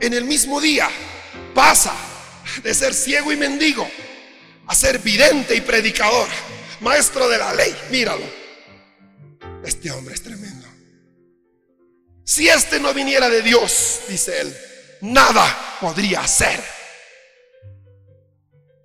En 0.00 0.14
el 0.14 0.24
mismo 0.24 0.60
día 0.60 0.88
pasa 1.54 1.92
de 2.62 2.72
ser 2.72 2.94
ciego 2.94 3.32
y 3.32 3.36
mendigo 3.36 3.88
a 4.66 4.74
ser 4.74 4.98
vidente 5.00 5.54
y 5.54 5.60
predicador, 5.60 6.28
maestro 6.80 7.28
de 7.28 7.38
la 7.38 7.52
ley. 7.54 7.76
Míralo. 7.90 8.24
Este 9.64 9.90
hombre 9.90 10.14
es 10.14 10.22
tremendo. 10.22 10.66
Si 12.24 12.48
este 12.48 12.78
no 12.78 12.94
viniera 12.94 13.28
de 13.28 13.42
Dios, 13.42 14.00
dice 14.08 14.40
él, 14.40 14.56
nada 15.00 15.78
podría 15.80 16.20
hacer. 16.20 16.79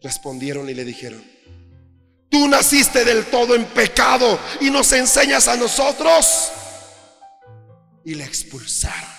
Respondieron 0.05 0.69
y 0.69 0.75
le 0.75 0.85
dijeron, 0.85 1.25
tú 2.29 2.47
naciste 2.47 3.03
del 3.03 3.25
todo 3.25 3.55
en 3.55 3.65
pecado 3.65 4.39
y 4.61 4.69
nos 4.69 4.91
enseñas 4.91 5.47
a 5.47 5.55
nosotros. 5.55 6.51
Y 8.03 8.13
le 8.13 8.23
expulsaron. 8.23 9.09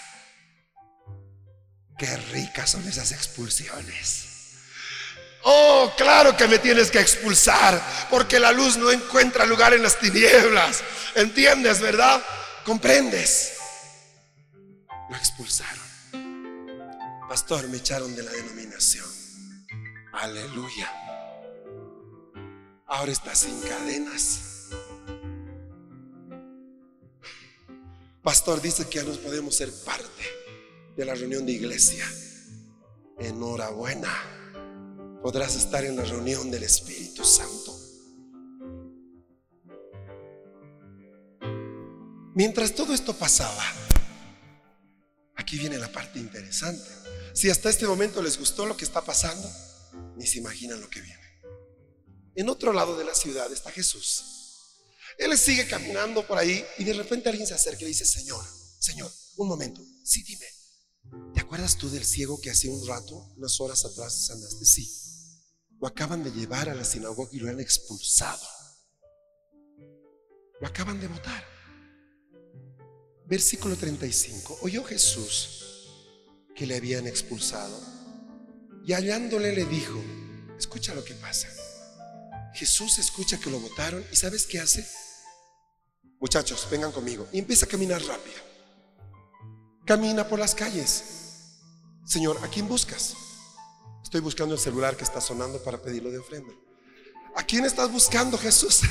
Qué 1.99 2.16
ricas 2.30 2.70
son 2.70 2.87
esas 2.87 3.11
expulsiones. 3.11 4.26
Oh, 5.43 5.91
claro 5.97 6.37
que 6.37 6.47
me 6.47 6.61
tienes 6.61 6.93
que 6.93 7.01
expulsar, 7.01 7.82
porque 8.09 8.39
la 8.39 8.53
luz 8.53 8.76
no 8.76 8.93
encuentra 8.93 9.45
lugar 9.45 9.74
en 9.74 9.82
las 9.82 9.99
tinieblas. 9.99 10.84
¿Entiendes, 11.16 11.80
verdad? 11.80 12.22
¿Comprendes? 12.64 13.55
Lo 15.11 15.16
expulsaron. 15.16 15.82
Pastor, 17.28 17.66
me 17.70 17.78
echaron 17.78 18.14
de 18.14 18.22
la 18.22 18.30
denominación. 18.30 19.16
Aleluya. 20.17 20.91
Ahora 22.87 23.12
está 23.12 23.35
sin 23.35 23.61
cadenas. 23.61 24.71
Pastor 28.23 28.61
dice 28.61 28.89
que 28.89 28.99
ya 28.99 29.05
nos 29.05 29.19
podemos 29.19 29.55
ser 29.55 29.71
parte 29.85 30.25
de 30.97 31.05
la 31.05 31.14
reunión 31.14 31.45
de 31.47 31.53
iglesia. 31.53 32.05
Enhorabuena. 33.19 34.12
Podrás 35.23 35.55
estar 35.57 35.85
en 35.85 35.97
la 35.97 36.05
reunión 36.05 36.51
del 36.51 36.62
Espíritu 36.62 37.25
Santo. 37.25 37.75
Mientras 42.35 42.75
todo 42.75 42.93
esto 42.93 43.14
pasaba, 43.14 43.62
Aquí 45.47 45.59
viene 45.59 45.79
la 45.79 45.93
parte 45.93 46.19
interesante. 46.19 46.91
Si 47.33 47.51
hasta 47.51 47.71
este 47.71 47.87
momento 47.87 48.21
les 48.21 48.37
gustó 48.37 48.67
lo 48.67 48.77
que 48.77 48.85
está 48.85 49.03
pasando, 49.03 49.49
ni 50.17 50.27
se 50.27 50.39
imaginan 50.39 50.81
lo 50.81 50.89
que 50.89 51.01
viene. 51.01 51.27
En 52.35 52.49
otro 52.49 52.73
lado 52.73 52.97
de 52.97 53.05
la 53.05 53.15
ciudad 53.15 53.51
está 53.53 53.71
Jesús. 53.71 54.25
Él 55.19 55.37
sigue 55.39 55.67
caminando 55.67 56.27
por 56.27 56.37
ahí 56.37 56.65
y 56.79 56.85
de 56.85 56.93
repente 56.93 57.29
alguien 57.29 57.47
se 57.47 57.55
acerca 57.55 57.83
y 57.85 57.89
dice, 57.89 58.05
Señor, 58.05 58.45
Señor, 58.79 59.11
un 59.37 59.49
momento, 59.49 59.83
sí, 60.05 60.23
dime, 60.23 60.47
¿te 61.33 61.41
acuerdas 61.41 61.77
tú 61.77 61.89
del 61.89 62.05
ciego 62.05 62.41
que 62.41 62.51
hace 62.51 62.69
un 62.69 62.87
rato, 62.87 63.33
unas 63.37 63.59
horas 63.61 63.85
atrás 63.85 64.27
sanaste? 64.27 64.65
Sí. 64.67 64.93
Lo 65.81 65.87
acaban 65.87 66.23
de 66.23 66.31
llevar 66.33 66.69
a 66.69 66.75
la 66.75 66.85
sinagoga 66.85 67.31
y 67.33 67.39
lo 67.39 67.51
han 67.51 67.61
expulsado. 67.61 68.47
Lo 70.61 70.67
acaban 70.67 71.01
de 71.01 71.09
votar. 71.09 71.45
Versículo 73.27 73.77
35. 73.77 74.59
Oyó 74.63 74.85
Jesús 74.85 75.89
que 76.55 76.67
le 76.67 76.77
habían 76.77 77.07
expulsado 77.07 77.96
y 78.87 78.93
hallándole 78.93 79.53
le 79.53 79.64
dijo, 79.64 80.01
escucha 80.57 80.95
lo 80.95 81.05
que 81.05 81.14
pasa. 81.14 81.49
Jesús 82.55 82.99
escucha 82.99 83.39
que 83.39 83.51
lo 83.51 83.59
votaron 83.59 84.07
y 84.12 84.16
¿sabes 84.16 84.47
qué 84.47 84.61
hace? 84.61 84.87
Muchachos, 86.20 86.68
vengan 86.70 86.93
conmigo. 86.93 87.28
Y 87.32 87.41
empieza 87.41 87.66
a 87.66 87.68
caminar 87.68 88.01
rápido. 88.03 88.37
Camina 89.84 90.28
por 90.28 90.39
las 90.39 90.55
calles. 90.55 91.03
Señor, 92.07 92.39
¿a 92.45 92.49
quién 92.49 92.68
buscas? 92.68 93.14
Estoy 94.05 94.20
buscando 94.20 94.55
el 94.55 94.61
celular 94.61 94.97
que 94.97 95.03
está 95.03 95.20
sonando 95.20 95.62
para 95.64 95.82
pedirlo 95.82 96.12
de 96.12 96.18
ofrenda. 96.18 96.55
¿A 97.34 97.43
quién 97.43 97.64
estás 97.64 97.91
buscando, 97.91 98.39
Jesús? 98.39 98.82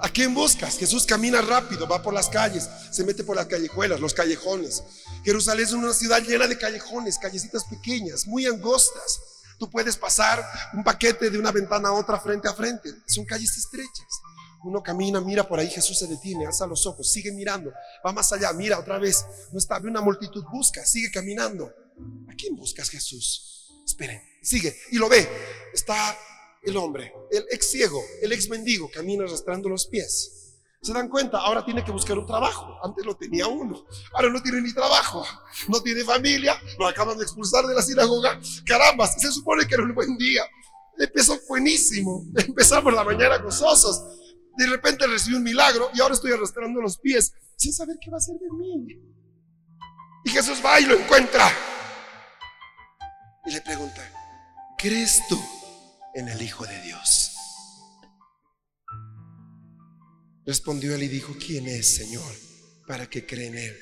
¿A 0.00 0.08
quién 0.08 0.34
buscas? 0.34 0.76
Jesús 0.76 1.06
camina 1.06 1.40
rápido, 1.40 1.88
va 1.88 2.02
por 2.02 2.12
las 2.12 2.28
calles, 2.28 2.68
se 2.90 3.04
mete 3.04 3.24
por 3.24 3.36
las 3.36 3.46
callejuelas, 3.46 4.00
los 4.00 4.12
callejones. 4.12 4.82
Jerusalén 5.24 5.64
es 5.64 5.72
una 5.72 5.92
ciudad 5.94 6.22
llena 6.22 6.46
de 6.46 6.58
callejones, 6.58 7.18
callecitas 7.18 7.64
pequeñas, 7.64 8.26
muy 8.26 8.46
angostas. 8.46 9.20
Tú 9.58 9.70
puedes 9.70 9.96
pasar 9.96 10.44
un 10.74 10.84
paquete 10.84 11.30
de 11.30 11.38
una 11.38 11.52
ventana 11.52 11.88
a 11.88 11.92
otra 11.92 12.20
frente 12.20 12.48
a 12.48 12.54
frente. 12.54 12.90
Son 13.06 13.24
calles 13.24 13.56
estrechas. 13.56 14.06
Uno 14.64 14.82
camina, 14.82 15.20
mira 15.20 15.46
por 15.46 15.58
ahí, 15.58 15.70
Jesús 15.70 15.98
se 15.98 16.06
detiene, 16.06 16.46
alza 16.46 16.66
los 16.66 16.86
ojos, 16.86 17.12
sigue 17.12 17.30
mirando, 17.32 17.70
va 18.04 18.12
más 18.12 18.32
allá, 18.32 18.50
mira 18.54 18.78
otra 18.78 18.98
vez. 18.98 19.24
No 19.52 19.58
está, 19.58 19.78
ve 19.78 19.88
una 19.88 20.00
multitud, 20.00 20.42
busca, 20.50 20.84
sigue 20.86 21.10
caminando. 21.10 21.72
¿A 22.28 22.34
quién 22.34 22.56
buscas, 22.56 22.88
Jesús? 22.88 23.68
Esperen, 23.84 24.22
sigue 24.42 24.74
y 24.90 24.96
lo 24.96 25.08
ve. 25.08 25.28
Está 25.72 26.16
el 26.64 26.76
hombre, 26.76 27.12
el 27.30 27.44
ex 27.50 27.70
ciego, 27.70 28.02
el 28.22 28.32
ex 28.32 28.48
mendigo, 28.48 28.90
camina 28.90 29.24
arrastrando 29.24 29.68
los 29.68 29.86
pies. 29.86 30.44
¿Se 30.84 30.92
dan 30.92 31.08
cuenta? 31.08 31.38
Ahora 31.38 31.64
tiene 31.64 31.82
que 31.82 31.90
buscar 31.90 32.18
un 32.18 32.26
trabajo. 32.26 32.78
Antes 32.82 33.06
lo 33.06 33.16
tenía 33.16 33.46
uno. 33.46 33.86
Ahora 34.12 34.28
no 34.28 34.42
tiene 34.42 34.60
ni 34.60 34.72
trabajo. 34.74 35.24
No 35.68 35.82
tiene 35.82 36.04
familia. 36.04 36.60
Lo 36.78 36.86
acaban 36.86 37.16
de 37.16 37.24
expulsar 37.24 37.64
de 37.64 37.74
la 37.74 37.80
sinagoga. 37.80 38.38
Caramba, 38.66 39.06
se 39.06 39.32
supone 39.32 39.66
que 39.66 39.74
era 39.74 39.82
un 39.82 39.94
buen 39.94 40.18
día. 40.18 40.42
Empezó 40.98 41.40
buenísimo. 41.48 42.26
Empezamos 42.36 42.92
la 42.92 43.02
mañana 43.02 43.38
gozosos. 43.38 44.04
De 44.58 44.66
repente 44.66 45.06
recibió 45.06 45.38
un 45.38 45.44
milagro 45.44 45.88
y 45.94 46.02
ahora 46.02 46.14
estoy 46.14 46.32
arrastrando 46.32 46.82
los 46.82 46.98
pies 46.98 47.32
sin 47.56 47.72
saber 47.72 47.96
qué 47.98 48.10
va 48.10 48.16
a 48.16 48.18
hacer 48.18 48.36
de 48.36 48.50
mí. 48.50 48.86
Y 50.26 50.30
Jesús 50.30 50.58
va 50.62 50.78
y 50.80 50.84
lo 50.84 50.98
encuentra. 50.98 51.50
Y 53.46 53.52
le 53.52 53.60
pregunta, 53.62 54.02
¿crees 54.76 55.22
tú 55.30 55.40
en 56.14 56.28
el 56.28 56.40
Hijo 56.42 56.66
de 56.66 56.80
Dios? 56.82 57.32
Respondió 60.46 60.94
él 60.94 61.02
y 61.02 61.08
dijo, 61.08 61.34
¿quién 61.38 61.66
es, 61.66 61.94
Señor, 61.96 62.34
para 62.86 63.08
que 63.08 63.24
cree 63.26 63.46
en 63.46 63.58
él? 63.58 63.78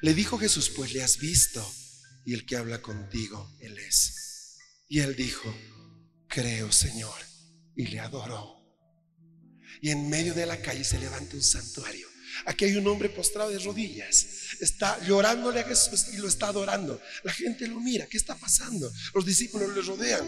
Le 0.00 0.14
dijo 0.14 0.38
Jesús, 0.38 0.70
pues 0.70 0.92
le 0.92 1.02
has 1.02 1.18
visto 1.18 1.66
y 2.24 2.34
el 2.34 2.46
que 2.46 2.56
habla 2.56 2.80
contigo, 2.80 3.56
él 3.60 3.78
es. 3.78 4.56
Y 4.88 5.00
él 5.00 5.16
dijo, 5.16 5.52
creo, 6.28 6.70
Señor, 6.70 7.18
y 7.74 7.86
le 7.86 8.00
adoró. 8.00 8.58
Y 9.80 9.90
en 9.90 10.08
medio 10.08 10.34
de 10.34 10.46
la 10.46 10.60
calle 10.60 10.84
se 10.84 10.98
levanta 10.98 11.36
un 11.36 11.42
santuario. 11.42 12.08
Aquí 12.44 12.66
hay 12.66 12.76
un 12.76 12.86
hombre 12.86 13.08
postrado 13.08 13.50
de 13.50 13.58
rodillas. 13.58 14.26
Está 14.60 15.00
llorándole 15.04 15.60
a 15.60 15.64
Jesús 15.64 16.08
y 16.12 16.18
lo 16.18 16.28
está 16.28 16.48
adorando. 16.48 17.00
La 17.24 17.32
gente 17.32 17.66
lo 17.66 17.80
mira. 17.80 18.06
¿Qué 18.06 18.16
está 18.16 18.36
pasando? 18.36 18.92
Los 19.14 19.24
discípulos 19.24 19.74
le 19.74 19.82
rodean. 19.82 20.26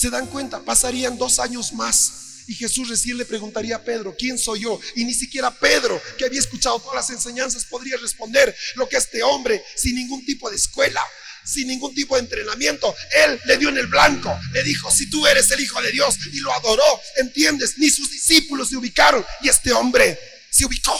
Se 0.00 0.08
dan 0.08 0.28
cuenta, 0.28 0.60
pasarían 0.60 1.18
dos 1.18 1.38
años 1.38 1.74
más. 1.74 2.44
Y 2.46 2.54
Jesús 2.54 2.88
recién 2.88 3.18
le 3.18 3.26
preguntaría 3.26 3.76
a 3.76 3.84
Pedro, 3.84 4.16
¿quién 4.18 4.38
soy 4.38 4.60
yo? 4.60 4.80
Y 4.94 5.04
ni 5.04 5.12
siquiera 5.12 5.50
Pedro, 5.50 6.00
que 6.16 6.24
había 6.24 6.40
escuchado 6.40 6.80
todas 6.80 6.96
las 6.96 7.10
enseñanzas, 7.10 7.66
podría 7.66 7.98
responder 7.98 8.56
lo 8.76 8.88
que 8.88 8.96
este 8.96 9.22
hombre, 9.22 9.62
sin 9.76 9.96
ningún 9.96 10.24
tipo 10.24 10.48
de 10.48 10.56
escuela, 10.56 11.02
sin 11.44 11.68
ningún 11.68 11.94
tipo 11.94 12.14
de 12.14 12.22
entrenamiento, 12.22 12.94
él 13.26 13.38
le 13.44 13.58
dio 13.58 13.68
en 13.68 13.76
el 13.76 13.88
blanco, 13.88 14.34
le 14.54 14.62
dijo, 14.62 14.90
si 14.90 15.10
tú 15.10 15.26
eres 15.26 15.50
el 15.50 15.60
Hijo 15.60 15.82
de 15.82 15.92
Dios, 15.92 16.16
y 16.32 16.40
lo 16.40 16.50
adoró, 16.54 17.00
¿entiendes? 17.16 17.74
Ni 17.76 17.90
sus 17.90 18.10
discípulos 18.10 18.70
se 18.70 18.78
ubicaron, 18.78 19.22
y 19.42 19.50
este 19.50 19.70
hombre 19.70 20.18
se 20.50 20.64
ubicó, 20.64 20.98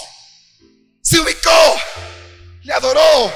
se 1.01 1.19
ubicó, 1.19 1.81
le 2.65 2.75
adoró, 2.75 3.33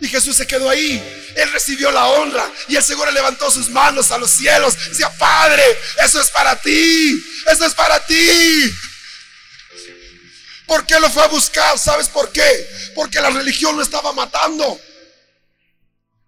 y 0.00 0.08
Jesús 0.08 0.36
se 0.36 0.44
quedó 0.44 0.68
ahí. 0.68 1.00
Él 1.36 1.50
recibió 1.52 1.90
la 1.90 2.06
honra 2.06 2.50
y 2.68 2.76
el 2.76 2.82
seguro 2.82 3.10
levantó 3.10 3.50
sus 3.50 3.68
manos 3.70 4.10
a 4.10 4.18
los 4.18 4.30
cielos. 4.30 4.76
Decía, 4.88 5.10
Padre, 5.18 5.64
eso 6.02 6.20
es 6.20 6.30
para 6.30 6.56
ti. 6.56 7.24
Eso 7.50 7.66
es 7.66 7.74
para 7.74 8.04
ti. 8.06 8.74
¿Por 10.66 10.86
qué 10.86 10.98
lo 10.98 11.10
fue 11.10 11.22
a 11.22 11.28
buscar? 11.28 11.78
¿Sabes 11.78 12.08
por 12.08 12.32
qué? 12.32 12.68
Porque 12.94 13.20
la 13.20 13.30
religión 13.30 13.76
lo 13.76 13.82
estaba 13.82 14.12
matando. 14.12 14.80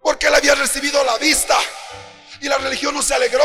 Porque 0.00 0.26
él 0.26 0.34
había 0.34 0.54
recibido 0.54 1.02
la 1.04 1.16
vista. 1.18 1.56
Y 2.40 2.48
la 2.48 2.58
religión 2.58 2.94
no 2.94 3.02
se 3.02 3.14
alegró. 3.14 3.44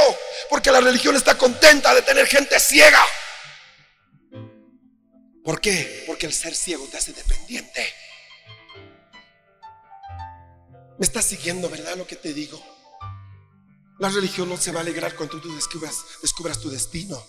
Porque 0.50 0.72
la 0.72 0.82
religión 0.82 1.16
está 1.16 1.38
contenta 1.38 1.94
de 1.94 2.02
tener 2.02 2.28
gente 2.28 2.60
ciega. 2.60 3.06
¿Por 5.44 5.60
qué? 5.60 6.04
Porque 6.06 6.26
el 6.26 6.34
ser 6.34 6.56
ciego 6.56 6.88
te 6.88 6.98
hace 6.98 7.14
dependiente. 7.14 7.94
¿Me 11.02 11.08
estás 11.08 11.26
siguiendo, 11.26 11.68
verdad, 11.68 11.98
lo 11.98 12.06
que 12.06 12.16
te 12.16 12.32
digo? 12.32 12.62
La 13.98 14.10
religión 14.10 14.48
no 14.48 14.56
se 14.56 14.72
va 14.72 14.82
a 14.82 14.84
alegrar 14.84 15.16
cuando 15.16 15.42
tú 15.42 15.52
descubras, 15.56 16.60
tu 16.62 16.70
destino. 16.70 17.20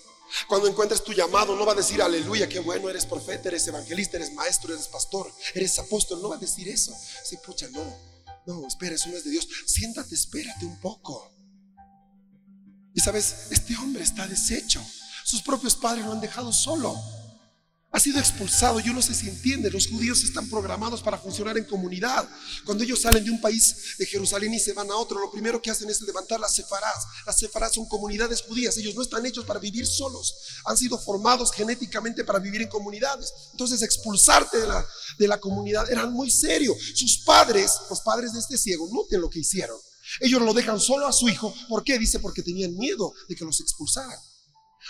Cuando 0.46 0.68
encuentres 0.68 1.02
tu 1.02 1.14
llamado, 1.14 1.56
no 1.56 1.64
va 1.64 1.72
a 1.72 1.76
decir 1.76 2.02
aleluya, 2.02 2.50
qué 2.50 2.60
bueno, 2.60 2.90
eres 2.90 3.06
profeta, 3.06 3.48
eres 3.48 3.66
evangelista, 3.66 4.18
eres 4.18 4.34
maestro, 4.34 4.74
eres 4.74 4.88
pastor, 4.88 5.32
eres 5.54 5.78
apóstol. 5.78 6.20
No 6.20 6.28
va 6.28 6.36
a 6.36 6.38
decir 6.38 6.68
eso. 6.68 6.94
Sí, 7.24 7.38
pucha, 7.38 7.66
no. 7.70 7.82
No, 8.46 8.66
espera, 8.66 8.94
eso 8.94 9.08
no 9.08 9.16
es 9.16 9.24
de 9.24 9.30
Dios. 9.30 9.48
Siéntate, 9.64 10.14
espérate 10.16 10.66
un 10.66 10.78
poco. 10.78 11.32
Y 12.94 13.00
sabes, 13.00 13.46
este 13.52 13.74
hombre 13.78 14.02
está 14.02 14.28
deshecho. 14.28 14.84
Sus 15.24 15.40
propios 15.40 15.76
padres 15.76 16.04
lo 16.04 16.12
han 16.12 16.20
dejado 16.20 16.52
solo 16.52 16.94
ha 17.92 18.00
sido 18.00 18.18
expulsado. 18.18 18.80
Yo 18.80 18.94
no 18.94 19.02
sé 19.02 19.14
si 19.14 19.28
entiende, 19.28 19.70
los 19.70 19.86
judíos 19.86 20.24
están 20.24 20.48
programados 20.48 21.02
para 21.02 21.18
funcionar 21.18 21.58
en 21.58 21.64
comunidad. 21.64 22.26
Cuando 22.64 22.82
ellos 22.84 23.02
salen 23.02 23.22
de 23.22 23.30
un 23.30 23.40
país 23.40 23.94
de 23.98 24.06
Jerusalén 24.06 24.54
y 24.54 24.58
se 24.58 24.72
van 24.72 24.90
a 24.90 24.96
otro, 24.96 25.20
lo 25.20 25.30
primero 25.30 25.60
que 25.60 25.70
hacen 25.70 25.90
es 25.90 26.00
levantar 26.00 26.40
las 26.40 26.54
sefarás. 26.54 27.04
Las 27.26 27.38
sefarás 27.38 27.74
son 27.74 27.86
comunidades 27.86 28.42
judías, 28.42 28.76
ellos 28.78 28.94
no 28.94 29.02
están 29.02 29.24
hechos 29.26 29.44
para 29.44 29.60
vivir 29.60 29.86
solos, 29.86 30.34
han 30.64 30.76
sido 30.76 30.98
formados 30.98 31.52
genéticamente 31.52 32.24
para 32.24 32.38
vivir 32.38 32.62
en 32.62 32.68
comunidades. 32.68 33.32
Entonces 33.52 33.82
expulsarte 33.82 34.58
de 34.58 34.66
la, 34.66 34.86
de 35.18 35.28
la 35.28 35.38
comunidad 35.38 35.90
era 35.90 36.06
muy 36.06 36.30
serio. 36.30 36.74
Sus 36.94 37.18
padres, 37.18 37.72
los 37.90 38.00
padres 38.00 38.32
de 38.32 38.40
este 38.40 38.56
ciego, 38.56 38.88
noten 38.90 39.20
lo 39.20 39.28
que 39.28 39.40
hicieron. 39.40 39.76
Ellos 40.20 40.40
lo 40.40 40.54
dejan 40.54 40.80
solo 40.80 41.06
a 41.06 41.12
su 41.12 41.28
hijo. 41.28 41.54
¿Por 41.68 41.84
qué? 41.84 41.98
Dice 41.98 42.18
porque 42.20 42.42
tenían 42.42 42.74
miedo 42.76 43.12
de 43.28 43.36
que 43.36 43.44
los 43.44 43.60
expulsaran. 43.60 44.18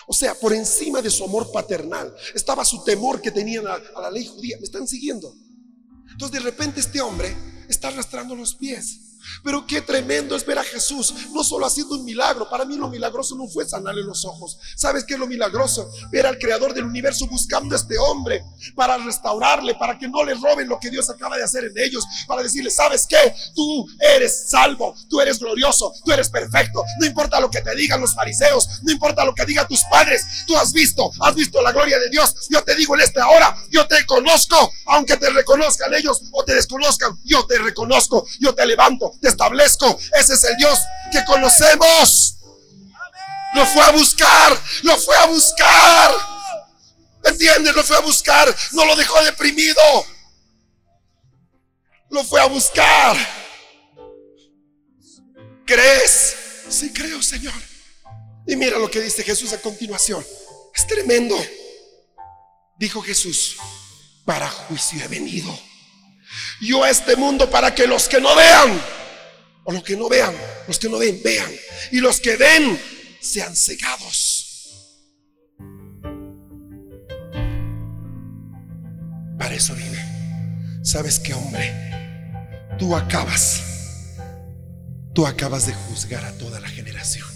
O 0.06 0.12
sea, 0.12 0.34
por 0.34 0.52
encima 0.52 1.00
de 1.00 1.10
su 1.10 1.24
amor 1.24 1.50
paternal 1.52 2.14
estaba 2.34 2.64
su 2.64 2.82
temor 2.84 3.20
que 3.20 3.30
tenían 3.30 3.66
a, 3.66 3.78
la 4.00 4.10
ley 4.10 4.26
judía. 4.26 4.56
¿Me 4.58 4.64
están 4.64 4.86
siguiendo? 4.86 5.34
Entonces 6.10 6.42
de 6.42 6.50
repente 6.50 6.80
este 6.80 7.00
hombre 7.00 7.34
está 7.68 7.88
arrastrando 7.88 8.34
los 8.34 8.54
pies. 8.54 9.11
Pero 9.42 9.66
qué 9.66 9.82
tremendo 9.82 10.36
es 10.36 10.44
ver 10.46 10.58
a 10.58 10.64
Jesús, 10.64 11.14
no 11.32 11.42
solo 11.44 11.66
haciendo 11.66 11.96
un 11.96 12.04
milagro. 12.04 12.48
Para 12.48 12.64
mí 12.64 12.76
lo 12.76 12.88
milagroso 12.88 13.36
no 13.36 13.48
fue 13.48 13.68
sanarle 13.68 14.02
los 14.02 14.24
ojos. 14.24 14.58
¿Sabes 14.76 15.04
qué 15.04 15.14
es 15.14 15.20
lo 15.20 15.26
milagroso? 15.26 15.90
Ver 16.10 16.26
al 16.26 16.38
creador 16.38 16.74
del 16.74 16.84
universo 16.84 17.26
buscando 17.26 17.74
a 17.74 17.78
este 17.78 17.98
hombre 17.98 18.44
para 18.74 18.98
restaurarle, 18.98 19.74
para 19.74 19.98
que 19.98 20.08
no 20.08 20.24
le 20.24 20.34
roben 20.34 20.68
lo 20.68 20.78
que 20.78 20.90
Dios 20.90 21.08
acaba 21.10 21.36
de 21.36 21.44
hacer 21.44 21.64
en 21.64 21.78
ellos, 21.78 22.04
para 22.26 22.42
decirle, 22.42 22.70
¿sabes 22.70 23.06
qué? 23.08 23.34
Tú 23.54 23.86
eres 24.16 24.48
salvo, 24.50 24.94
tú 25.08 25.20
eres 25.20 25.38
glorioso, 25.38 25.92
tú 26.04 26.12
eres 26.12 26.28
perfecto. 26.28 26.84
No 27.00 27.06
importa 27.06 27.40
lo 27.40 27.50
que 27.50 27.60
te 27.60 27.74
digan 27.74 28.00
los 28.00 28.14
fariseos, 28.14 28.68
no 28.82 28.92
importa 28.92 29.24
lo 29.24 29.34
que 29.34 29.44
digan 29.44 29.66
tus 29.68 29.82
padres, 29.90 30.24
tú 30.46 30.56
has 30.56 30.72
visto, 30.72 31.10
has 31.20 31.34
visto 31.34 31.60
la 31.62 31.72
gloria 31.72 31.98
de 31.98 32.10
Dios. 32.10 32.34
Yo 32.50 32.62
te 32.62 32.74
digo 32.74 32.94
en 32.94 33.02
esta 33.02 33.28
hora, 33.28 33.56
yo 33.70 33.86
te 33.86 34.04
conozco, 34.06 34.70
aunque 34.86 35.16
te 35.16 35.30
reconozcan 35.30 35.92
ellos 35.94 36.22
o 36.32 36.44
te 36.44 36.54
desconozcan, 36.54 37.18
yo 37.24 37.46
te 37.46 37.58
reconozco, 37.58 38.26
yo 38.40 38.54
te 38.54 38.66
levanto 38.66 39.11
te 39.20 39.28
establezco. 39.28 39.98
Ese 40.18 40.34
es 40.34 40.44
el 40.44 40.56
Dios 40.56 40.78
que 41.10 41.24
conocemos. 41.24 42.36
Lo 43.54 43.66
fue 43.66 43.82
a 43.84 43.90
buscar, 43.90 44.58
lo 44.82 44.96
fue 44.98 45.16
a 45.16 45.26
buscar. 45.26 46.14
¿Entiendes? 47.24 47.74
Lo 47.74 47.84
fue 47.84 47.96
a 47.96 48.00
buscar, 48.00 48.54
no 48.72 48.84
lo 48.84 48.96
dejó 48.96 49.22
deprimido. 49.24 50.06
Lo 52.10 52.24
fue 52.24 52.40
a 52.40 52.46
buscar. 52.46 53.16
¿Crees? 55.66 56.36
Sí 56.68 56.92
creo, 56.92 57.22
Señor. 57.22 57.54
Y 58.46 58.56
mira 58.56 58.78
lo 58.78 58.90
que 58.90 59.00
dice 59.00 59.22
Jesús 59.22 59.52
a 59.52 59.60
continuación. 59.60 60.24
Es 60.74 60.86
tremendo. 60.86 61.38
Dijo 62.76 63.02
Jesús, 63.02 63.56
para 64.24 64.48
juicio 64.48 65.02
he 65.04 65.08
venido. 65.08 65.56
Yo 66.60 66.82
a 66.82 66.90
este 66.90 67.16
mundo 67.16 67.50
para 67.50 67.74
que 67.74 67.86
los 67.86 68.08
que 68.08 68.20
no 68.20 68.34
vean 68.34 68.82
o 69.64 69.72
los 69.72 69.82
que 69.82 69.96
no 69.96 70.08
vean, 70.08 70.34
los 70.66 70.78
que 70.78 70.88
no 70.88 70.98
ven, 70.98 71.20
vean. 71.22 71.50
Y 71.90 72.00
los 72.00 72.20
que 72.20 72.36
ven, 72.36 72.78
sean 73.20 73.54
cegados. 73.54 74.98
Para 79.38 79.54
eso 79.54 79.74
vine. 79.74 80.80
¿Sabes 80.82 81.18
qué, 81.18 81.34
hombre? 81.34 81.72
Tú 82.78 82.96
acabas, 82.96 83.62
tú 85.14 85.26
acabas 85.26 85.66
de 85.66 85.74
juzgar 85.74 86.24
a 86.24 86.32
toda 86.38 86.58
la 86.58 86.68
generación. 86.68 87.28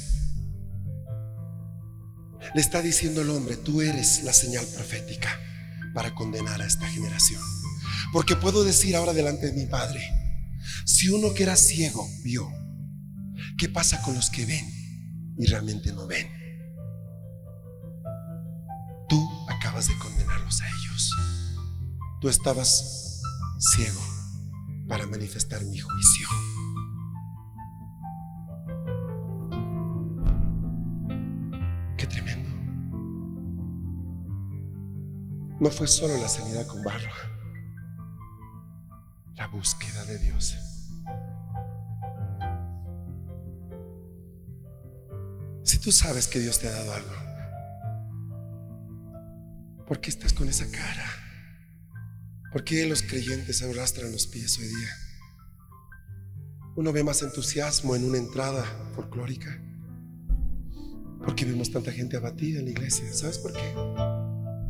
Le 2.54 2.60
está 2.60 2.80
diciendo 2.82 3.22
el 3.22 3.30
hombre, 3.30 3.56
tú 3.56 3.82
eres 3.82 4.22
la 4.24 4.32
señal 4.32 4.66
profética 4.66 5.38
para 5.94 6.14
condenar 6.14 6.60
a 6.62 6.66
esta 6.66 6.88
generación. 6.88 7.40
Porque 8.12 8.34
puedo 8.34 8.64
decir 8.64 8.96
ahora 8.96 9.12
delante 9.12 9.46
de 9.46 9.52
mi 9.52 9.66
Padre, 9.66 10.00
si 10.84 11.08
uno 11.08 11.34
que 11.34 11.42
era 11.42 11.56
ciego 11.56 12.08
vio, 12.22 12.48
¿qué 13.58 13.68
pasa 13.68 14.02
con 14.02 14.14
los 14.14 14.30
que 14.30 14.46
ven 14.46 14.64
y 15.38 15.46
realmente 15.46 15.92
no 15.92 16.06
ven? 16.06 16.28
Tú 19.08 19.28
acabas 19.48 19.88
de 19.88 19.98
condenarlos 19.98 20.60
a 20.60 20.68
ellos. 20.68 21.10
Tú 22.20 22.28
estabas 22.28 23.20
ciego 23.58 24.00
para 24.88 25.06
manifestar 25.06 25.64
mi 25.64 25.78
juicio. 25.78 26.28
Qué 31.96 32.06
tremendo. 32.06 32.50
No 35.58 35.70
fue 35.70 35.88
solo 35.88 36.16
la 36.18 36.28
sanidad 36.28 36.66
con 36.66 36.82
barro, 36.82 37.10
la 39.36 39.46
búsqueda 39.48 40.04
de 40.06 40.18
Dios. 40.18 40.56
Si 45.62 45.78
tú 45.78 45.92
sabes 45.92 46.26
que 46.28 46.38
Dios 46.38 46.58
te 46.58 46.68
ha 46.68 46.72
dado 46.72 46.92
algo, 46.94 47.14
¿por 49.86 50.00
qué 50.00 50.10
estás 50.10 50.32
con 50.32 50.48
esa 50.48 50.70
cara? 50.70 51.10
¿Por 52.52 52.64
qué 52.64 52.86
los 52.86 53.02
creyentes 53.02 53.62
arrastran 53.62 54.12
los 54.12 54.26
pies 54.26 54.58
hoy 54.58 54.68
día? 54.68 54.96
Uno 56.76 56.92
ve 56.92 57.02
más 57.04 57.22
entusiasmo 57.22 57.96
en 57.96 58.04
una 58.04 58.18
entrada 58.18 58.64
folclórica. 58.94 59.62
Porque 61.24 61.44
vemos 61.44 61.70
tanta 61.70 61.90
gente 61.90 62.16
abatida 62.16 62.60
en 62.60 62.66
la 62.66 62.70
iglesia. 62.70 63.12
¿Sabes 63.12 63.38
por 63.38 63.52
qué? 63.52 63.74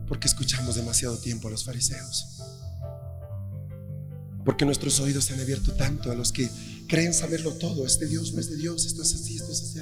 Porque 0.08 0.26
escuchamos 0.26 0.76
demasiado 0.76 1.18
tiempo 1.18 1.48
a 1.48 1.50
los 1.50 1.64
fariseos. 1.64 2.55
Porque 4.46 4.64
nuestros 4.64 5.00
oídos 5.00 5.24
se 5.24 5.34
han 5.34 5.40
abierto 5.40 5.74
tanto 5.74 6.12
a 6.12 6.14
los 6.14 6.30
que 6.30 6.48
creen 6.86 7.12
saberlo 7.12 7.54
todo. 7.54 7.84
Este 7.84 8.06
Dios 8.06 8.32
no 8.32 8.38
es 8.38 8.48
de 8.48 8.56
Dios, 8.56 8.86
esto 8.86 9.02
es 9.02 9.12
así, 9.12 9.34
esto 9.34 9.50
es 9.50 9.60
así. 9.60 9.80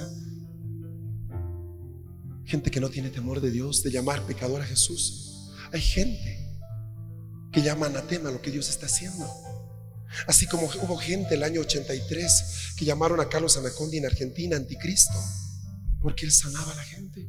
Gente 2.46 2.70
que 2.70 2.80
no 2.80 2.88
tiene 2.88 3.10
temor 3.10 3.42
de 3.42 3.50
Dios, 3.50 3.82
de 3.82 3.90
llamar 3.90 4.26
pecador 4.26 4.62
a 4.62 4.64
Jesús. 4.64 5.50
Hay 5.70 5.82
gente 5.82 6.50
que 7.52 7.60
llama 7.60 7.86
anatema 7.86 8.30
lo 8.30 8.40
que 8.40 8.50
Dios 8.50 8.70
está 8.70 8.86
haciendo. 8.86 9.28
Así 10.26 10.46
como 10.46 10.66
hubo 10.82 10.96
gente 10.96 11.34
el 11.34 11.42
año 11.42 11.60
83 11.60 12.74
que 12.78 12.86
llamaron 12.86 13.20
a 13.20 13.28
Carlos 13.28 13.58
Anacondi 13.58 13.98
en 13.98 14.06
Argentina 14.06 14.56
anticristo, 14.56 15.18
porque 16.00 16.24
él 16.24 16.32
sanaba 16.32 16.72
a 16.72 16.76
la 16.76 16.84
gente. 16.84 17.28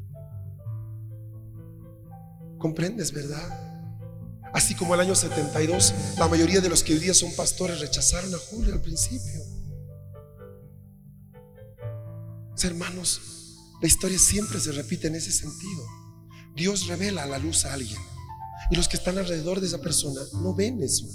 ¿Comprendes, 2.57 3.11
verdad? 3.11 3.74
Así 4.55 4.73
como 4.73 4.95
el 4.95 5.01
año 5.01 5.13
72, 5.15 5.93
la 6.17 6.29
mayoría 6.29 6.61
de 6.61 6.69
los 6.69 6.81
que 6.81 6.93
hoy 6.93 6.99
día 6.99 7.13
son 7.13 7.35
pastores 7.35 7.81
rechazaron 7.81 8.33
a 8.33 8.37
Julio 8.37 8.73
al 8.73 8.81
principio. 8.81 9.41
Hermanos, 12.63 13.19
la 13.81 13.87
historia 13.87 14.17
siempre 14.17 14.61
se 14.61 14.71
repite 14.71 15.07
en 15.07 15.15
ese 15.15 15.33
sentido. 15.33 15.85
Dios 16.55 16.87
revela 16.87 17.25
la 17.25 17.37
luz 17.37 17.65
a 17.65 17.73
alguien. 17.73 17.99
Y 18.71 18.77
los 18.77 18.87
que 18.87 18.95
están 18.95 19.17
alrededor 19.17 19.59
de 19.59 19.67
esa 19.67 19.81
persona 19.81 20.21
no 20.41 20.55
ven 20.55 20.81
eso. 20.81 21.05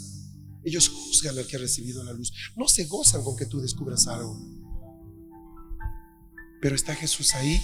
Ellos 0.63 0.91
juzgan 0.91 1.39
al 1.39 1.47
que 1.47 1.57
ha 1.57 1.61
recibido 1.61 2.05
la 2.05 2.13
luz. 2.13 2.35
No 2.57 2.69
se 2.69 2.85
gozan 2.85 3.25
con 3.25 3.37
que 3.37 3.47
tú 3.47 3.59
descubras 3.63 4.07
algo. 4.07 4.39
Pero 6.61 6.77
está 6.77 6.95
Jesús 6.95 7.35
ahí 7.35 7.59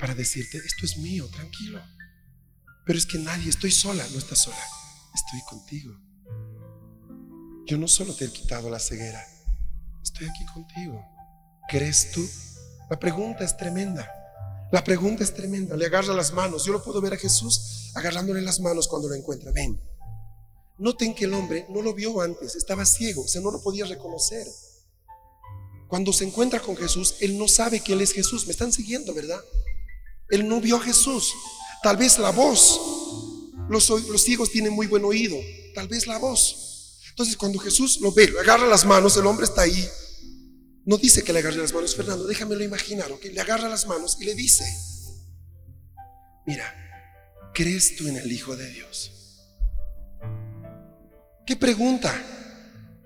para 0.00 0.16
decirte, 0.16 0.58
esto 0.58 0.84
es 0.84 0.98
mío, 0.98 1.28
tranquilo. 1.28 1.80
Pero 2.84 2.98
es 2.98 3.06
que 3.06 3.18
nadie, 3.18 3.48
estoy 3.48 3.70
sola, 3.70 4.04
no 4.10 4.18
estás 4.18 4.40
sola, 4.40 4.58
estoy 5.14 5.40
contigo. 5.48 5.94
Yo 7.66 7.78
no 7.78 7.88
solo 7.88 8.14
te 8.14 8.24
he 8.24 8.32
quitado 8.32 8.68
la 8.70 8.78
ceguera, 8.78 9.24
estoy 10.02 10.28
aquí 10.28 10.44
contigo. 10.46 11.04
¿Crees 11.68 12.10
tú? 12.10 12.28
La 12.88 12.98
pregunta 12.98 13.44
es 13.44 13.56
tremenda. 13.56 14.10
La 14.72 14.82
pregunta 14.82 15.22
es 15.22 15.34
tremenda. 15.34 15.76
Le 15.76 15.86
agarra 15.86 16.14
las 16.14 16.32
manos. 16.32 16.64
Yo 16.64 16.72
lo 16.72 16.82
puedo 16.82 17.00
ver 17.00 17.14
a 17.14 17.16
Jesús 17.16 17.92
agarrándole 17.94 18.42
las 18.42 18.60
manos 18.60 18.88
cuando 18.88 19.08
lo 19.08 19.14
encuentra. 19.14 19.52
Ven. 19.52 19.80
Noten 20.78 21.14
que 21.14 21.26
el 21.26 21.34
hombre 21.34 21.66
no 21.68 21.82
lo 21.82 21.92
vio 21.92 22.22
antes, 22.22 22.56
estaba 22.56 22.86
ciego, 22.86 23.22
o 23.22 23.28
sea, 23.28 23.42
no 23.42 23.50
lo 23.50 23.62
podía 23.62 23.84
reconocer. 23.84 24.46
Cuando 25.88 26.10
se 26.12 26.24
encuentra 26.24 26.60
con 26.60 26.74
Jesús, 26.74 27.16
él 27.20 27.36
no 27.36 27.48
sabe 27.48 27.80
que 27.80 27.92
él 27.92 28.00
es 28.00 28.12
Jesús. 28.12 28.46
Me 28.46 28.52
están 28.52 28.72
siguiendo, 28.72 29.12
¿verdad? 29.12 29.40
Él 30.30 30.48
no 30.48 30.60
vio 30.60 30.76
a 30.76 30.80
Jesús. 30.80 31.34
Tal 31.82 31.96
vez 31.96 32.18
la 32.18 32.30
voz. 32.30 32.80
Los, 33.70 33.86
ciegos 34.24 34.50
tienen 34.50 34.72
muy 34.72 34.88
buen 34.88 35.04
oído. 35.04 35.36
Tal 35.76 35.86
vez 35.86 36.08
la 36.08 36.18
voz. 36.18 36.98
Entonces, 37.10 37.36
cuando 37.36 37.60
Jesús 37.60 38.00
lo 38.00 38.10
ve, 38.12 38.28
le 38.28 38.40
agarra 38.40 38.66
las 38.66 38.84
manos, 38.84 39.16
el 39.16 39.26
hombre 39.26 39.44
está 39.44 39.62
ahí. 39.62 39.88
No 40.84 40.98
dice 40.98 41.22
que 41.22 41.32
le 41.32 41.38
agarre 41.38 41.58
las 41.58 41.72
manos, 41.72 41.94
Fernando, 41.94 42.26
déjamelo 42.26 42.64
imaginar, 42.64 43.12
¿ok? 43.12 43.26
Le 43.26 43.40
agarra 43.40 43.68
las 43.68 43.86
manos 43.86 44.16
y 44.20 44.24
le 44.24 44.34
dice, 44.34 44.64
mira, 46.46 46.64
¿crees 47.54 47.94
tú 47.96 48.08
en 48.08 48.16
el 48.16 48.32
Hijo 48.32 48.56
de 48.56 48.68
Dios? 48.70 49.12
¿Qué 51.46 51.54
pregunta? 51.54 52.12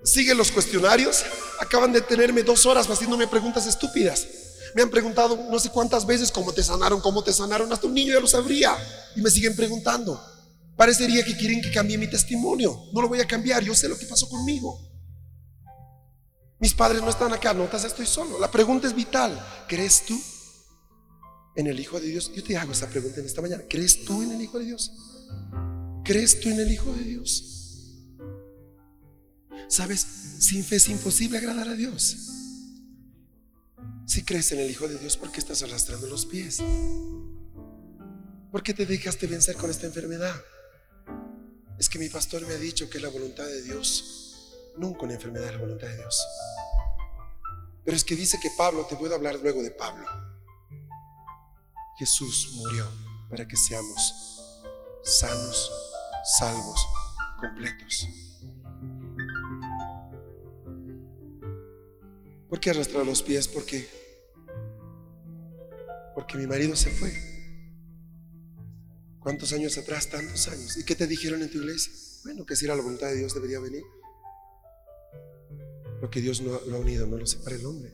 ¿Siguen 0.03 0.37
los 0.37 0.51
cuestionarios? 0.51 1.23
Acaban 1.59 1.93
de 1.93 2.01
tenerme 2.01 2.41
dos 2.41 2.65
horas 2.65 2.89
haciéndome 2.89 3.27
preguntas 3.27 3.67
estúpidas. 3.67 4.27
Me 4.73 4.81
han 4.81 4.89
preguntado 4.89 5.47
no 5.51 5.59
sé 5.59 5.69
cuántas 5.69 6.07
veces 6.07 6.31
cómo 6.31 6.51
te 6.53 6.63
sanaron, 6.63 7.01
cómo 7.01 7.23
te 7.23 7.33
sanaron. 7.33 7.71
Hasta 7.71 7.85
un 7.85 7.93
niño 7.93 8.13
ya 8.13 8.19
lo 8.19 8.27
sabría. 8.27 8.75
Y 9.15 9.21
me 9.21 9.29
siguen 9.29 9.55
preguntando. 9.55 10.34
Parecería 10.75 11.23
que 11.23 11.35
quieren 11.35 11.61
que 11.61 11.71
cambie 11.71 11.97
mi 11.97 12.07
testimonio. 12.07 12.89
No 12.93 13.01
lo 13.01 13.07
voy 13.07 13.21
a 13.21 13.27
cambiar. 13.27 13.63
Yo 13.63 13.73
sé 13.73 13.87
lo 13.87 13.97
que 13.97 14.05
pasó 14.05 14.27
conmigo. 14.27 14.79
Mis 16.59 16.73
padres 16.73 17.01
no 17.01 17.09
están 17.09 17.33
acá, 17.33 17.53
notas, 17.53 17.83
estoy 17.83 18.05
solo. 18.05 18.39
La 18.39 18.49
pregunta 18.49 18.87
es 18.87 18.95
vital. 18.95 19.39
¿Crees 19.67 20.05
tú 20.05 20.19
en 21.55 21.67
el 21.67 21.79
Hijo 21.79 21.99
de 21.99 22.07
Dios? 22.07 22.31
Yo 22.33 22.43
te 22.43 22.57
hago 22.57 22.71
esa 22.71 22.89
pregunta 22.89 23.19
en 23.19 23.25
esta 23.25 23.41
mañana. 23.41 23.63
¿Crees 23.69 24.03
tú 24.05 24.21
en 24.21 24.31
el 24.31 24.41
Hijo 24.41 24.59
de 24.59 24.65
Dios? 24.65 24.91
¿Crees 26.03 26.39
tú 26.39 26.49
en 26.49 26.59
el 26.59 26.71
Hijo 26.71 26.91
de 26.93 27.03
Dios? 27.03 27.51
Sabes, 29.67 30.05
sin 30.39 30.63
fe 30.63 30.77
es 30.77 30.89
imposible 30.89 31.37
agradar 31.37 31.67
a 31.67 31.73
Dios. 31.73 32.17
Si 34.05 34.23
crees 34.23 34.51
en 34.51 34.59
el 34.59 34.69
Hijo 34.69 34.87
de 34.87 34.97
Dios, 34.97 35.17
¿por 35.17 35.31
qué 35.31 35.39
estás 35.39 35.63
arrastrando 35.63 36.07
los 36.07 36.25
pies? 36.25 36.61
¿Por 38.51 38.63
qué 38.63 38.73
te 38.73 38.85
dejaste 38.85 39.27
vencer 39.27 39.55
con 39.55 39.69
esta 39.69 39.87
enfermedad? 39.87 40.35
Es 41.77 41.89
que 41.89 41.99
mi 41.99 42.09
pastor 42.09 42.45
me 42.47 42.53
ha 42.53 42.57
dicho 42.57 42.89
que 42.89 42.99
la 42.99 43.09
voluntad 43.09 43.45
de 43.45 43.61
Dios. 43.63 44.41
Nunca 44.77 45.03
una 45.03 45.13
enfermedad 45.13 45.47
es 45.47 45.53
la 45.53 45.59
voluntad 45.59 45.87
de 45.87 45.97
Dios. 45.97 46.25
Pero 47.83 47.95
es 47.95 48.03
que 48.03 48.15
dice 48.15 48.39
que 48.41 48.49
Pablo, 48.57 48.85
te 48.85 48.95
puedo 48.95 49.15
hablar 49.15 49.39
luego 49.41 49.61
de 49.61 49.71
Pablo. 49.71 50.05
Jesús 51.97 52.51
murió 52.55 52.87
para 53.29 53.47
que 53.47 53.55
seamos 53.55 54.13
sanos, 55.03 55.71
salvos, 56.39 56.87
completos. 57.39 58.07
¿Por 62.49 62.59
qué 62.59 62.69
arrastrar 62.71 63.05
los 63.05 63.21
pies? 63.21 63.47
Porque 63.47 64.05
porque 66.15 66.37
mi 66.37 66.47
marido 66.47 66.75
se 66.77 66.89
fue. 66.89 67.34
¿Cuántos 69.25 69.53
años 69.53 69.75
atrás? 69.79 70.07
Tantos 70.07 70.47
años. 70.49 70.77
¿Y 70.77 70.83
qué 70.83 70.93
te 70.93 71.07
dijeron 71.07 71.41
en 71.41 71.49
tu 71.49 71.57
iglesia? 71.57 71.91
Bueno, 72.25 72.45
que 72.45 72.55
si 72.55 72.65
era 72.65 72.75
la 72.75 72.83
voluntad 72.83 73.07
de 73.07 73.15
Dios 73.15 73.33
debería 73.33 73.59
venir. 73.59 73.81
Lo 75.99 76.11
que 76.11 76.21
Dios 76.21 76.41
no 76.41 76.61
lo 76.67 76.75
ha 76.75 76.79
unido, 76.79 77.07
no 77.07 77.17
lo 77.17 77.25
separa 77.25 77.55
el 77.55 77.65
hombre. 77.65 77.91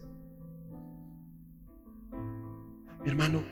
Mi 3.02 3.10
hermano, 3.10 3.46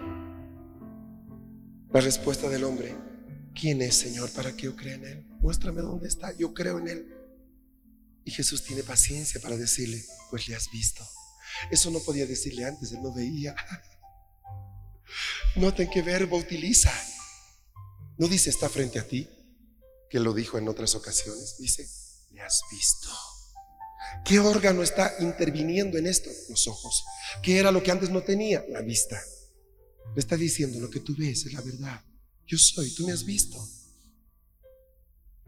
la 1.89 2.01
respuesta 2.01 2.49
del 2.49 2.65
hombre, 2.65 2.97
¿quién 3.55 3.81
es 3.81 3.95
Señor 3.95 4.29
para 4.33 4.53
que 4.57 4.63
yo 4.63 4.75
crea 4.75 4.95
en 4.95 5.05
Él? 5.05 5.25
Muéstrame 5.39 5.79
dónde 5.79 6.09
está, 6.09 6.35
yo 6.35 6.53
creo 6.53 6.79
en 6.79 6.89
Él. 6.89 7.15
Y 8.25 8.31
Jesús 8.31 8.61
tiene 8.61 8.83
paciencia 8.83 9.39
para 9.39 9.55
decirle, 9.55 10.03
pues 10.29 10.49
le 10.49 10.55
has 10.57 10.69
visto. 10.69 11.07
Eso 11.71 11.91
no 11.91 11.99
podía 11.99 12.25
decirle 12.25 12.65
antes, 12.65 12.91
Él 12.91 13.01
no 13.01 13.13
veía. 13.13 13.55
Noten 15.55 15.89
qué 15.89 16.01
verbo 16.01 16.35
utiliza. 16.35 16.91
No 18.19 18.27
dice 18.27 18.51
está 18.51 18.69
frente 18.69 18.99
a 18.99 19.07
ti, 19.07 19.27
que 20.09 20.19
lo 20.19 20.33
dijo 20.33 20.59
en 20.59 20.67
otras 20.67 20.93
ocasiones. 20.93 21.57
Dice, 21.57 21.89
le 22.31 22.41
has 22.41 22.61
visto. 22.71 23.09
¿Qué 24.23 24.39
órgano 24.39 24.83
está 24.83 25.15
interviniendo 25.19 25.97
en 25.97 26.05
esto? 26.05 26.29
Los 26.49 26.67
ojos. 26.67 27.03
¿Qué 27.41 27.57
era 27.57 27.71
lo 27.71 27.81
que 27.81 27.91
antes 27.91 28.11
no 28.11 28.21
tenía? 28.21 28.63
La 28.69 28.81
vista. 28.81 29.19
Le 30.13 30.19
está 30.19 30.35
diciendo, 30.35 30.79
lo 30.79 30.89
que 30.89 30.99
tú 30.99 31.15
ves 31.17 31.45
es 31.47 31.53
la 31.53 31.61
verdad. 31.61 32.03
Yo 32.45 32.57
soy, 32.57 32.93
tú 32.93 33.07
me 33.07 33.13
has 33.13 33.25
visto. 33.25 33.57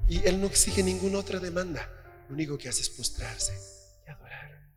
Y 0.08 0.26
Él 0.26 0.42
no 0.42 0.48
exige 0.48 0.82
ninguna 0.82 1.20
otra 1.20 1.40
demanda 1.40 1.98
lo 2.32 2.36
único 2.36 2.58
que 2.58 2.70
hace 2.70 2.82
es 2.82 2.90
postrarse 2.90 3.52
y 4.08 4.10
adorar. 4.10 4.72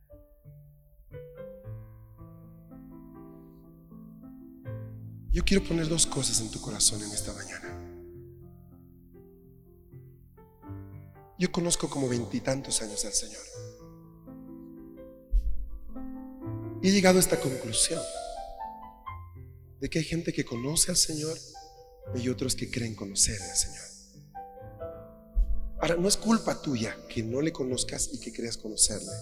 Yo 5.30 5.45
quiero 5.45 5.62
poner 5.62 5.88
dos 5.88 6.05
cosas 6.05 6.40
en 6.40 6.51
tu 6.51 6.61
corazón 6.61 7.01
en 7.05 7.12
esta 7.12 7.32
mañana. 7.32 7.74
Yo 11.45 11.53
conozco 11.53 11.90
como 11.90 12.09
veintitantos 12.09 12.80
años 12.80 13.05
al 13.05 13.12
Señor. 13.12 13.42
Y 16.80 16.88
he 16.88 16.90
llegado 16.90 17.18
a 17.18 17.20
esta 17.20 17.38
conclusión 17.38 18.01
de 19.78 19.90
que 19.90 19.99
hay 19.99 20.07
gente 20.07 20.32
que 20.32 20.47
conoce 20.47 20.90
al 20.90 20.97
Señor 20.97 21.36
y 22.14 22.30
otros 22.30 22.55
que 22.57 22.70
creen 22.70 22.95
conocer 22.95 23.38
al 23.42 23.55
Señor. 23.55 23.84
Ahora, 25.82 25.97
no 25.97 26.09
es 26.09 26.16
culpa 26.16 26.62
tuya 26.62 26.97
que 27.11 27.22
no 27.22 27.42
le 27.42 27.53
conozcas 27.53 28.09
y 28.14 28.20
que 28.20 28.32
creas 28.32 28.57
conocerle. 28.57 29.12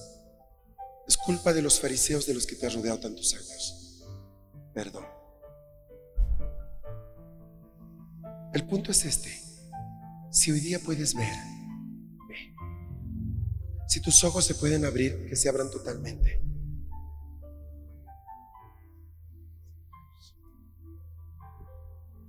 Es 1.08 1.16
culpa 1.16 1.52
de 1.52 1.62
los 1.62 1.80
fariseos 1.80 2.24
de 2.24 2.34
los 2.34 2.46
que 2.46 2.54
te 2.54 2.68
has 2.68 2.74
rodeado 2.74 3.00
tantos 3.00 3.34
años. 3.34 4.04
Perdón. 4.72 5.06
El 8.54 8.64
punto 8.68 8.92
es 8.92 9.04
este. 9.06 9.42
Si 10.30 10.52
hoy 10.52 10.60
día 10.60 10.78
puedes 10.78 11.14
ver, 11.14 11.26
ve. 11.26 11.61
Si 13.93 14.01
tus 14.01 14.24
ojos 14.24 14.47
se 14.47 14.55
pueden 14.55 14.86
abrir, 14.86 15.26
que 15.28 15.36
se 15.36 15.51
abran 15.51 15.70
totalmente. 15.70 16.40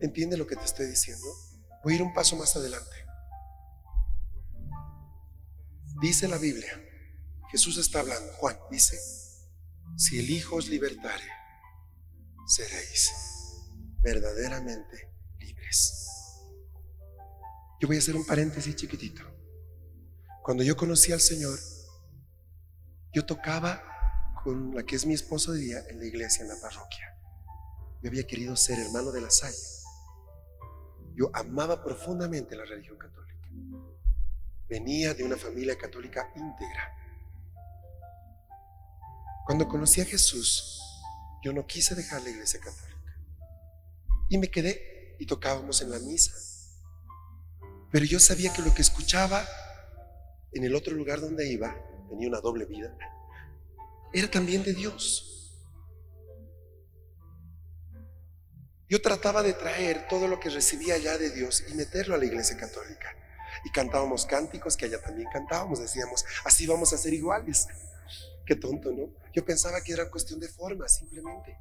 ¿Entiende 0.02 0.36
lo 0.36 0.46
que 0.46 0.58
te 0.58 0.66
estoy 0.66 0.88
diciendo? 0.88 1.26
Voy 1.82 1.94
a 1.94 1.96
ir 1.96 2.02
un 2.04 2.14
paso 2.14 2.36
más 2.36 2.54
adelante. 2.58 2.92
Dice 6.02 6.28
la 6.28 6.38
Biblia, 6.38 6.74
Jesús 7.50 7.78
está 7.78 8.02
hablando, 8.02 8.34
Juan 8.34 8.58
dice, 8.70 9.00
si 9.96 10.20
el 10.20 10.30
Hijo 10.32 10.58
os 10.58 10.68
libertare, 10.68 11.30
seréis 12.46 13.10
verdaderamente 14.02 15.14
libres. 15.40 16.44
Yo 17.80 17.88
voy 17.88 17.96
a 17.96 18.00
hacer 18.00 18.18
un 18.18 18.26
paréntesis 18.26 18.76
chiquitito. 18.76 19.33
Cuando 20.44 20.62
yo 20.62 20.76
conocí 20.76 21.14
al 21.14 21.22
Señor, 21.22 21.58
yo 23.14 23.26
tocaba 23.26 23.82
con 24.44 24.76
la 24.76 24.84
que 24.84 24.98
es 24.98 25.06
mi 25.06 25.14
esposa 25.14 25.54
de 25.54 25.60
día 25.60 25.84
en 25.90 26.00
la 26.00 26.06
iglesia, 26.06 26.42
en 26.42 26.50
la 26.50 26.60
parroquia. 26.60 27.18
Yo 28.02 28.10
había 28.10 28.28
querido 28.28 28.54
ser 28.58 28.78
hermano 28.78 29.14
de 29.14 29.22
la 29.22 29.32
Salle. 29.32 29.56
Yo 31.16 31.32
amaba 31.34 31.82
profundamente 31.82 32.58
la 32.58 32.66
religión 32.66 32.98
católica. 32.98 33.48
Venía 34.68 35.14
de 35.14 35.24
una 35.24 35.38
familia 35.38 35.78
católica 35.78 36.30
íntegra. 36.36 36.94
Cuando 39.46 39.70
conocí 39.70 40.02
a 40.02 40.06
Jesús, 40.06 40.82
yo 41.42 41.54
no 41.54 41.66
quise 41.66 41.96
dejar 41.96 42.22
la 42.22 42.32
iglesia 42.32 42.60
católica. 42.60 43.18
Y 44.28 44.38
me 44.38 44.52
quedé 44.52 45.16
y 45.20 45.26
tocábamos 45.26 45.82
en 45.82 45.90
la 45.90 46.00
misa. 46.00 46.34
Pero 47.94 48.04
yo 48.04 48.20
sabía 48.20 48.52
que 48.52 48.62
lo 48.62 48.74
que 48.74 48.82
escuchaba 48.82 49.48
en 50.54 50.64
el 50.64 50.76
otro 50.76 50.96
lugar 50.96 51.22
donde 51.22 51.48
iba, 51.48 51.76
tenía 52.10 52.28
una 52.28 52.42
doble 52.42 52.66
vida, 52.66 52.96
era 54.14 54.30
también 54.30 54.64
de 54.64 54.74
Dios. 54.74 55.30
Yo 58.88 59.02
trataba 59.02 59.42
de 59.42 59.54
traer 59.54 60.08
todo 60.08 60.28
lo 60.28 60.40
que 60.40 60.50
recibía 60.50 60.98
ya 60.98 61.18
de 61.18 61.32
Dios 61.32 61.64
y 61.68 61.74
meterlo 61.74 62.14
a 62.14 62.18
la 62.20 62.26
iglesia 62.26 62.56
católica 62.58 63.16
y 63.64 63.72
cantábamos 63.72 64.26
cánticos 64.26 64.78
que 64.78 64.86
allá 64.86 65.02
también 65.02 65.28
cantábamos. 65.32 65.80
Decíamos, 65.80 66.26
así 66.46 66.68
vamos 66.68 66.94
a 66.94 66.98
ser 66.98 67.14
iguales. 67.14 67.68
Qué 68.46 68.56
tonto, 68.56 68.92
¿no? 68.92 69.10
Yo 69.34 69.44
pensaba 69.44 69.82
que 69.82 69.94
era 69.94 70.12
cuestión 70.12 70.40
de 70.40 70.48
forma, 70.48 70.88
simplemente. 70.88 71.58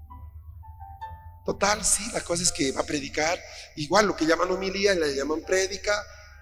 Total, 1.45 1.85
sí, 1.85 2.05
la 2.13 2.21
cosa 2.21 2.43
es 2.43 2.53
que 2.53 2.71
va 2.73 2.83
a 2.83 2.87
predicar, 2.87 3.39
igual 3.77 4.07
lo 4.07 4.17
que 4.17 4.27
llaman 4.27 4.51
homilía, 4.51 4.95
le 4.95 5.15
llaman 5.15 5.43
prédica, 5.43 5.95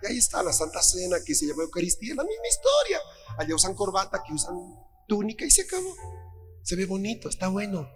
y 0.02 0.06
ahí 0.06 0.18
está 0.18 0.42
la 0.42 0.52
Santa 0.52 0.82
Cena 0.82 1.18
que 1.24 1.34
se 1.34 1.46
llama 1.46 1.62
Eucaristía, 1.62 2.14
la 2.14 2.24
misma 2.24 2.46
historia. 2.48 3.00
Allá 3.38 3.54
usan 3.54 3.74
corbata, 3.74 4.18
aquí 4.18 4.32
usan 4.32 4.56
túnica 5.06 5.44
y 5.44 5.50
se 5.50 5.62
acabó. 5.62 5.94
Se 6.62 6.76
ve 6.76 6.86
bonito, 6.86 7.28
está 7.28 7.48
bueno. 7.48 7.88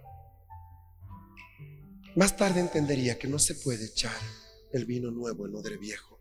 Más 2.16 2.36
tarde 2.36 2.60
entendería 2.60 3.18
que 3.18 3.28
no 3.28 3.38
se 3.38 3.54
puede 3.56 3.86
echar 3.86 4.20
el 4.72 4.84
vino 4.84 5.10
nuevo 5.10 5.46
en 5.46 5.54
odre 5.54 5.76
viejo 5.76 6.20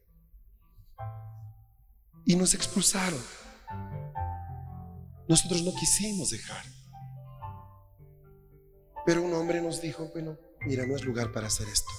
y 2.25 2.35
nos 2.35 2.53
expulsaron. 2.53 3.21
Nosotros 5.27 5.63
no 5.63 5.73
quisimos 5.73 6.29
dejar. 6.31 6.65
Pero 9.05 9.21
un 9.21 9.33
hombre 9.33 9.61
nos 9.61 9.81
dijo, 9.81 10.09
bueno, 10.13 10.37
mira, 10.65 10.85
no 10.85 10.95
es 10.95 11.03
lugar 11.03 11.31
para 11.31 11.47
hacer 11.47 11.67
esto. 11.67 11.91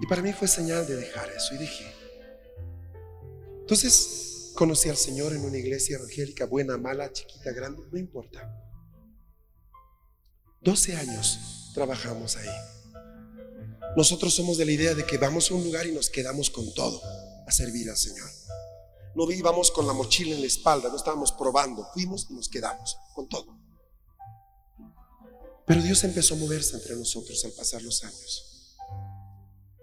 Y 0.00 0.06
para 0.06 0.22
mí 0.22 0.32
fue 0.32 0.48
señal 0.48 0.86
de 0.86 0.96
dejar 0.96 1.30
eso 1.30 1.54
y 1.54 1.58
dije. 1.58 2.03
Entonces 3.64 4.52
conocí 4.54 4.90
al 4.90 4.98
Señor 4.98 5.32
en 5.32 5.42
una 5.42 5.56
iglesia 5.56 5.96
evangélica, 5.96 6.44
buena, 6.44 6.76
mala, 6.76 7.10
chiquita, 7.10 7.50
grande, 7.50 7.82
no 7.90 7.98
importa. 7.98 8.60
12 10.60 10.96
años 10.96 11.70
trabajamos 11.72 12.36
ahí. 12.36 12.48
Nosotros 13.96 14.34
somos 14.34 14.58
de 14.58 14.66
la 14.66 14.72
idea 14.72 14.94
de 14.94 15.06
que 15.06 15.16
vamos 15.16 15.50
a 15.50 15.54
un 15.54 15.64
lugar 15.64 15.86
y 15.86 15.92
nos 15.92 16.10
quedamos 16.10 16.50
con 16.50 16.74
todo 16.74 17.00
a 17.46 17.50
servir 17.52 17.88
al 17.88 17.96
Señor. 17.96 18.28
No 19.14 19.30
íbamos 19.30 19.70
con 19.70 19.86
la 19.86 19.94
mochila 19.94 20.34
en 20.34 20.42
la 20.42 20.46
espalda, 20.46 20.90
no 20.90 20.96
estábamos 20.96 21.32
probando, 21.32 21.88
fuimos 21.94 22.26
y 22.28 22.34
nos 22.34 22.50
quedamos 22.50 22.98
con 23.14 23.30
todo. 23.30 23.58
Pero 25.66 25.80
Dios 25.80 26.04
empezó 26.04 26.34
a 26.34 26.36
moverse 26.36 26.76
entre 26.76 26.96
nosotros 26.96 27.42
al 27.46 27.52
pasar 27.52 27.80
los 27.80 28.04
años. 28.04 28.76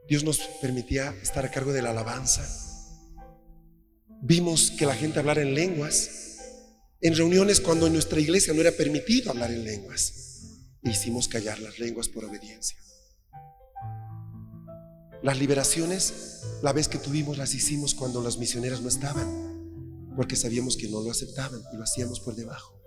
Dios 0.08 0.24
nos 0.24 0.38
permitía 0.62 1.16
estar 1.24 1.44
a 1.44 1.50
cargo 1.50 1.74
de 1.74 1.82
la 1.82 1.90
alabanza. 1.90 2.71
Vimos 4.24 4.70
que 4.70 4.86
la 4.86 4.94
gente 4.96 5.18
hablara 5.18 5.42
en 5.42 5.56
lenguas, 5.56 6.38
en 7.02 7.16
reuniones 7.16 7.60
cuando 7.60 7.88
en 7.88 7.94
nuestra 7.94 8.20
iglesia 8.20 8.54
no 8.54 8.62
era 8.62 8.72
permitido 8.72 9.32
hablar 9.32 9.50
en 9.52 9.64
lenguas. 9.64 10.44
Hicimos 10.84 11.28
callar 11.28 11.58
las 11.58 11.80
lenguas 11.80 12.08
por 12.08 12.26
obediencia. 12.26 12.78
Las 15.24 15.40
liberaciones, 15.40 16.42
la 16.62 16.72
vez 16.72 16.88
que 16.88 17.00
tuvimos, 17.00 17.40
las 17.40 17.56
hicimos 17.56 17.96
cuando 17.96 18.22
las 18.22 18.38
misioneras 18.38 18.82
no 18.82 18.90
estaban, 18.90 20.14
porque 20.16 20.36
sabíamos 20.36 20.78
que 20.78 20.88
no 20.88 21.02
lo 21.02 21.10
aceptaban 21.10 21.62
y 21.74 21.78
lo 21.78 21.84
hacíamos 21.84 22.20
por 22.20 22.36
debajo, 22.36 22.80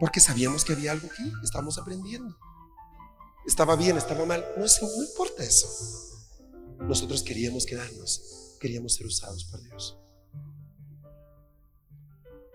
porque 0.00 0.18
sabíamos 0.18 0.64
que 0.64 0.72
había 0.72 0.90
algo 0.90 1.06
aquí, 1.06 1.22
estábamos 1.44 1.78
aprendiendo. 1.78 2.36
Estaba 3.46 3.76
bien, 3.76 3.96
estaba 3.96 4.24
mal, 4.26 4.44
no, 4.56 4.64
no 4.64 5.02
importa 5.04 5.44
eso. 5.44 5.68
Nosotros 6.80 7.22
queríamos 7.22 7.64
quedarnos, 7.64 8.56
queríamos 8.58 8.94
ser 8.94 9.06
usados 9.06 9.44
por 9.44 9.62
Dios. 9.62 9.98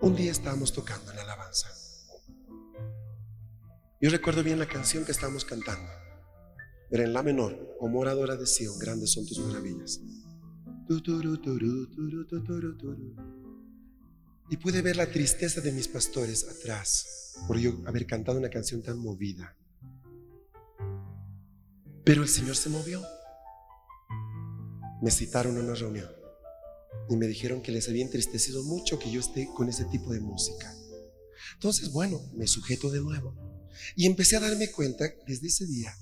Un 0.02 0.16
día 0.16 0.32
estábamos 0.32 0.72
tocando 0.72 1.10
en 1.10 1.16
la 1.18 1.24
alabanza. 1.24 1.68
Yo 4.00 4.08
recuerdo 4.08 4.42
bien 4.42 4.58
la 4.58 4.66
canción 4.66 5.04
que 5.04 5.12
estábamos 5.12 5.44
cantando. 5.44 5.90
Era 6.90 7.04
en 7.04 7.12
la 7.12 7.22
menor, 7.22 7.76
o 7.78 7.86
moradora 7.86 8.34
de 8.34 8.46
Sion, 8.46 8.78
grandes 8.78 9.12
son 9.12 9.26
tus 9.26 9.38
maravillas. 9.40 10.00
Y 14.48 14.56
pude 14.56 14.80
ver 14.80 14.96
la 14.96 15.10
tristeza 15.10 15.60
de 15.60 15.70
mis 15.70 15.86
pastores 15.86 16.48
atrás 16.48 17.34
por 17.46 17.58
yo 17.58 17.82
haber 17.86 18.06
cantado 18.06 18.38
una 18.38 18.48
canción 18.48 18.82
tan 18.82 18.98
movida. 18.98 19.54
Pero 22.04 22.22
el 22.22 22.28
Señor 22.28 22.56
se 22.56 22.70
movió. 22.70 23.02
Me 25.02 25.10
citaron 25.10 25.58
a 25.58 25.60
una 25.60 25.74
reunión 25.74 26.19
y 27.10 27.16
me 27.16 27.26
dijeron 27.26 27.60
que 27.60 27.72
les 27.72 27.88
había 27.88 28.04
entristecido 28.04 28.62
mucho 28.62 28.98
que 28.98 29.10
yo 29.10 29.20
esté 29.20 29.48
con 29.54 29.68
ese 29.68 29.84
tipo 29.86 30.12
de 30.12 30.20
música. 30.20 30.72
Entonces, 31.54 31.90
bueno, 31.90 32.20
me 32.34 32.46
sujeto 32.46 32.90
de 32.90 33.00
nuevo 33.00 33.34
y 33.96 34.06
empecé 34.06 34.36
a 34.36 34.40
darme 34.40 34.70
cuenta 34.70 35.12
desde 35.26 35.48
ese 35.48 35.66
día 35.66 35.94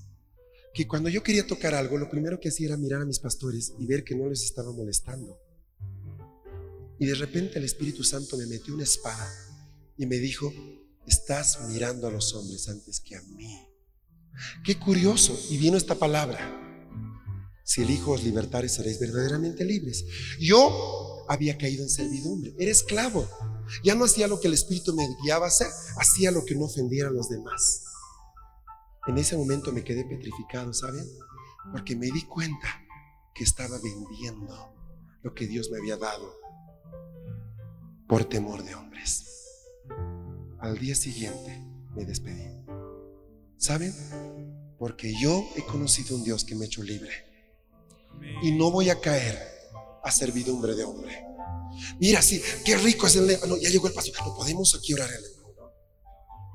que 0.74 0.86
cuando 0.86 1.08
yo 1.08 1.22
quería 1.22 1.46
tocar 1.46 1.74
algo, 1.74 1.96
lo 1.96 2.10
primero 2.10 2.38
que 2.38 2.50
hacía 2.50 2.68
era 2.68 2.76
mirar 2.76 3.02
a 3.02 3.06
mis 3.06 3.18
pastores 3.18 3.72
y 3.78 3.86
ver 3.86 4.04
que 4.04 4.14
no 4.14 4.28
les 4.28 4.44
estaba 4.44 4.70
molestando. 4.70 5.40
Y 7.00 7.06
de 7.06 7.14
repente 7.14 7.58
el 7.58 7.64
Espíritu 7.64 8.04
Santo 8.04 8.36
me 8.36 8.46
metió 8.46 8.74
una 8.74 8.82
espada 8.82 9.28
y 9.96 10.06
me 10.06 10.18
dijo, 10.18 10.52
estás 11.06 11.58
mirando 11.68 12.06
a 12.06 12.10
los 12.10 12.34
hombres 12.34 12.68
antes 12.68 13.00
que 13.00 13.16
a 13.16 13.22
mí. 13.22 13.66
Qué 14.64 14.78
curioso. 14.78 15.38
Y 15.50 15.56
vino 15.56 15.76
esta 15.76 15.94
palabra. 15.94 16.67
Si 17.68 17.82
el 17.82 17.90
Hijo 17.90 18.12
os 18.12 18.24
libertare, 18.24 18.66
seréis 18.66 18.98
verdaderamente 18.98 19.62
libres. 19.62 20.06
Yo 20.40 21.26
había 21.28 21.58
caído 21.58 21.82
en 21.82 21.90
servidumbre. 21.90 22.54
Era 22.58 22.70
esclavo. 22.70 23.28
Ya 23.84 23.94
no 23.94 24.06
hacía 24.06 24.26
lo 24.26 24.40
que 24.40 24.48
el 24.48 24.54
Espíritu 24.54 24.94
me 24.94 25.06
guiaba 25.22 25.44
a 25.44 25.48
hacer. 25.48 25.68
Hacía 25.98 26.30
lo 26.30 26.46
que 26.46 26.54
no 26.54 26.64
ofendiera 26.64 27.10
a 27.10 27.12
los 27.12 27.28
demás. 27.28 27.84
En 29.06 29.18
ese 29.18 29.36
momento 29.36 29.70
me 29.70 29.84
quedé 29.84 30.06
petrificado, 30.06 30.72
¿saben? 30.72 31.06
Porque 31.70 31.94
me 31.94 32.06
di 32.06 32.22
cuenta 32.22 32.86
que 33.34 33.44
estaba 33.44 33.78
vendiendo 33.78 34.74
lo 35.22 35.34
que 35.34 35.46
Dios 35.46 35.70
me 35.70 35.76
había 35.76 35.98
dado. 35.98 36.38
por 38.08 38.24
temor 38.24 38.64
de 38.64 38.74
hombres. 38.74 39.26
Al 40.58 40.78
día 40.78 40.94
siguiente 40.94 41.62
me 41.94 42.06
despedí. 42.06 42.48
¿Saben? 43.58 43.92
Porque 44.78 45.12
yo 45.20 45.44
he 45.54 45.66
conocido 45.66 46.16
un 46.16 46.24
Dios 46.24 46.44
que 46.46 46.54
me 46.54 46.64
ha 46.64 46.68
hecho 46.68 46.82
libre. 46.82 47.27
Y 48.42 48.52
no 48.52 48.70
voy 48.70 48.90
a 48.90 49.00
caer 49.00 49.38
a 50.02 50.10
servidumbre 50.10 50.74
de 50.74 50.84
hombre. 50.84 51.24
Mira, 52.00 52.22
sí, 52.22 52.42
qué 52.64 52.76
rico 52.76 53.06
es 53.06 53.16
el... 53.16 53.38
No, 53.48 53.56
ya 53.56 53.70
llegó 53.70 53.86
el 53.86 53.92
paso. 53.92 54.10
No 54.24 54.34
podemos 54.34 54.74
aquí 54.74 54.94
orar 54.94 55.10
el 55.10 55.24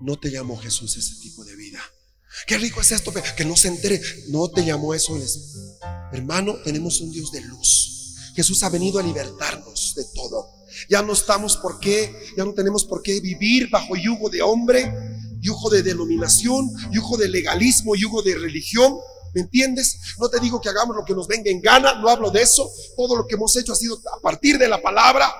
No 0.01 0.17
te 0.17 0.31
llamó 0.31 0.57
Jesús 0.57 0.95
ese 0.97 1.15
tipo 1.21 1.43
de 1.43 1.55
vida. 1.55 1.79
Qué 2.47 2.57
rico 2.57 2.81
es 2.81 2.91
esto, 2.91 3.13
que 3.35 3.45
no 3.45 3.55
se 3.55 3.67
entere. 3.67 4.01
No 4.29 4.49
te 4.49 4.65
llamó 4.65 4.93
eso. 4.93 5.17
Hermano, 6.11 6.55
tenemos 6.63 6.99
un 7.01 7.11
Dios 7.11 7.31
de 7.31 7.41
luz. 7.41 7.93
Jesús 8.35 8.63
ha 8.63 8.69
venido 8.69 8.99
a 8.99 9.03
libertarnos 9.03 9.93
de 9.95 10.03
todo. 10.15 10.49
Ya 10.89 11.01
no 11.03 11.13
estamos 11.13 11.57
por 11.57 11.79
qué, 11.79 12.13
ya 12.35 12.43
no 12.43 12.53
tenemos 12.53 12.83
por 12.83 13.03
qué 13.03 13.19
vivir 13.19 13.69
bajo 13.69 13.95
yugo 13.95 14.29
de 14.29 14.41
hombre, 14.41 14.91
yugo 15.39 15.69
de 15.69 15.83
denominación, 15.83 16.71
yugo 16.91 17.17
de 17.17 17.29
legalismo, 17.29 17.95
yugo 17.95 18.23
de 18.23 18.35
religión. 18.35 18.97
¿Me 19.33 19.41
entiendes? 19.41 19.99
No 20.19 20.29
te 20.29 20.39
digo 20.39 20.61
que 20.61 20.69
hagamos 20.69 20.95
lo 20.95 21.03
que 21.03 21.13
nos 21.13 21.27
venga 21.27 21.49
en 21.49 21.61
gana, 21.61 21.95
no 21.95 22.09
hablo 22.09 22.29
de 22.29 22.41
eso. 22.41 22.69
Todo 22.95 23.15
lo 23.15 23.25
que 23.25 23.35
hemos 23.35 23.55
hecho 23.57 23.73
ha 23.73 23.75
sido 23.75 23.99
a 24.15 24.21
partir 24.21 24.57
de 24.57 24.67
la 24.67 24.81
palabra. 24.81 25.33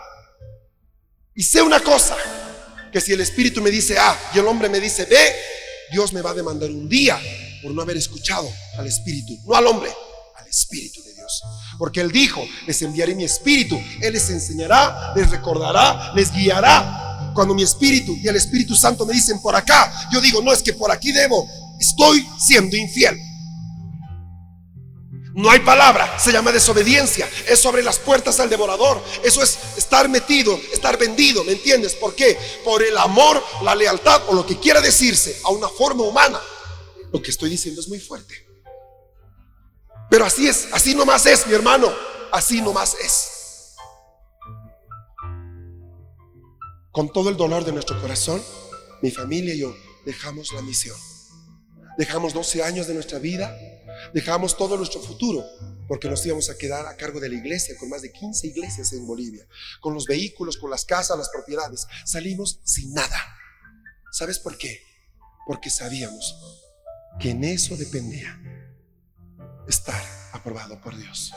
Y 1.36 1.44
sé 1.44 1.62
una 1.62 1.80
cosa, 1.80 2.16
que 2.91 3.02
si 3.02 3.12
el 3.12 3.22
Espíritu 3.22 3.62
me 3.62 3.72
dice 3.72 3.98
A 3.98 4.18
y 4.34 4.39
el 4.39 4.48
hombre 4.48 4.70
me 4.70 4.80
dice 4.80 5.06
B, 5.06 5.18
Dios 5.91 6.14
me 6.14 6.22
va 6.22 6.32
a 6.32 6.34
demandar 6.34 6.70
un 6.70 6.88
día 6.88 7.20
por 7.62 7.72
no 7.72 7.82
haber 7.82 7.98
escuchado 7.98 8.48
al 8.78 8.88
Espíritu, 8.88 9.34
no 9.46 9.56
al 9.56 9.66
hombre, 9.68 9.91
al 10.36 10.48
Espíritu 10.48 11.02
de 11.04 11.14
Dios. 11.14 11.41
Porque 11.78 12.02
Él 12.02 12.12
dijo, 12.12 12.44
les 12.68 12.82
enviaré 12.82 13.16
mi 13.16 13.24
Espíritu, 13.24 13.80
Él 14.02 14.14
les 14.14 14.30
enseñará, 14.30 15.14
les 15.16 15.30
recordará, 15.30 16.14
les 16.16 16.32
guiará. 16.32 17.32
Cuando 17.34 17.56
mi 17.56 17.64
Espíritu 17.64 18.16
y 18.16 18.28
el 18.28 18.36
Espíritu 18.36 18.76
Santo 18.76 19.06
me 19.06 19.14
dicen 19.14 19.41
por 19.41 19.56
acá, 19.56 19.91
yo 20.12 20.22
digo, 20.22 20.41
no 20.41 20.54
es 20.54 20.62
que 20.62 20.74
por 20.74 20.91
aquí 20.91 21.12
debo, 21.12 21.48
estoy 21.80 22.24
siendo 22.39 22.78
infiel. 22.78 23.20
No 25.36 25.50
hay 25.50 25.62
palabra, 25.62 26.20
se 26.20 26.32
llama 26.32 26.52
desobediencia. 26.52 27.28
Eso 27.48 27.70
abre 27.70 27.82
las 27.82 27.98
puertas 27.98 28.40
al 28.40 28.50
devorador. 28.50 29.04
Eso 29.24 29.42
es 29.42 29.58
estar 29.78 30.08
metido, 30.08 30.60
estar 30.72 30.96
vendido, 30.98 31.44
¿me 31.44 31.54
entiendes? 31.54 31.96
¿Por 31.96 32.14
qué? 32.14 32.38
Por 32.64 32.84
el 32.84 32.96
amor, 32.98 33.44
la 33.64 33.74
lealtad 33.74 34.22
o 34.28 34.34
lo 34.34 34.46
que 34.46 34.60
quiera 34.60 34.80
decirse 34.80 35.42
a 35.44 35.50
una 35.50 35.68
forma 35.70 36.04
humana. 36.04 36.40
Lo 37.12 37.20
que 37.20 37.32
estoy 37.32 37.50
diciendo 37.50 37.82
es 37.82 37.88
muy 37.88 38.00
fuerte. 38.00 38.46
Pero 40.10 40.26
así 40.26 40.48
es, 40.48 40.68
así 40.72 40.94
nomás 40.94 41.26
es, 41.26 41.48
mi 41.48 41.56
hermano. 41.56 41.92
Así 42.32 42.62
nomás 42.62 42.96
es. 43.04 43.76
Con 46.92 47.12
todo 47.12 47.30
el 47.30 47.38
dolor 47.38 47.66
de 47.66 47.72
nuestro 47.72 48.00
corazón, 48.00 48.44
mi 49.02 49.10
familia 49.10 49.56
y 49.56 49.60
yo 49.60 49.76
dejamos 50.06 50.52
la 50.54 50.62
misión. 50.62 50.98
Dejamos 51.98 52.34
12 52.34 52.64
años 52.64 52.86
de 52.88 52.94
nuestra 52.94 53.18
vida, 53.18 53.56
dejamos 54.14 54.58
todo 54.58 54.78
nuestro 54.78 55.01
futuro, 55.01 55.43
porque 55.88 56.10
nos 56.10 56.26
íbamos 56.26 56.49
a 56.49 56.58
quedar 56.58 56.86
a 56.88 56.95
cargo 56.97 57.20
de 57.20 57.30
la 57.30 57.36
iglesia, 57.36 57.76
con 57.78 57.89
más 57.89 58.01
de 58.01 58.12
15 58.12 58.47
iglesias 58.47 58.93
en 58.93 59.06
Bolivia, 59.06 59.47
con 59.82 59.93
los 59.93 60.06
vehículos, 60.06 60.58
con 60.58 60.70
las 60.70 60.86
casas, 60.86 61.18
las 61.18 61.30
propiedades. 61.30 61.88
Salimos 62.06 62.60
sin 62.64 62.93
nada. 62.93 63.38
¿Sabes 64.12 64.39
por 64.39 64.58
qué? 64.58 64.82
Porque 65.45 65.70
sabíamos 65.70 66.36
que 67.20 67.32
en 67.32 67.43
eso 67.43 67.76
dependía 67.78 68.39
estar 69.68 70.01
aprobado 70.32 70.80
por 70.82 70.97
Dios. 70.97 71.34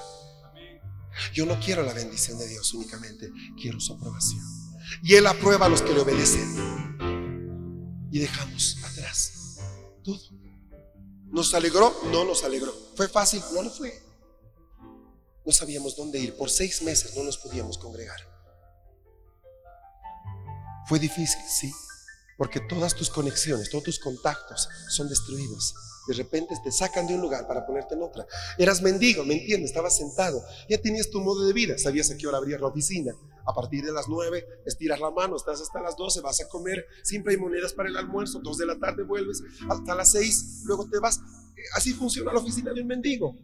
Yo 1.32 1.46
no 1.46 1.58
quiero 1.60 1.82
la 1.82 1.92
bendición 1.92 2.38
de 2.38 2.46
Dios 2.46 2.72
únicamente, 2.74 3.30
quiero 3.60 3.80
su 3.80 3.94
aprobación. 3.94 4.42
Y 5.02 5.14
Él 5.14 5.26
aprueba 5.26 5.66
a 5.66 5.68
los 5.68 5.82
que 5.82 5.92
le 5.92 6.00
obedecen. 6.00 6.96
Y 8.10 8.18
dejamos 8.18 8.78
atrás 8.84 9.58
todo. 10.02 10.35
¿Nos 11.36 11.52
alegró? 11.52 11.94
No 12.10 12.24
nos 12.24 12.44
alegró. 12.44 12.72
¿Fue 12.94 13.08
fácil? 13.08 13.42
No 13.52 13.62
lo 13.62 13.68
fue. 13.68 13.92
No 15.44 15.52
sabíamos 15.52 15.94
dónde 15.94 16.18
ir. 16.18 16.34
Por 16.34 16.48
seis 16.48 16.80
meses 16.80 17.14
no 17.14 17.22
nos 17.24 17.36
podíamos 17.36 17.76
congregar. 17.76 18.18
Fue 20.88 20.98
difícil, 20.98 21.42
sí, 21.46 21.70
porque 22.38 22.60
todas 22.60 22.94
tus 22.94 23.10
conexiones, 23.10 23.68
todos 23.68 23.84
tus 23.84 23.98
contactos 23.98 24.66
son 24.88 25.10
destruidos. 25.10 25.74
De 26.08 26.14
repente 26.14 26.54
te 26.64 26.72
sacan 26.72 27.06
de 27.06 27.14
un 27.14 27.20
lugar 27.20 27.46
para 27.46 27.66
ponerte 27.66 27.96
en 27.96 28.02
otra. 28.02 28.26
Eras 28.56 28.80
mendigo, 28.80 29.22
¿me 29.22 29.34
entiendes? 29.34 29.72
Estabas 29.72 29.94
sentado. 29.94 30.42
Ya 30.70 30.80
tenías 30.80 31.10
tu 31.10 31.20
modo 31.20 31.44
de 31.44 31.52
vida. 31.52 31.76
Sabías 31.76 32.10
a 32.10 32.16
qué 32.16 32.26
hora 32.26 32.40
la 32.40 32.66
oficina. 32.66 33.12
A 33.46 33.54
partir 33.54 33.84
de 33.84 33.92
las 33.92 34.08
9 34.08 34.44
estiras 34.66 35.00
la 35.00 35.10
mano, 35.10 35.36
estás 35.36 35.60
hasta 35.60 35.80
las 35.80 35.96
12, 35.96 36.20
vas 36.20 36.40
a 36.40 36.48
comer. 36.48 36.84
Siempre 37.02 37.34
hay 37.34 37.40
monedas 37.40 37.72
para 37.72 37.88
el 37.88 37.96
almuerzo. 37.96 38.40
Dos 38.42 38.58
de 38.58 38.66
la 38.66 38.78
tarde 38.78 39.04
vuelves 39.04 39.42
hasta 39.68 39.94
las 39.94 40.10
6, 40.12 40.62
luego 40.64 40.88
te 40.90 40.98
vas. 40.98 41.20
Así 41.74 41.92
funciona 41.92 42.32
la 42.32 42.40
oficina 42.40 42.72
de 42.72 42.80
un 42.82 42.88
mendigo. 42.88 43.36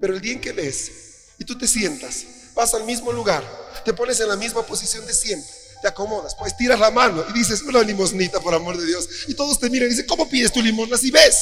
Pero 0.00 0.14
el 0.14 0.20
día 0.20 0.32
en 0.32 0.40
que 0.40 0.52
ves 0.52 1.34
y 1.38 1.44
tú 1.44 1.56
te 1.56 1.66
sientas, 1.66 2.52
vas 2.54 2.74
al 2.74 2.84
mismo 2.84 3.12
lugar, 3.12 3.42
te 3.84 3.92
pones 3.92 4.20
en 4.20 4.28
la 4.28 4.36
misma 4.36 4.62
posición 4.62 5.06
de 5.06 5.12
siempre 5.12 5.58
te 5.80 5.88
acomodas, 5.88 6.34
pues 6.34 6.56
tiras 6.56 6.80
la 6.80 6.90
mano 6.90 7.24
y 7.30 7.32
dices, 7.32 7.62
una 7.62 7.82
limosnita 7.82 8.40
por 8.40 8.54
amor 8.54 8.76
de 8.76 8.86
Dios. 8.86 9.08
Y 9.28 9.34
todos 9.34 9.58
te 9.58 9.70
miran 9.70 9.86
y 9.86 9.90
dicen, 9.90 10.06
¿cómo 10.06 10.28
pides 10.28 10.52
tu 10.52 10.60
limosna 10.60 10.96
si 10.96 11.10
ves? 11.10 11.36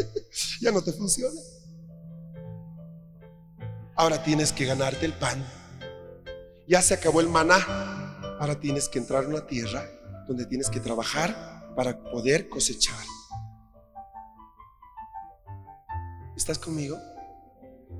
ya 0.60 0.70
no 0.70 0.82
te 0.82 0.92
funciona. 0.92 1.40
Ahora 3.94 4.22
tienes 4.22 4.52
que 4.52 4.64
ganarte 4.64 5.06
el 5.06 5.14
pan. 5.14 5.44
Ya 6.68 6.80
se 6.80 6.94
acabó 6.94 7.20
el 7.20 7.28
maná. 7.28 7.58
Ahora 8.38 8.58
tienes 8.58 8.88
que 8.88 8.98
entrar 8.98 9.24
a 9.24 9.28
una 9.28 9.46
tierra 9.46 9.84
donde 10.28 10.46
tienes 10.46 10.70
que 10.70 10.80
trabajar 10.80 11.74
para 11.74 12.02
poder 12.04 12.48
cosechar. 12.48 13.04
¿Estás 16.36 16.58
conmigo? 16.58 16.98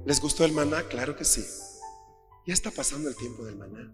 ¿Les 0.05 0.21
gustó 0.21 0.45
el 0.45 0.53
maná? 0.53 0.83
Claro 0.85 1.17
que 1.17 1.25
sí. 1.25 1.45
Ya 2.47 2.55
está 2.55 2.71
pasando 2.71 3.09
el 3.09 3.17
tiempo 3.17 3.45
del 3.45 3.57
maná. 3.57 3.93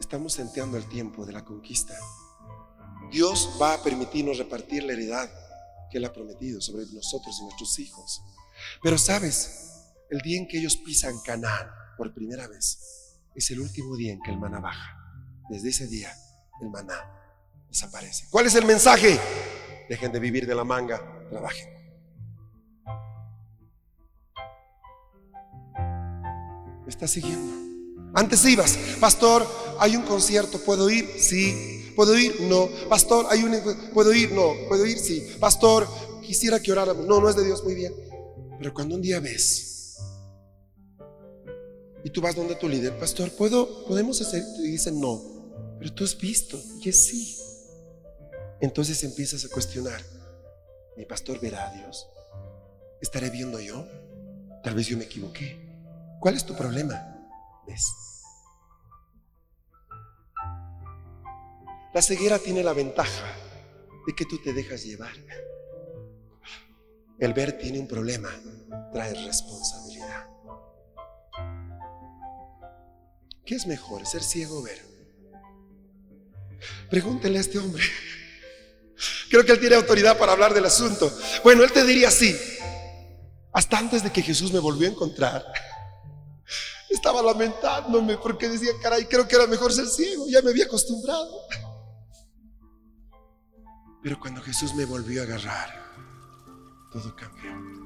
Estamos 0.00 0.34
senteando 0.34 0.76
el 0.76 0.86
tiempo 0.88 1.24
de 1.24 1.32
la 1.32 1.44
conquista. 1.44 1.94
Dios 3.10 3.56
va 3.60 3.74
a 3.74 3.82
permitirnos 3.82 4.38
repartir 4.38 4.82
la 4.82 4.92
heredad 4.92 5.30
que 5.90 5.98
Él 5.98 6.04
ha 6.04 6.12
prometido 6.12 6.60
sobre 6.60 6.84
nosotros 6.86 7.38
y 7.38 7.44
nuestros 7.44 7.78
hijos. 7.78 8.22
Pero 8.82 8.98
sabes, 8.98 9.92
el 10.10 10.20
día 10.20 10.38
en 10.38 10.48
que 10.48 10.58
ellos 10.58 10.76
pisan 10.76 11.18
Canaán 11.24 11.70
por 11.96 12.12
primera 12.12 12.48
vez 12.48 13.05
es 13.36 13.50
el 13.50 13.60
último 13.60 13.96
día 13.96 14.14
en 14.14 14.20
que 14.22 14.30
el 14.30 14.38
maná 14.38 14.60
baja. 14.60 14.96
Desde 15.50 15.68
ese 15.68 15.86
día 15.86 16.10
el 16.60 16.70
maná 16.70 16.94
desaparece. 17.68 18.26
¿Cuál 18.30 18.46
es 18.46 18.54
el 18.54 18.64
mensaje? 18.64 19.20
Dejen 19.88 20.10
de 20.10 20.18
vivir 20.18 20.46
de 20.46 20.54
la 20.54 20.64
manga, 20.64 21.00
trabajen. 21.28 21.68
¿Me 26.82 26.88
está 26.88 27.06
siguiendo? 27.06 27.54
Antes 28.14 28.44
ibas, 28.46 28.78
pastor, 29.00 29.46
hay 29.78 29.96
un 29.96 30.02
concierto, 30.02 30.58
¿puedo 30.64 30.88
ir? 30.88 31.06
Sí. 31.18 31.92
¿Puedo 31.94 32.16
ir? 32.16 32.40
No. 32.42 32.68
Pastor, 32.88 33.26
hay 33.30 33.42
un... 33.42 33.54
¿Puedo 33.92 34.12
ir? 34.14 34.32
No. 34.32 34.52
¿Puedo 34.68 34.86
ir? 34.86 34.98
Sí. 34.98 35.36
Pastor, 35.38 35.86
quisiera 36.22 36.60
que 36.60 36.72
oráramos. 36.72 37.06
No, 37.06 37.20
no 37.20 37.28
es 37.28 37.36
de 37.36 37.44
Dios, 37.44 37.62
muy 37.64 37.74
bien. 37.74 37.92
Pero 38.58 38.72
cuando 38.72 38.94
un 38.94 39.02
día 39.02 39.20
ves 39.20 39.75
y 42.06 42.10
tú 42.10 42.20
vas 42.20 42.36
donde 42.36 42.54
tu 42.54 42.68
líder, 42.68 42.96
pastor, 43.00 43.32
¿puedo, 43.32 43.84
podemos 43.84 44.20
hacer? 44.20 44.40
Y 44.60 44.70
dicen 44.70 45.00
no. 45.00 45.20
Pero 45.80 45.92
tú 45.92 46.04
has 46.04 46.16
visto 46.16 46.56
y 46.80 46.88
es 46.88 47.04
sí. 47.04 47.36
Entonces 48.60 49.02
empiezas 49.02 49.44
a 49.44 49.48
cuestionar. 49.48 50.00
¿Mi 50.96 51.04
pastor 51.04 51.40
verá 51.40 51.68
a 51.68 51.74
Dios? 51.74 52.06
¿Estaré 53.02 53.28
viendo 53.30 53.58
yo? 53.58 53.84
Tal 54.62 54.76
vez 54.76 54.86
yo 54.86 54.96
me 54.96 55.02
equivoqué. 55.02 55.58
¿Cuál 56.20 56.36
es 56.36 56.46
tu 56.46 56.54
problema? 56.54 56.94
¿Ves? 57.66 57.84
La 61.92 62.02
ceguera 62.02 62.38
tiene 62.38 62.62
la 62.62 62.72
ventaja 62.72 63.34
de 64.06 64.14
que 64.14 64.26
tú 64.26 64.40
te 64.44 64.52
dejas 64.52 64.84
llevar. 64.84 65.16
El 67.18 67.34
ver 67.34 67.58
tiene 67.58 67.80
un 67.80 67.88
problema, 67.88 68.30
trae 68.92 69.12
responsabilidad. 69.12 69.75
¿Qué 73.46 73.54
es 73.54 73.66
mejor, 73.66 74.04
ser 74.06 74.24
ciego 74.24 74.58
o 74.58 74.62
ver? 74.62 74.84
Pregúntele 76.90 77.38
a 77.38 77.40
este 77.40 77.58
hombre. 77.58 77.84
Creo 79.30 79.44
que 79.44 79.52
él 79.52 79.60
tiene 79.60 79.76
autoridad 79.76 80.18
para 80.18 80.32
hablar 80.32 80.52
del 80.52 80.64
asunto. 80.64 81.10
Bueno, 81.44 81.62
él 81.62 81.70
te 81.70 81.84
diría 81.84 82.08
así. 82.08 82.36
Hasta 83.52 83.78
antes 83.78 84.02
de 84.02 84.10
que 84.10 84.20
Jesús 84.20 84.52
me 84.52 84.58
volvió 84.58 84.88
a 84.88 84.90
encontrar, 84.90 85.44
estaba 86.90 87.22
lamentándome 87.22 88.18
porque 88.18 88.48
decía, 88.48 88.72
caray, 88.82 89.06
creo 89.06 89.26
que 89.28 89.36
era 89.36 89.46
mejor 89.46 89.72
ser 89.72 89.86
ciego, 89.86 90.26
ya 90.28 90.42
me 90.42 90.50
había 90.50 90.64
acostumbrado. 90.64 91.40
Pero 94.02 94.18
cuando 94.20 94.42
Jesús 94.42 94.74
me 94.74 94.84
volvió 94.84 95.22
a 95.22 95.24
agarrar, 95.24 95.94
todo 96.92 97.14
cambió. 97.14 97.85